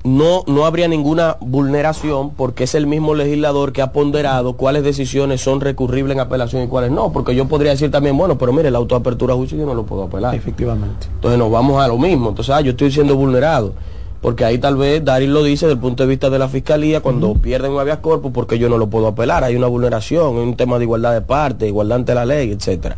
no, 0.03 0.43
no 0.47 0.65
habría 0.65 0.87
ninguna 0.87 1.37
vulneración 1.41 2.31
porque 2.31 2.63
es 2.63 2.75
el 2.75 2.87
mismo 2.87 3.15
legislador 3.15 3.73
que 3.73 3.81
ha 3.81 3.91
ponderado 3.91 4.53
cuáles 4.53 4.83
decisiones 4.83 5.41
son 5.41 5.59
recurribles 5.59 6.15
en 6.15 6.21
apelación 6.21 6.63
y 6.63 6.67
cuáles 6.67 6.91
no. 6.91 7.11
Porque 7.11 7.35
yo 7.35 7.47
podría 7.47 7.71
decir 7.71 7.91
también, 7.91 8.17
bueno, 8.17 8.37
pero 8.37 8.53
mire, 8.53 8.71
la 8.71 8.77
autoapertura 8.77 9.33
a 9.33 9.37
juicio 9.37 9.57
yo 9.57 9.65
no 9.65 9.73
lo 9.73 9.85
puedo 9.85 10.03
apelar. 10.03 10.33
Efectivamente. 10.35 11.07
Entonces 11.15 11.37
nos 11.37 11.51
vamos 11.51 11.81
a 11.83 11.87
lo 11.87 11.97
mismo. 11.97 12.29
Entonces, 12.29 12.53
ah, 12.55 12.61
yo 12.61 12.71
estoy 12.71 12.91
siendo 12.91 13.15
vulnerado. 13.15 13.73
Porque 14.21 14.43
ahí 14.43 14.57
tal 14.57 14.75
vez 14.75 15.03
Darín 15.03 15.33
lo 15.33 15.43
dice 15.43 15.65
desde 15.65 15.75
el 15.75 15.79
punto 15.79 16.03
de 16.03 16.09
vista 16.09 16.29
de 16.29 16.39
la 16.39 16.49
fiscalía, 16.49 16.99
cuando 16.99 17.35
pierden 17.35 17.71
un 17.71 17.79
habeas 17.79 17.99
corpus, 17.99 18.31
porque 18.33 18.59
yo 18.59 18.67
no 18.67 18.77
lo 18.77 18.87
puedo 18.87 19.07
apelar. 19.07 19.45
Hay 19.45 19.55
una 19.55 19.67
vulneración, 19.67 20.35
hay 20.35 20.43
un 20.43 20.57
tema 20.57 20.77
de 20.77 20.83
igualdad 20.83 21.13
de 21.13 21.21
parte, 21.21 21.67
igualdad 21.67 21.99
ante 21.99 22.13
la 22.13 22.25
ley, 22.25 22.51
etcétera. 22.51 22.97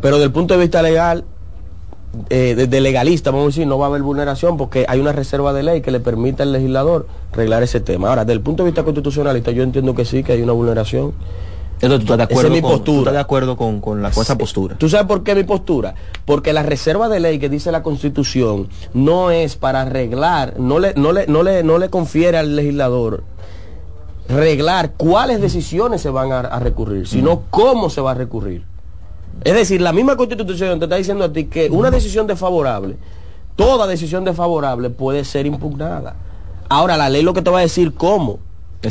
Pero 0.00 0.16
desde 0.16 0.26
el 0.26 0.32
punto 0.32 0.54
de 0.54 0.60
vista 0.60 0.80
legal, 0.80 1.24
eh, 2.30 2.54
desde 2.56 2.80
legalista, 2.80 3.30
vamos 3.30 3.44
a 3.44 3.48
decir, 3.48 3.66
no 3.66 3.78
va 3.78 3.86
a 3.86 3.88
haber 3.88 4.02
vulneración 4.02 4.56
porque 4.56 4.86
hay 4.88 5.00
una 5.00 5.12
reserva 5.12 5.52
de 5.52 5.62
ley 5.62 5.80
que 5.80 5.90
le 5.90 6.00
permite 6.00 6.42
al 6.42 6.52
legislador 6.52 7.06
arreglar 7.32 7.62
ese 7.62 7.80
tema. 7.80 8.08
Ahora, 8.08 8.24
desde 8.24 8.34
el 8.34 8.40
punto 8.40 8.62
de 8.62 8.70
vista 8.70 8.82
constitucionalista, 8.84 9.50
yo 9.50 9.62
entiendo 9.62 9.94
que 9.94 10.04
sí, 10.04 10.22
que 10.22 10.32
hay 10.32 10.42
una 10.42 10.52
vulneración. 10.52 11.12
Entonces, 11.80 12.06
¿tú 12.06 12.12
estás 12.12 12.18
de 12.28 12.34
Esa 12.34 12.40
acuerdo, 12.40 12.48
es 12.48 12.52
mi 12.52 12.60
con, 12.62 12.70
tú 12.70 12.76
postura. 12.76 12.98
estás 13.00 13.12
de 13.14 13.20
acuerdo 13.20 13.56
con, 13.56 13.80
con 13.80 14.00
la, 14.02 14.10
con 14.10 14.22
esa 14.22 14.38
postura? 14.38 14.76
¿Tú 14.78 14.88
sabes 14.88 15.06
por 15.06 15.22
qué 15.24 15.34
mi 15.34 15.44
postura? 15.44 15.94
Porque 16.24 16.52
la 16.52 16.62
reserva 16.62 17.08
de 17.08 17.20
ley 17.20 17.38
que 17.38 17.48
dice 17.48 17.72
la 17.72 17.82
Constitución 17.82 18.68
no 18.94 19.30
es 19.30 19.56
para 19.56 19.82
arreglar, 19.82 20.54
no 20.58 20.78
le, 20.78 20.94
no 20.94 21.12
le, 21.12 21.26
no 21.26 21.42
le, 21.42 21.62
no 21.62 21.78
le 21.78 21.90
confiere 21.90 22.38
al 22.38 22.54
legislador 22.56 23.24
reglar 24.28 24.92
cuáles 24.96 25.40
decisiones 25.40 26.00
se 26.00 26.08
van 26.10 26.32
a, 26.32 26.40
a 26.40 26.58
recurrir, 26.58 27.06
sino 27.06 27.42
cómo 27.50 27.90
se 27.90 28.00
va 28.00 28.12
a 28.12 28.14
recurrir. 28.14 28.64
Es 29.44 29.54
decir, 29.54 29.80
la 29.80 29.92
misma 29.92 30.16
Constitución 30.16 30.78
te 30.78 30.86
está 30.86 30.96
diciendo 30.96 31.24
a 31.24 31.32
ti 31.32 31.44
que 31.44 31.68
una 31.70 31.90
decisión 31.90 32.26
desfavorable, 32.26 32.96
toda 33.56 33.86
decisión 33.86 34.24
desfavorable 34.24 34.90
puede 34.90 35.24
ser 35.24 35.46
impugnada. 35.46 36.16
Ahora, 36.68 36.96
la 36.96 37.08
ley 37.10 37.22
lo 37.22 37.34
que 37.34 37.42
te 37.42 37.50
va 37.50 37.58
a 37.58 37.62
decir 37.62 37.92
cómo. 37.94 38.38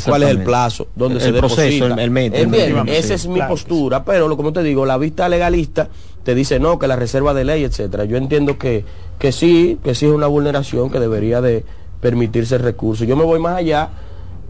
¿Cuál 0.06 0.24
es 0.24 0.30
el 0.30 0.42
plazo? 0.42 0.88
¿Dónde 0.96 1.16
El 1.16 1.20
se 1.22 1.32
proceso, 1.32 1.62
deposita? 1.62 1.86
el- 1.94 1.98
el 2.00 2.10
método, 2.10 2.40
el 2.42 2.48
bien, 2.48 2.88
esa 2.88 3.14
es 3.14 3.26
mi 3.28 3.34
claro 3.36 3.50
postura, 3.50 4.04
pero 4.04 4.26
lo 4.26 4.36
como 4.36 4.52
te 4.52 4.62
digo, 4.64 4.84
la 4.86 4.96
vista 4.96 5.28
legalista 5.28 5.88
te 6.24 6.34
dice 6.34 6.58
no, 6.58 6.78
que 6.80 6.88
la 6.88 6.96
reserva 6.96 7.32
de 7.34 7.44
ley, 7.44 7.62
etcétera. 7.62 8.04
Yo 8.04 8.16
entiendo 8.16 8.58
que, 8.58 8.84
que 9.18 9.30
sí, 9.30 9.78
que 9.84 9.94
sí 9.94 10.06
es 10.06 10.12
una 10.12 10.26
vulneración 10.26 10.90
que 10.90 10.98
debería 10.98 11.40
de 11.40 11.64
permitirse 12.00 12.56
el 12.56 12.62
recurso. 12.62 13.04
Yo 13.04 13.14
me 13.16 13.22
voy 13.24 13.38
más 13.38 13.56
allá 13.58 13.90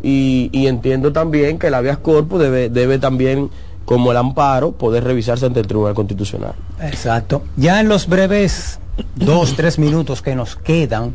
y, 0.03 0.49
y 0.53 0.67
entiendo 0.67 1.13
también 1.13 1.59
que 1.59 1.67
el 1.67 1.75
habeas 1.75 1.99
corpus 1.99 2.41
debe, 2.41 2.71
debe 2.71 2.99
también, 2.99 3.51
como 3.85 4.11
el 4.13 4.17
amparo, 4.17 4.73
poder 4.73 5.05
revisarse 5.05 5.47
ante 5.47 5.61
el 5.61 5.67
Tribunal 5.67 5.95
Constitucional. 5.95 6.53
Exacto. 6.81 7.43
Ya 7.57 7.81
en 7.81 7.89
los 7.89 8.07
breves 8.09 8.79
dos, 9.17 9.55
tres 9.57 9.79
minutos 9.79 10.23
que 10.23 10.35
nos 10.35 10.57
quedan, 10.57 11.15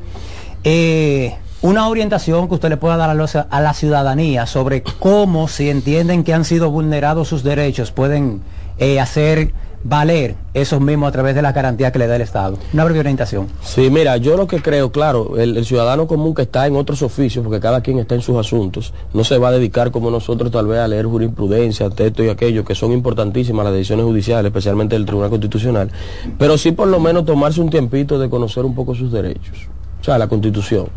eh, 0.63 1.35
una 1.61 1.87
orientación 1.87 2.47
que 2.47 2.53
usted 2.55 2.69
le 2.69 2.77
pueda 2.77 2.95
dar 2.97 3.09
a, 3.09 3.13
los- 3.13 3.35
a 3.35 3.61
la 3.61 3.73
ciudadanía 3.73 4.45
sobre 4.45 4.81
cómo, 4.83 5.47
si 5.47 5.69
entienden 5.69 6.23
que 6.23 6.33
han 6.33 6.45
sido 6.45 6.69
vulnerados 6.71 7.27
sus 7.27 7.43
derechos, 7.43 7.91
pueden 7.91 8.41
eh, 8.77 8.99
hacer 8.99 9.53
valer 9.83 10.35
esos 10.53 10.81
mismos 10.81 11.09
a 11.09 11.11
través 11.11 11.35
de 11.35 11.41
las 11.41 11.53
garantías 11.53 11.91
que 11.91 11.99
le 11.99 12.07
da 12.07 12.15
el 12.15 12.21
Estado. 12.21 12.57
Una 12.73 12.83
breve 12.83 12.99
orientación. 12.99 13.47
Sí, 13.61 13.89
mira, 13.89 14.17
yo 14.17 14.35
lo 14.35 14.47
que 14.47 14.61
creo, 14.61 14.91
claro, 14.91 15.37
el, 15.37 15.63
ciudadano 15.65 16.07
común 16.07 16.33
que 16.33 16.43
está 16.43 16.67
en 16.67 16.75
otros 16.75 17.01
oficios, 17.01 17.43
porque 17.43 17.59
cada 17.59 17.81
quien 17.81 17.99
está 17.99 18.15
en 18.15 18.21
sus 18.21 18.37
asuntos, 18.37 18.93
no 19.13 19.23
se 19.23 19.37
va 19.37 19.49
a 19.49 19.51
dedicar 19.51 19.91
como 19.91 20.11
nosotros 20.11 20.51
tal 20.51 20.67
vez 20.67 20.79
a 20.79 20.87
leer 20.87 21.05
jurisprudencia, 21.05 21.89
texto 21.89 22.23
y 22.23 22.29
aquello, 22.29 22.65
que 22.65 22.75
son 22.75 22.91
importantísimas 22.91 23.63
las 23.65 23.73
decisiones 23.73 24.05
judiciales, 24.05 24.49
especialmente 24.49 24.95
del 24.95 25.05
Tribunal 25.05 25.29
Constitucional, 25.29 25.91
pero 26.37 26.57
sí 26.57 26.71
por 26.71 26.87
lo 26.87 26.99
menos 26.99 27.25
tomarse 27.25 27.61
un 27.61 27.69
tiempito 27.69 28.19
de 28.19 28.29
conocer 28.29 28.65
un 28.65 28.75
poco 28.75 28.95
sus 28.95 29.11
derechos, 29.11 29.67
o 30.01 30.03
sea, 30.03 30.17
la 30.17 30.27
Constitución, 30.27 30.87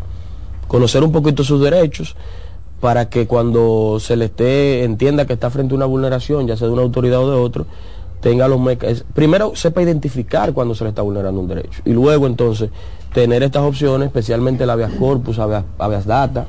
conocer 0.67 1.03
un 1.03 1.11
poquito 1.11 1.43
sus 1.43 1.61
derechos 1.61 2.15
para 2.83 3.07
que 3.07 3.27
cuando 3.27 3.97
se 4.01 4.17
le 4.17 4.25
esté, 4.25 4.83
entienda 4.83 5.25
que 5.25 5.31
está 5.31 5.49
frente 5.49 5.73
a 5.73 5.77
una 5.77 5.85
vulneración, 5.85 6.47
ya 6.47 6.57
sea 6.57 6.67
de 6.67 6.73
una 6.73 6.81
autoridad 6.81 7.23
o 7.23 7.31
de 7.31 7.37
otro, 7.37 7.65
tenga 8.23 8.47
los 8.47 8.59
mecanismos. 8.59 9.05
Primero 9.13 9.53
sepa 9.53 9.83
identificar 9.83 10.53
cuando 10.53 10.73
se 10.73 10.85
le 10.85 10.91
está 10.91 11.01
vulnerando 11.01 11.41
un 11.41 11.47
derecho. 11.47 11.81
Y 11.83 11.91
luego 11.91 12.25
entonces 12.25 12.69
tener 13.13 13.43
estas 13.43 13.63
opciones, 13.63 14.07
especialmente 14.07 14.63
el 14.63 14.69
habeas 14.69 14.93
corpus, 14.93 15.37
habeas, 15.37 15.65
habeas 15.77 16.07
data 16.07 16.45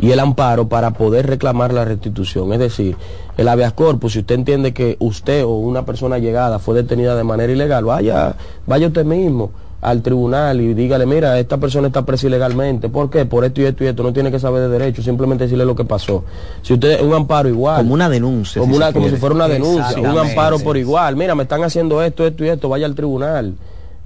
y 0.00 0.10
el 0.10 0.18
amparo 0.18 0.68
para 0.68 0.90
poder 0.90 1.28
reclamar 1.28 1.72
la 1.72 1.84
restitución. 1.84 2.52
Es 2.52 2.58
decir, 2.58 2.96
el 3.36 3.46
habeas 3.46 3.72
corpus, 3.72 4.14
si 4.14 4.18
usted 4.18 4.34
entiende 4.34 4.74
que 4.74 4.96
usted 4.98 5.44
o 5.44 5.50
una 5.50 5.86
persona 5.86 6.18
llegada 6.18 6.58
fue 6.58 6.74
detenida 6.74 7.14
de 7.14 7.22
manera 7.22 7.52
ilegal, 7.52 7.84
vaya, 7.84 8.34
vaya 8.66 8.88
usted 8.88 9.04
mismo 9.04 9.52
al 9.84 10.00
tribunal 10.00 10.62
y 10.62 10.72
dígale, 10.72 11.04
mira, 11.04 11.38
esta 11.38 11.58
persona 11.58 11.88
está 11.88 12.06
presa 12.06 12.26
ilegalmente. 12.26 12.88
¿Por 12.88 13.10
qué? 13.10 13.26
Por 13.26 13.44
esto 13.44 13.60
y 13.60 13.66
esto 13.66 13.84
y 13.84 13.88
esto. 13.88 14.02
No 14.02 14.14
tiene 14.14 14.30
que 14.30 14.38
saber 14.38 14.62
de 14.62 14.68
derecho, 14.70 15.02
simplemente 15.02 15.44
decirle 15.44 15.66
lo 15.66 15.76
que 15.76 15.84
pasó. 15.84 16.24
Si 16.62 16.72
usted, 16.72 17.02
un 17.02 17.12
amparo 17.12 17.50
igual. 17.50 17.82
Como 17.82 17.92
una 17.92 18.08
denuncia. 18.08 18.60
Como, 18.60 18.72
si 18.72 18.76
una, 18.78 18.92
como 18.94 19.10
si 19.10 19.16
fuera 19.16 19.34
una 19.34 19.46
denuncia, 19.46 20.00
un 20.00 20.18
amparo 20.18 20.58
por 20.58 20.78
igual. 20.78 21.16
Mira, 21.16 21.34
me 21.34 21.42
están 21.42 21.62
haciendo 21.64 22.02
esto, 22.02 22.26
esto 22.26 22.46
y 22.46 22.48
esto, 22.48 22.70
vaya 22.70 22.86
al 22.86 22.94
tribunal. 22.94 23.56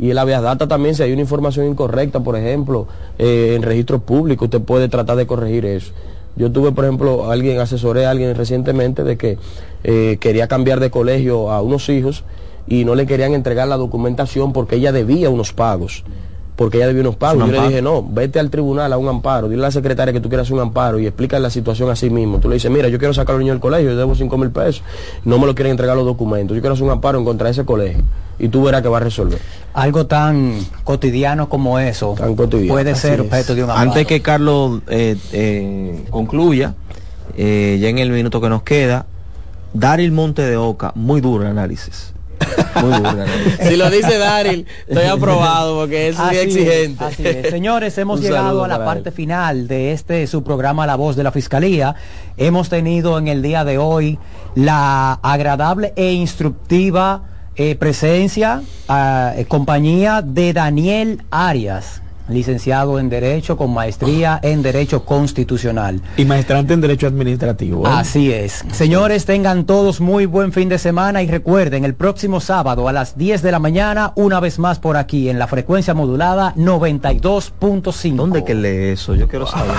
Y 0.01 0.11
el 0.11 0.19
habeas 0.19 0.43
data 0.43 0.67
también, 0.67 0.97
si 0.97 1.05
hay 1.05 1.13
una 1.13 1.21
información 1.21 1.67
incorrecta, 1.67 2.21
por 2.21 2.37
ejemplo, 2.37 2.89
eh, 3.17 3.55
en 3.55 3.63
registros 3.63 4.03
públicos, 4.03 4.47
usted 4.47 4.61
puede 4.61 4.89
tratar 4.89 5.17
de 5.17 5.29
corregir 5.29 5.65
eso. 5.65 5.93
Yo 6.35 6.51
tuve, 6.51 6.73
por 6.73 6.87
ejemplo, 6.87 7.31
alguien, 7.31 7.61
asesoré 7.61 8.07
a 8.07 8.11
alguien 8.11 8.35
recientemente 8.35 9.05
de 9.05 9.17
que 9.17 9.39
eh, 9.85 10.19
quería 10.19 10.49
cambiar 10.49 10.81
de 10.81 10.91
colegio 10.91 11.53
a 11.53 11.63
unos 11.63 11.89
hijos 11.89 12.25
y 12.69 12.85
no 12.85 12.95
le 12.95 13.07
querían 13.07 13.35
entregar 13.35 13.69
la 13.69 13.77
documentación 13.77 14.53
porque 14.53 14.77
ella 14.77 14.93
debía 14.93 15.31
unos 15.31 15.53
pagos. 15.53 16.05
Porque 16.57 16.79
ella 16.79 16.89
debía 16.89 17.03
unos 17.03 17.15
pagos. 17.15 17.45
Un 17.45 17.53
Yo 17.53 17.63
le 17.63 17.69
dije, 17.69 17.83
no, 17.83 18.03
vete 18.03 18.41
al 18.41 18.51
tribunal 18.51 18.93
a 18.93 18.99
un 18.99 19.09
amparo, 19.09 19.49
dile 19.49 19.63
a 19.63 19.67
la 19.67 19.71
secretaria 19.71 20.13
que 20.13 20.21
tú 20.21 20.29
quieras 20.29 20.51
un 20.51 20.59
amparo 20.59 20.99
y 20.99 21.07
explica 21.07 21.39
la 21.39 21.51
situación 21.51 21.89
así 21.89 22.11
mismo. 22.11 22.41
Tú 22.41 22.49
le 22.49 22.55
dices, 22.55 22.69
mira, 22.69 22.89
yo 22.89 22.99
quiero 22.99 23.15
sacar 23.15 23.37
al 23.37 23.41
niño 23.41 23.53
del 23.53 23.61
colegio, 23.61 23.91
yo 23.91 23.97
debo 23.97 24.17
cinco 24.17 24.37
mil 24.39 24.51
pesos, 24.51 24.83
no 25.25 25.39
me 25.39 25.47
lo 25.47 25.55
quieren 25.55 25.71
entregar 25.71 25.97
los 25.97 26.05
documentos, 26.05 26.57
yo 26.57 26.61
quiero 26.61 26.75
hacer 26.75 26.85
un 26.85 26.91
amparo 26.91 27.19
en 27.19 27.25
contra 27.25 27.47
de 27.47 27.53
ese 27.53 27.65
colegio 27.65 28.03
y 28.41 28.49
tú 28.49 28.65
verás 28.65 28.83
que 28.83 28.89
va 28.89 28.97
a 28.97 29.01
resolver. 29.01 29.39
Algo 29.73 30.07
tan 30.07 30.59
cotidiano 30.83 31.49
como 31.49 31.79
eso 31.79 32.17
Tan 32.19 32.35
cotidiano. 32.35 32.75
puede 32.75 32.91
Así 32.91 33.03
ser 33.03 33.21
objeto 33.21 33.55
de 33.55 33.63
un 33.63 33.71
amparo. 33.71 33.91
Antes 33.91 34.07
que 34.07 34.21
Carlos 34.21 34.81
eh, 34.89 35.17
eh, 35.33 36.05
concluya, 36.11 36.75
eh, 37.37 37.79
ya 37.81 37.89
en 37.89 37.99
el 37.99 38.11
minuto 38.11 38.41
que 38.41 38.49
nos 38.49 38.63
queda, 38.63 39.07
Daryl 39.75 40.11
Monte 40.11 40.43
de 40.43 40.57
Oca, 40.57 40.91
muy 40.97 41.21
duro 41.21 41.45
el 41.45 41.51
análisis. 41.51 42.15
Muy 42.83 42.93
si 43.69 43.77
lo 43.77 43.91
dice 43.91 44.19
Daryl, 44.19 44.67
estoy 44.87 45.05
aprobado 45.05 45.81
porque 45.81 46.09
es 46.09 46.19
Así 46.19 46.35
muy 46.35 46.37
exigente. 46.45 47.05
así 47.05 47.27
es. 47.27 47.51
Señores, 47.51 47.97
hemos 47.99 48.21
Un 48.21 48.27
llegado 48.27 48.65
a 48.65 48.69
la 48.69 48.85
parte 48.85 49.09
él. 49.09 49.15
final 49.15 49.69
de 49.69 49.93
este 49.93 50.27
su 50.27 50.43
programa 50.43 50.87
La 50.87 50.97
Voz 50.97 51.17
de 51.17 51.25
la 51.25 51.33
Fiscalía. 51.33 51.95
Hemos 52.37 52.69
tenido 52.69 53.19
en 53.19 53.29
el 53.29 53.43
día 53.43 53.65
de 53.65 53.79
hoy 53.79 54.19
la 54.55 55.15
agradable 55.23 55.93
e 55.97 56.13
instructiva 56.13 57.23
eh, 57.57 57.75
presencia, 57.75 58.63
ah, 58.89 59.33
eh, 59.37 59.45
compañía 59.47 60.23
de 60.23 60.53
Daniel 60.53 61.25
Arias, 61.33 62.03
licenciado 62.29 62.99
en 62.99 63.09
Derecho 63.09 63.57
con 63.57 63.73
maestría 63.73 64.39
en 64.43 64.63
Derecho 64.63 65.05
Constitucional. 65.05 66.01
Y 66.17 66.25
maestrante 66.25 66.75
en 66.75 66.81
Derecho 66.81 67.07
Administrativo. 67.07 67.87
¿eh? 67.87 67.91
Así 67.93 68.33
es. 68.33 68.65
Señores, 68.73 69.25
tengan 69.25 69.65
todos 69.65 70.01
muy 70.01 70.27
buen 70.27 70.53
fin 70.53 70.69
de 70.69 70.79
semana 70.79 71.23
y 71.23 71.29
recuerden, 71.29 71.85
el 71.85 71.95
próximo 71.95 72.41
sábado 72.41 72.89
a 72.89 72.93
las 72.93 73.17
10 73.17 73.43
de 73.43 73.53
la 73.53 73.59
mañana, 73.59 74.13
una 74.15 74.41
vez 74.41 74.59
más 74.59 74.79
por 74.79 74.97
aquí, 74.97 75.29
en 75.29 75.39
la 75.39 75.47
frecuencia 75.47 75.95
modulada 75.95 76.55
92.5. 76.57 78.17
¿Dónde 78.17 78.45
que 78.45 78.55
lee 78.55 78.93
eso? 78.93 79.15
Yo 79.15 79.29
quiero 79.29 79.47
saber. 79.47 79.75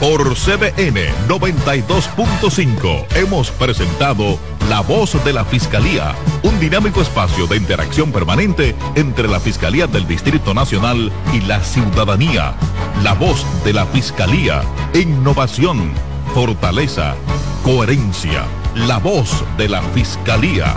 Por 0.00 0.34
CDN 0.34 1.28
92.5 1.28 3.04
hemos 3.16 3.50
presentado 3.50 4.38
La 4.70 4.82
Voz 4.82 5.22
de 5.24 5.32
la 5.32 5.44
Fiscalía, 5.44 6.14
un 6.44 6.60
dinámico 6.60 7.02
espacio 7.02 7.48
de 7.48 7.56
interacción 7.56 8.12
permanente 8.12 8.76
entre 8.94 9.26
la 9.26 9.40
Fiscalía 9.40 9.88
del 9.88 10.06
Distrito 10.06 10.54
Nacional 10.54 11.10
y 11.34 11.40
la 11.40 11.60
ciudadanía. 11.60 12.54
La 13.02 13.14
Voz 13.14 13.44
de 13.64 13.72
la 13.72 13.84
Fiscalía, 13.86 14.62
innovación, 14.94 15.92
fortaleza, 16.34 17.16
coherencia. 17.64 18.44
La 18.76 18.98
Voz 18.98 19.42
de 19.58 19.68
la 19.68 19.82
Fiscalía. 19.82 20.76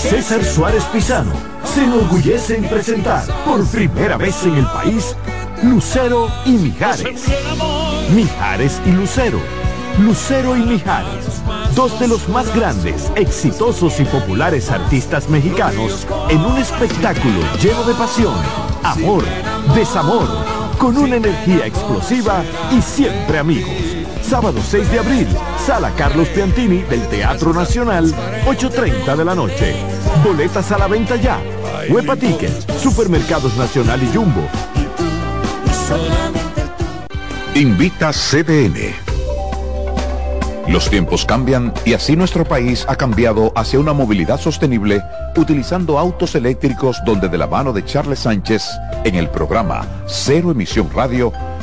César 0.01 0.44
Suárez 0.44 0.84
Pisano 0.84 1.32
se 1.64 1.82
enorgullece 1.82 2.57
en 2.57 2.68
presentar 2.68 3.26
por 3.44 3.66
primera 3.66 4.16
vez 4.16 4.44
en 4.44 4.55
el 4.55 4.66
país 4.66 5.16
Lucero 5.64 6.28
y 6.46 6.53
Mijares. 6.53 7.24
Mijares 8.14 8.80
y 8.86 8.92
Lucero. 8.92 9.40
Lucero 9.99 10.57
y 10.57 10.61
Mijares, 10.61 11.42
dos 11.74 11.99
de 11.99 12.07
los 12.07 12.28
más 12.28 12.55
grandes, 12.55 13.11
exitosos 13.16 13.99
y 13.99 14.05
populares 14.05 14.70
artistas 14.70 15.28
mexicanos 15.28 16.07
en 16.30 16.40
un 16.42 16.57
espectáculo 16.59 17.40
lleno 17.61 17.82
de 17.82 17.94
pasión, 17.94 18.34
amor, 18.84 19.24
desamor, 19.74 20.28
con 20.78 20.96
una 20.96 21.16
energía 21.16 21.66
explosiva 21.66 22.44
y 22.70 22.80
siempre 22.80 23.40
amigos. 23.40 23.72
Sábado 24.22 24.61
6 24.62 24.92
de 24.92 24.99
abril, 25.01 25.28
Sala 25.69 25.93
Carlos 25.95 26.27
Piantini 26.29 26.79
del 26.81 27.07
Teatro 27.09 27.53
Nacional, 27.53 28.07
8.30 28.47 29.14
de 29.14 29.23
la 29.23 29.35
noche. 29.35 29.77
Boletas 30.25 30.73
a 30.73 30.79
la 30.79 30.87
venta 30.87 31.16
ya. 31.16 31.39
Huepa 31.91 32.16
Supermercados 32.81 33.55
Nacional 33.55 34.03
y 34.03 34.07
Jumbo. 34.07 34.49
Invita 37.55 38.12
CDN. 38.14 38.95
Los 40.69 40.89
tiempos 40.89 41.27
cambian 41.27 41.75
y 41.85 41.93
así 41.93 42.16
nuestro 42.16 42.47
país 42.47 42.87
ha 42.89 42.97
cambiado 42.97 43.53
hacia 43.55 43.79
una 43.79 43.93
movilidad 43.93 44.41
sostenible 44.41 45.03
utilizando 45.37 45.99
autos 45.99 46.35
eléctricos 46.35 46.97
donde 47.05 47.29
de 47.29 47.37
la 47.37 47.47
mano 47.47 47.75
de 47.75 47.85
Charles 47.85 48.21
Sánchez 48.21 48.66
en 49.05 49.16
el 49.16 49.29
programa 49.29 49.87
Cero 50.07 50.51
Emisión 50.51 50.89
Radio 50.95 51.31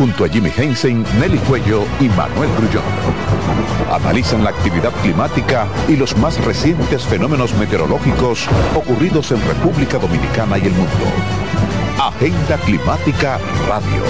Junto 0.00 0.24
a 0.24 0.28
Jimmy 0.30 0.50
Hensen, 0.56 1.04
Nelly 1.20 1.36
Cuello 1.40 1.84
y 2.00 2.08
Manuel 2.08 2.48
Grullón. 2.56 2.82
Analizan 3.92 4.42
la 4.42 4.48
actividad 4.48 4.92
climática 5.02 5.66
y 5.88 5.96
los 5.96 6.16
más 6.16 6.42
recientes 6.42 7.04
fenómenos 7.04 7.52
meteorológicos 7.56 8.48
ocurridos 8.74 9.30
en 9.30 9.46
República 9.46 9.98
Dominicana 9.98 10.56
y 10.56 10.62
el 10.62 10.72
mundo. 10.72 11.04
Agenda 11.98 12.56
Climática 12.64 13.38
Radio. 13.68 14.02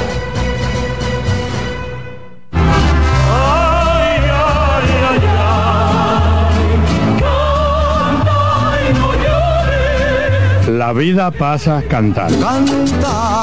La 10.68 10.92
vida 10.92 11.32
pasa 11.32 11.82
cantando. 11.88 12.46
Canta, 12.46 13.42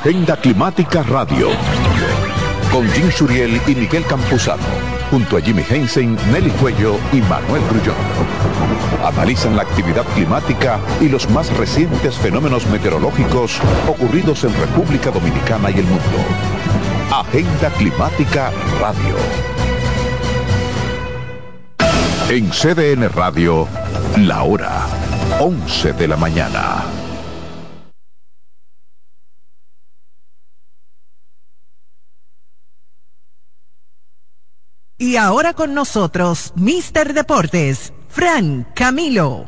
Agenda 0.00 0.34
Climática 0.34 1.02
Radio. 1.02 1.48
Con 2.72 2.90
Jim 2.92 3.10
Suriel 3.10 3.60
y 3.66 3.74
Miguel 3.74 4.02
Campuzano. 4.06 4.62
Junto 5.10 5.36
a 5.36 5.42
Jimmy 5.42 5.62
Hensen, 5.68 6.16
Nelly 6.32 6.48
Cuello 6.52 6.96
y 7.12 7.20
Manuel 7.20 7.62
Grullón. 7.68 7.96
Analizan 9.04 9.56
la 9.56 9.62
actividad 9.62 10.06
climática 10.14 10.78
y 11.02 11.10
los 11.10 11.28
más 11.28 11.54
recientes 11.54 12.16
fenómenos 12.16 12.66
meteorológicos 12.68 13.60
ocurridos 13.86 14.42
en 14.44 14.58
República 14.58 15.10
Dominicana 15.10 15.70
y 15.70 15.80
el 15.80 15.84
mundo. 15.84 16.24
Agenda 17.12 17.68
Climática 17.76 18.52
Radio. 18.80 19.16
En 22.30 22.48
CDN 22.48 23.06
Radio, 23.12 23.68
la 24.16 24.44
hora 24.44 24.86
11 25.40 25.92
de 25.92 26.08
la 26.08 26.16
mañana. 26.16 26.99
Y 35.00 35.16
ahora 35.16 35.54
con 35.54 35.72
nosotros, 35.72 36.52
Mister 36.56 37.14
Deportes, 37.14 37.94
Fran 38.10 38.66
Camilo. 38.74 39.46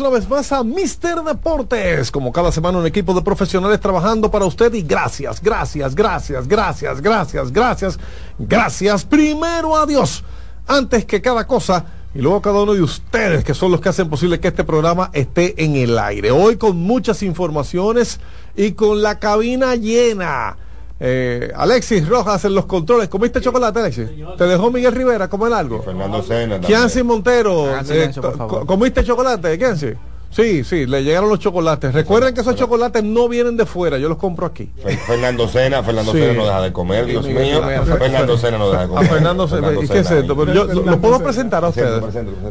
Una 0.00 0.10
vez 0.10 0.28
más 0.28 0.52
a 0.52 0.62
Mister 0.62 1.22
Deportes. 1.22 2.10
Como 2.10 2.32
cada 2.32 2.52
semana 2.52 2.78
un 2.78 2.86
equipo 2.86 3.14
de 3.14 3.22
profesionales 3.22 3.80
trabajando 3.80 4.30
para 4.30 4.44
usted 4.44 4.72
y 4.74 4.82
gracias, 4.82 5.42
gracias, 5.42 5.94
gracias, 5.94 6.46
gracias, 6.46 7.00
gracias, 7.00 7.52
gracias, 7.52 7.98
gracias. 8.38 9.04
Primero 9.04 9.76
a 9.76 9.86
Dios, 9.86 10.24
antes 10.66 11.04
que 11.04 11.20
cada 11.20 11.46
cosa 11.46 11.84
y 12.14 12.20
luego 12.20 12.38
a 12.38 12.42
cada 12.42 12.62
uno 12.62 12.74
de 12.74 12.82
ustedes 12.82 13.44
que 13.44 13.54
son 13.54 13.70
los 13.70 13.80
que 13.80 13.90
hacen 13.90 14.08
posible 14.08 14.40
que 14.40 14.48
este 14.48 14.64
programa 14.64 15.10
esté 15.12 15.62
en 15.62 15.76
el 15.76 15.98
aire. 15.98 16.30
Hoy 16.30 16.56
con 16.56 16.76
muchas 16.76 17.22
informaciones 17.22 18.20
y 18.56 18.72
con 18.72 19.02
la 19.02 19.18
cabina 19.18 19.74
llena. 19.74 20.56
Eh, 20.98 21.52
Alexis 21.54 22.08
Rojas 22.08 22.44
en 22.46 22.54
los 22.54 22.64
controles. 22.66 23.08
¿Comiste 23.08 23.40
chocolate, 23.40 23.80
Alexis? 23.80 24.08
¿Te 24.38 24.44
dejó 24.44 24.70
Miguel 24.70 24.92
Rivera 24.94 25.28
comer 25.28 25.52
algo? 25.52 25.82
Fernando 25.82 26.22
Sena. 26.22 26.58
Kianci 26.60 27.02
Montero, 27.02 27.66
Hagan 27.66 27.84
eh, 27.84 27.88
silencio. 27.88 28.22
¿comiste 28.66 29.04
chocolate, 29.04 29.58
Kianci? 29.58 29.88
Sí, 30.28 30.64
sí, 30.64 30.86
le 30.86 31.02
llegaron 31.04 31.30
los 31.30 31.38
chocolates. 31.38 31.94
Recuerden 31.94 32.34
que 32.34 32.40
esos 32.40 32.56
chocolates 32.56 33.02
no 33.02 33.28
vienen 33.28 33.56
de 33.56 33.64
fuera, 33.64 33.96
yo 33.96 34.08
los 34.08 34.18
compro 34.18 34.44
aquí. 34.46 34.70
Fer- 34.84 34.98
Fernando 34.98 35.48
Sena, 35.48 35.82
Fernando 35.82 36.12
Sí. 36.12 36.18
Sena 36.18 36.32
no 36.34 36.44
deja 36.46 36.60
de 36.62 36.72
comer, 36.72 37.06
Dios 37.06 37.24
mío. 37.26 37.62
Fernando 37.98 38.36
Sena 38.36 38.58
no 38.58 38.68
deja 38.70 38.80
de 38.80 38.84
A 38.84 38.88
comer. 38.88 39.08
Fernando 39.08 39.48
Sena. 39.48 39.72
¿Y 39.80 39.86
qué 39.88 40.00
es 40.00 40.10
esto? 40.10 40.36
Pero 40.36 40.52
yo 40.52 40.64
lo, 40.64 40.82
lo 40.82 40.98
puedo 41.00 41.20
presentar 41.20 41.64
a 41.64 41.68
ustedes. 41.68 42.02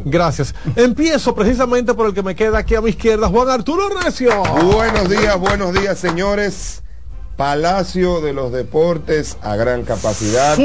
Gracias. 0.04 0.54
Empiezo 0.74 1.34
precisamente 1.34 1.94
por 1.94 2.06
el 2.08 2.14
que 2.14 2.22
me 2.22 2.34
queda 2.34 2.58
aquí 2.58 2.74
a 2.74 2.80
mi 2.80 2.90
izquierda, 2.90 3.28
Juan 3.28 3.50
Arturo 3.50 3.88
Recio. 4.02 4.30
Buenos 4.72 5.08
días, 5.08 5.38
buenos 5.38 5.72
días, 5.74 5.98
señores. 5.98 6.82
Palacio 7.36 8.22
de 8.22 8.32
los 8.32 8.50
Deportes 8.50 9.36
a 9.42 9.56
gran 9.56 9.82
capacidad. 9.82 10.56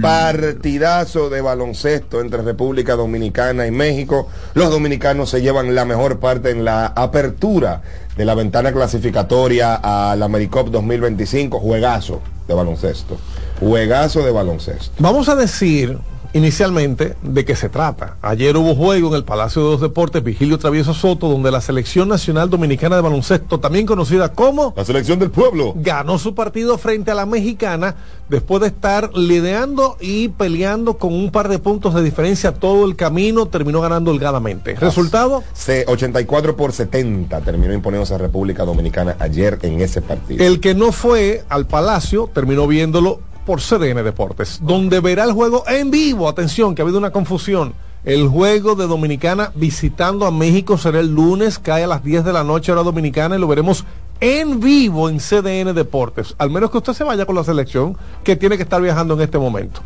Partidazo 0.00 1.28
de 1.28 1.40
baloncesto 1.40 2.20
entre 2.20 2.42
República 2.42 2.94
Dominicana 2.94 3.66
y 3.66 3.72
México. 3.72 4.28
Los 4.54 4.70
dominicanos 4.70 5.30
se 5.30 5.42
llevan 5.42 5.74
la 5.74 5.84
mejor 5.84 6.20
parte 6.20 6.50
en 6.50 6.64
la 6.64 6.86
apertura 6.86 7.82
de 8.16 8.24
la 8.24 8.36
ventana 8.36 8.72
clasificatoria 8.72 9.74
a 9.74 10.14
la 10.14 10.26
Americop 10.26 10.68
2025. 10.68 11.58
Juegazo 11.58 12.22
de 12.46 12.54
baloncesto. 12.54 13.18
Juegazo 13.58 14.24
de 14.24 14.30
baloncesto. 14.30 14.92
Vamos 15.00 15.28
a 15.28 15.34
decir, 15.34 15.98
inicialmente 16.32 17.16
de 17.22 17.44
qué 17.44 17.56
se 17.56 17.68
trata. 17.68 18.16
Ayer 18.22 18.56
hubo 18.56 18.74
juego 18.74 19.08
en 19.08 19.14
el 19.14 19.24
Palacio 19.24 19.64
de 19.64 19.70
los 19.72 19.80
Deportes 19.80 20.22
Vigilio 20.22 20.58
Travieso 20.58 20.94
Soto, 20.94 21.28
donde 21.28 21.50
la 21.50 21.60
Selección 21.60 22.08
Nacional 22.08 22.50
Dominicana 22.50 22.96
de 22.96 23.02
Baloncesto, 23.02 23.60
también 23.60 23.86
conocida 23.86 24.32
como 24.32 24.74
la 24.76 24.84
Selección 24.84 25.18
del 25.18 25.30
Pueblo, 25.30 25.74
ganó 25.76 26.18
su 26.18 26.34
partido 26.34 26.78
frente 26.78 27.10
a 27.10 27.14
la 27.14 27.26
mexicana 27.26 27.96
después 28.28 28.60
de 28.60 28.68
estar 28.68 29.16
lideando 29.16 29.96
y 30.00 30.28
peleando 30.28 30.98
con 30.98 31.14
un 31.14 31.30
par 31.30 31.48
de 31.48 31.58
puntos 31.58 31.94
de 31.94 32.02
diferencia 32.02 32.52
todo 32.52 32.86
el 32.86 32.96
camino, 32.96 33.46
terminó 33.46 33.80
ganando 33.80 34.10
holgadamente. 34.10 34.74
¿Resultado? 34.74 35.42
Se 35.54 35.84
84 35.88 36.56
por 36.56 36.72
70 36.72 37.40
terminó 37.40 37.72
imponiéndose 37.72 38.14
a 38.14 38.18
República 38.18 38.64
Dominicana 38.64 39.16
ayer 39.18 39.58
en 39.62 39.80
ese 39.80 40.02
partido. 40.02 40.44
El 40.44 40.60
que 40.60 40.74
no 40.74 40.92
fue 40.92 41.44
al 41.48 41.66
Palacio 41.66 42.30
terminó 42.32 42.66
viéndolo 42.66 43.20
por 43.48 43.62
CDN 43.62 44.04
Deportes, 44.04 44.58
donde 44.60 45.00
verá 45.00 45.24
el 45.24 45.32
juego 45.32 45.64
en 45.66 45.90
vivo. 45.90 46.28
Atención, 46.28 46.74
que 46.74 46.82
ha 46.82 46.84
habido 46.84 46.98
una 46.98 47.12
confusión. 47.12 47.72
El 48.04 48.28
juego 48.28 48.74
de 48.74 48.86
Dominicana 48.86 49.52
visitando 49.54 50.26
a 50.26 50.30
México 50.30 50.76
será 50.76 51.00
el 51.00 51.14
lunes, 51.14 51.58
cae 51.58 51.84
a 51.84 51.86
las 51.86 52.04
10 52.04 52.26
de 52.26 52.34
la 52.34 52.44
noche 52.44 52.72
hora 52.72 52.82
dominicana 52.82 53.36
y 53.36 53.38
lo 53.38 53.48
veremos 53.48 53.86
en 54.20 54.60
vivo 54.60 55.08
en 55.08 55.16
CDN 55.16 55.74
Deportes. 55.74 56.34
Al 56.36 56.50
menos 56.50 56.70
que 56.70 56.76
usted 56.76 56.92
se 56.92 57.04
vaya 57.04 57.24
con 57.24 57.36
la 57.36 57.42
selección 57.42 57.96
que 58.22 58.36
tiene 58.36 58.58
que 58.58 58.64
estar 58.64 58.82
viajando 58.82 59.14
en 59.14 59.22
este 59.22 59.38
momento. 59.38 59.80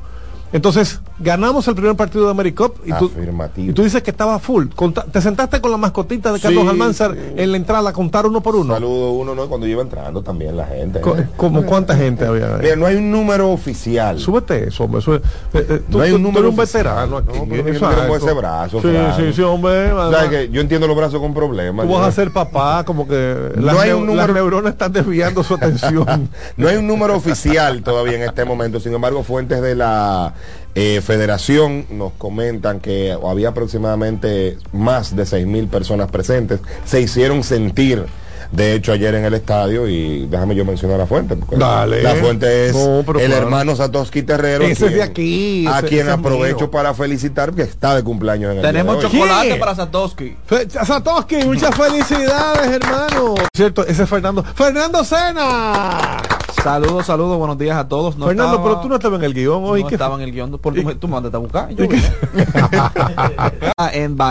Entonces, 0.52 1.00
ganamos 1.18 1.66
el 1.68 1.74
primer 1.74 1.96
partido 1.96 2.26
de 2.26 2.30
Americop 2.30 2.76
y 2.84 2.92
tú, 2.92 3.10
y 3.56 3.72
tú 3.72 3.82
dices 3.82 4.02
que 4.02 4.10
estaba 4.10 4.38
full. 4.38 4.66
Conta- 4.76 5.04
te 5.04 5.20
sentaste 5.22 5.60
con 5.60 5.70
la 5.70 5.76
mascotita 5.78 6.30
de 6.32 6.40
Carlos 6.40 6.64
Sí, 6.64 6.68
Almanzar 6.68 7.16
en 7.36 7.50
la 7.50 7.56
entrada 7.56 7.88
a 7.90 7.92
contar 7.92 8.26
uno 8.26 8.42
por 8.42 8.56
uno. 8.56 8.74
Saludo 8.74 9.12
uno, 9.12 9.34
¿no? 9.34 9.46
Cuando 9.48 9.66
iba 9.66 9.80
entrando 9.80 10.22
también 10.22 10.56
la 10.56 10.66
gente. 10.66 11.00
Co- 11.00 11.16
¿eh? 11.16 11.26
¿Cómo 11.36 11.62
cuánta 11.64 11.96
gente 11.96 12.26
había? 12.26 12.58
Mira, 12.60 12.76
no 12.76 12.86
hay 12.86 12.96
un 12.96 13.10
número 13.10 13.50
oficial. 13.50 14.18
Súbete 14.18 14.68
eso, 14.68 14.84
hombre. 14.84 15.00
eh, 15.06 15.20
eh, 15.54 15.82
tú, 15.90 15.98
No 15.98 16.04
hay 16.04 16.10
tú- 16.10 16.16
un 16.16 16.22
tú 16.22 16.28
número 16.28 16.48
eres 16.48 16.50
un 16.50 16.56
veterano 16.64 17.16
aquí. 17.16 17.38
No, 17.38 17.44
pero 17.48 17.62
yo 17.68 17.68
eso 17.72 18.16
ese 18.16 18.32
brazo, 18.34 18.82
Sí, 18.82 18.88
sí, 19.16 19.32
sí, 19.32 19.42
hombre. 19.42 19.88
¿Sabes 19.88 20.14
además, 20.14 20.28
que 20.28 20.50
Yo 20.50 20.60
entiendo 20.60 20.86
los 20.86 20.96
brazos 20.96 21.20
con 21.20 21.32
problemas. 21.32 21.86
Tú 21.86 21.92
vas 21.92 22.08
a 22.08 22.12
ser 22.12 22.30
papá, 22.30 22.84
como 22.84 23.08
que 23.08 23.52
No 23.56 23.62
las, 23.66 23.78
hay 23.78 23.92
un 23.92 24.06
número- 24.06 24.26
las 24.26 24.34
neuronas 24.34 24.72
están 24.72 24.92
desviando 24.92 25.42
su 25.42 25.54
atención. 25.62 26.28
No 26.56 26.68
hay 26.68 26.76
un 26.76 26.86
número 26.86 27.16
oficial 27.16 27.82
todavía 27.82 28.16
en 28.16 28.22
este 28.22 28.44
momento, 28.44 28.80
sin 28.80 28.92
embargo, 28.92 29.22
fuentes 29.22 29.62
de 29.62 29.74
la 29.74 30.34
eh, 30.74 31.02
federación 31.02 31.86
nos 31.90 32.12
comentan 32.14 32.80
que 32.80 33.12
había 33.12 33.50
aproximadamente 33.50 34.56
más 34.72 35.14
de 35.14 35.26
6 35.26 35.46
mil 35.46 35.68
personas 35.68 36.10
presentes. 36.10 36.60
Se 36.86 37.00
hicieron 37.00 37.44
sentir, 37.44 38.06
de 38.52 38.74
hecho, 38.74 38.92
ayer 38.92 39.14
en 39.14 39.24
el 39.24 39.34
estadio, 39.34 39.88
y 39.88 40.26
déjame 40.26 40.54
yo 40.54 40.64
mencionar 40.64 40.98
la 40.98 41.06
fuente. 41.06 41.36
porque 41.36 41.56
Dale. 41.56 42.02
La 42.02 42.14
fuente 42.16 42.66
es 42.68 42.74
No, 42.74 42.98
el 43.00 43.04
claro. 43.04 43.32
hermano 43.34 43.74
Satoshi 43.74 44.22
Terrero. 44.22 44.64
Ese 44.64 44.72
es 44.86 44.92
de 44.92 44.98
quien- 44.98 45.02
aquí, 45.10 45.66
A 45.66 45.78
ese- 45.78 45.88
quien 45.88 46.08
aprovecho 46.08 46.56
mío. 46.58 46.70
para 46.70 46.94
felicitar 46.94 47.52
que 47.54 47.62
está 47.62 47.94
de 47.96 48.02
cumpleaños 48.04 48.52
en 48.52 48.58
el 48.58 48.62
Tenemos 48.62 48.98
día 49.00 49.08
de 49.08 49.16
hoy. 49.16 49.20
chocolate 49.20 49.48
¿Qué? 49.48 49.56
para 49.56 49.74
Satoshi. 49.74 50.36
Fe- 50.46 50.68
Satoshi, 50.70 51.36
muchas 51.44 51.74
felicidades, 51.74 52.70
hermano. 52.70 53.34
Cierto, 53.54 53.86
ese 53.86 54.02
es 54.04 54.08
Fernando. 54.08 54.42
Fernando 54.44 55.02
Sena. 55.02 56.18
Saludos, 56.62 57.06
saludos, 57.06 57.38
buenos 57.38 57.58
días 57.58 57.76
a 57.76 57.88
todos. 57.88 58.16
No 58.16 58.26
Fernando, 58.26 58.52
estaba- 58.56 58.68
pero 58.70 58.80
tú 58.82 58.88
no 58.88 58.94
estabas 58.96 59.18
en 59.18 59.24
el 59.24 59.34
guion 59.34 59.62
hoy. 59.64 59.82
no 59.82 59.88
¿qué 59.88 59.94
estaba 59.96 60.14
en 60.16 60.20
el 60.20 60.30
guion. 60.32 60.58
Por, 60.58 60.74
tú, 61.00 61.08
mandaste 61.08 61.36
a 61.36 61.40
buscar. 61.40 61.68
Yo 61.70 61.88
vine. 61.88 62.02
en 63.92 64.16
Bahrein 64.16 64.30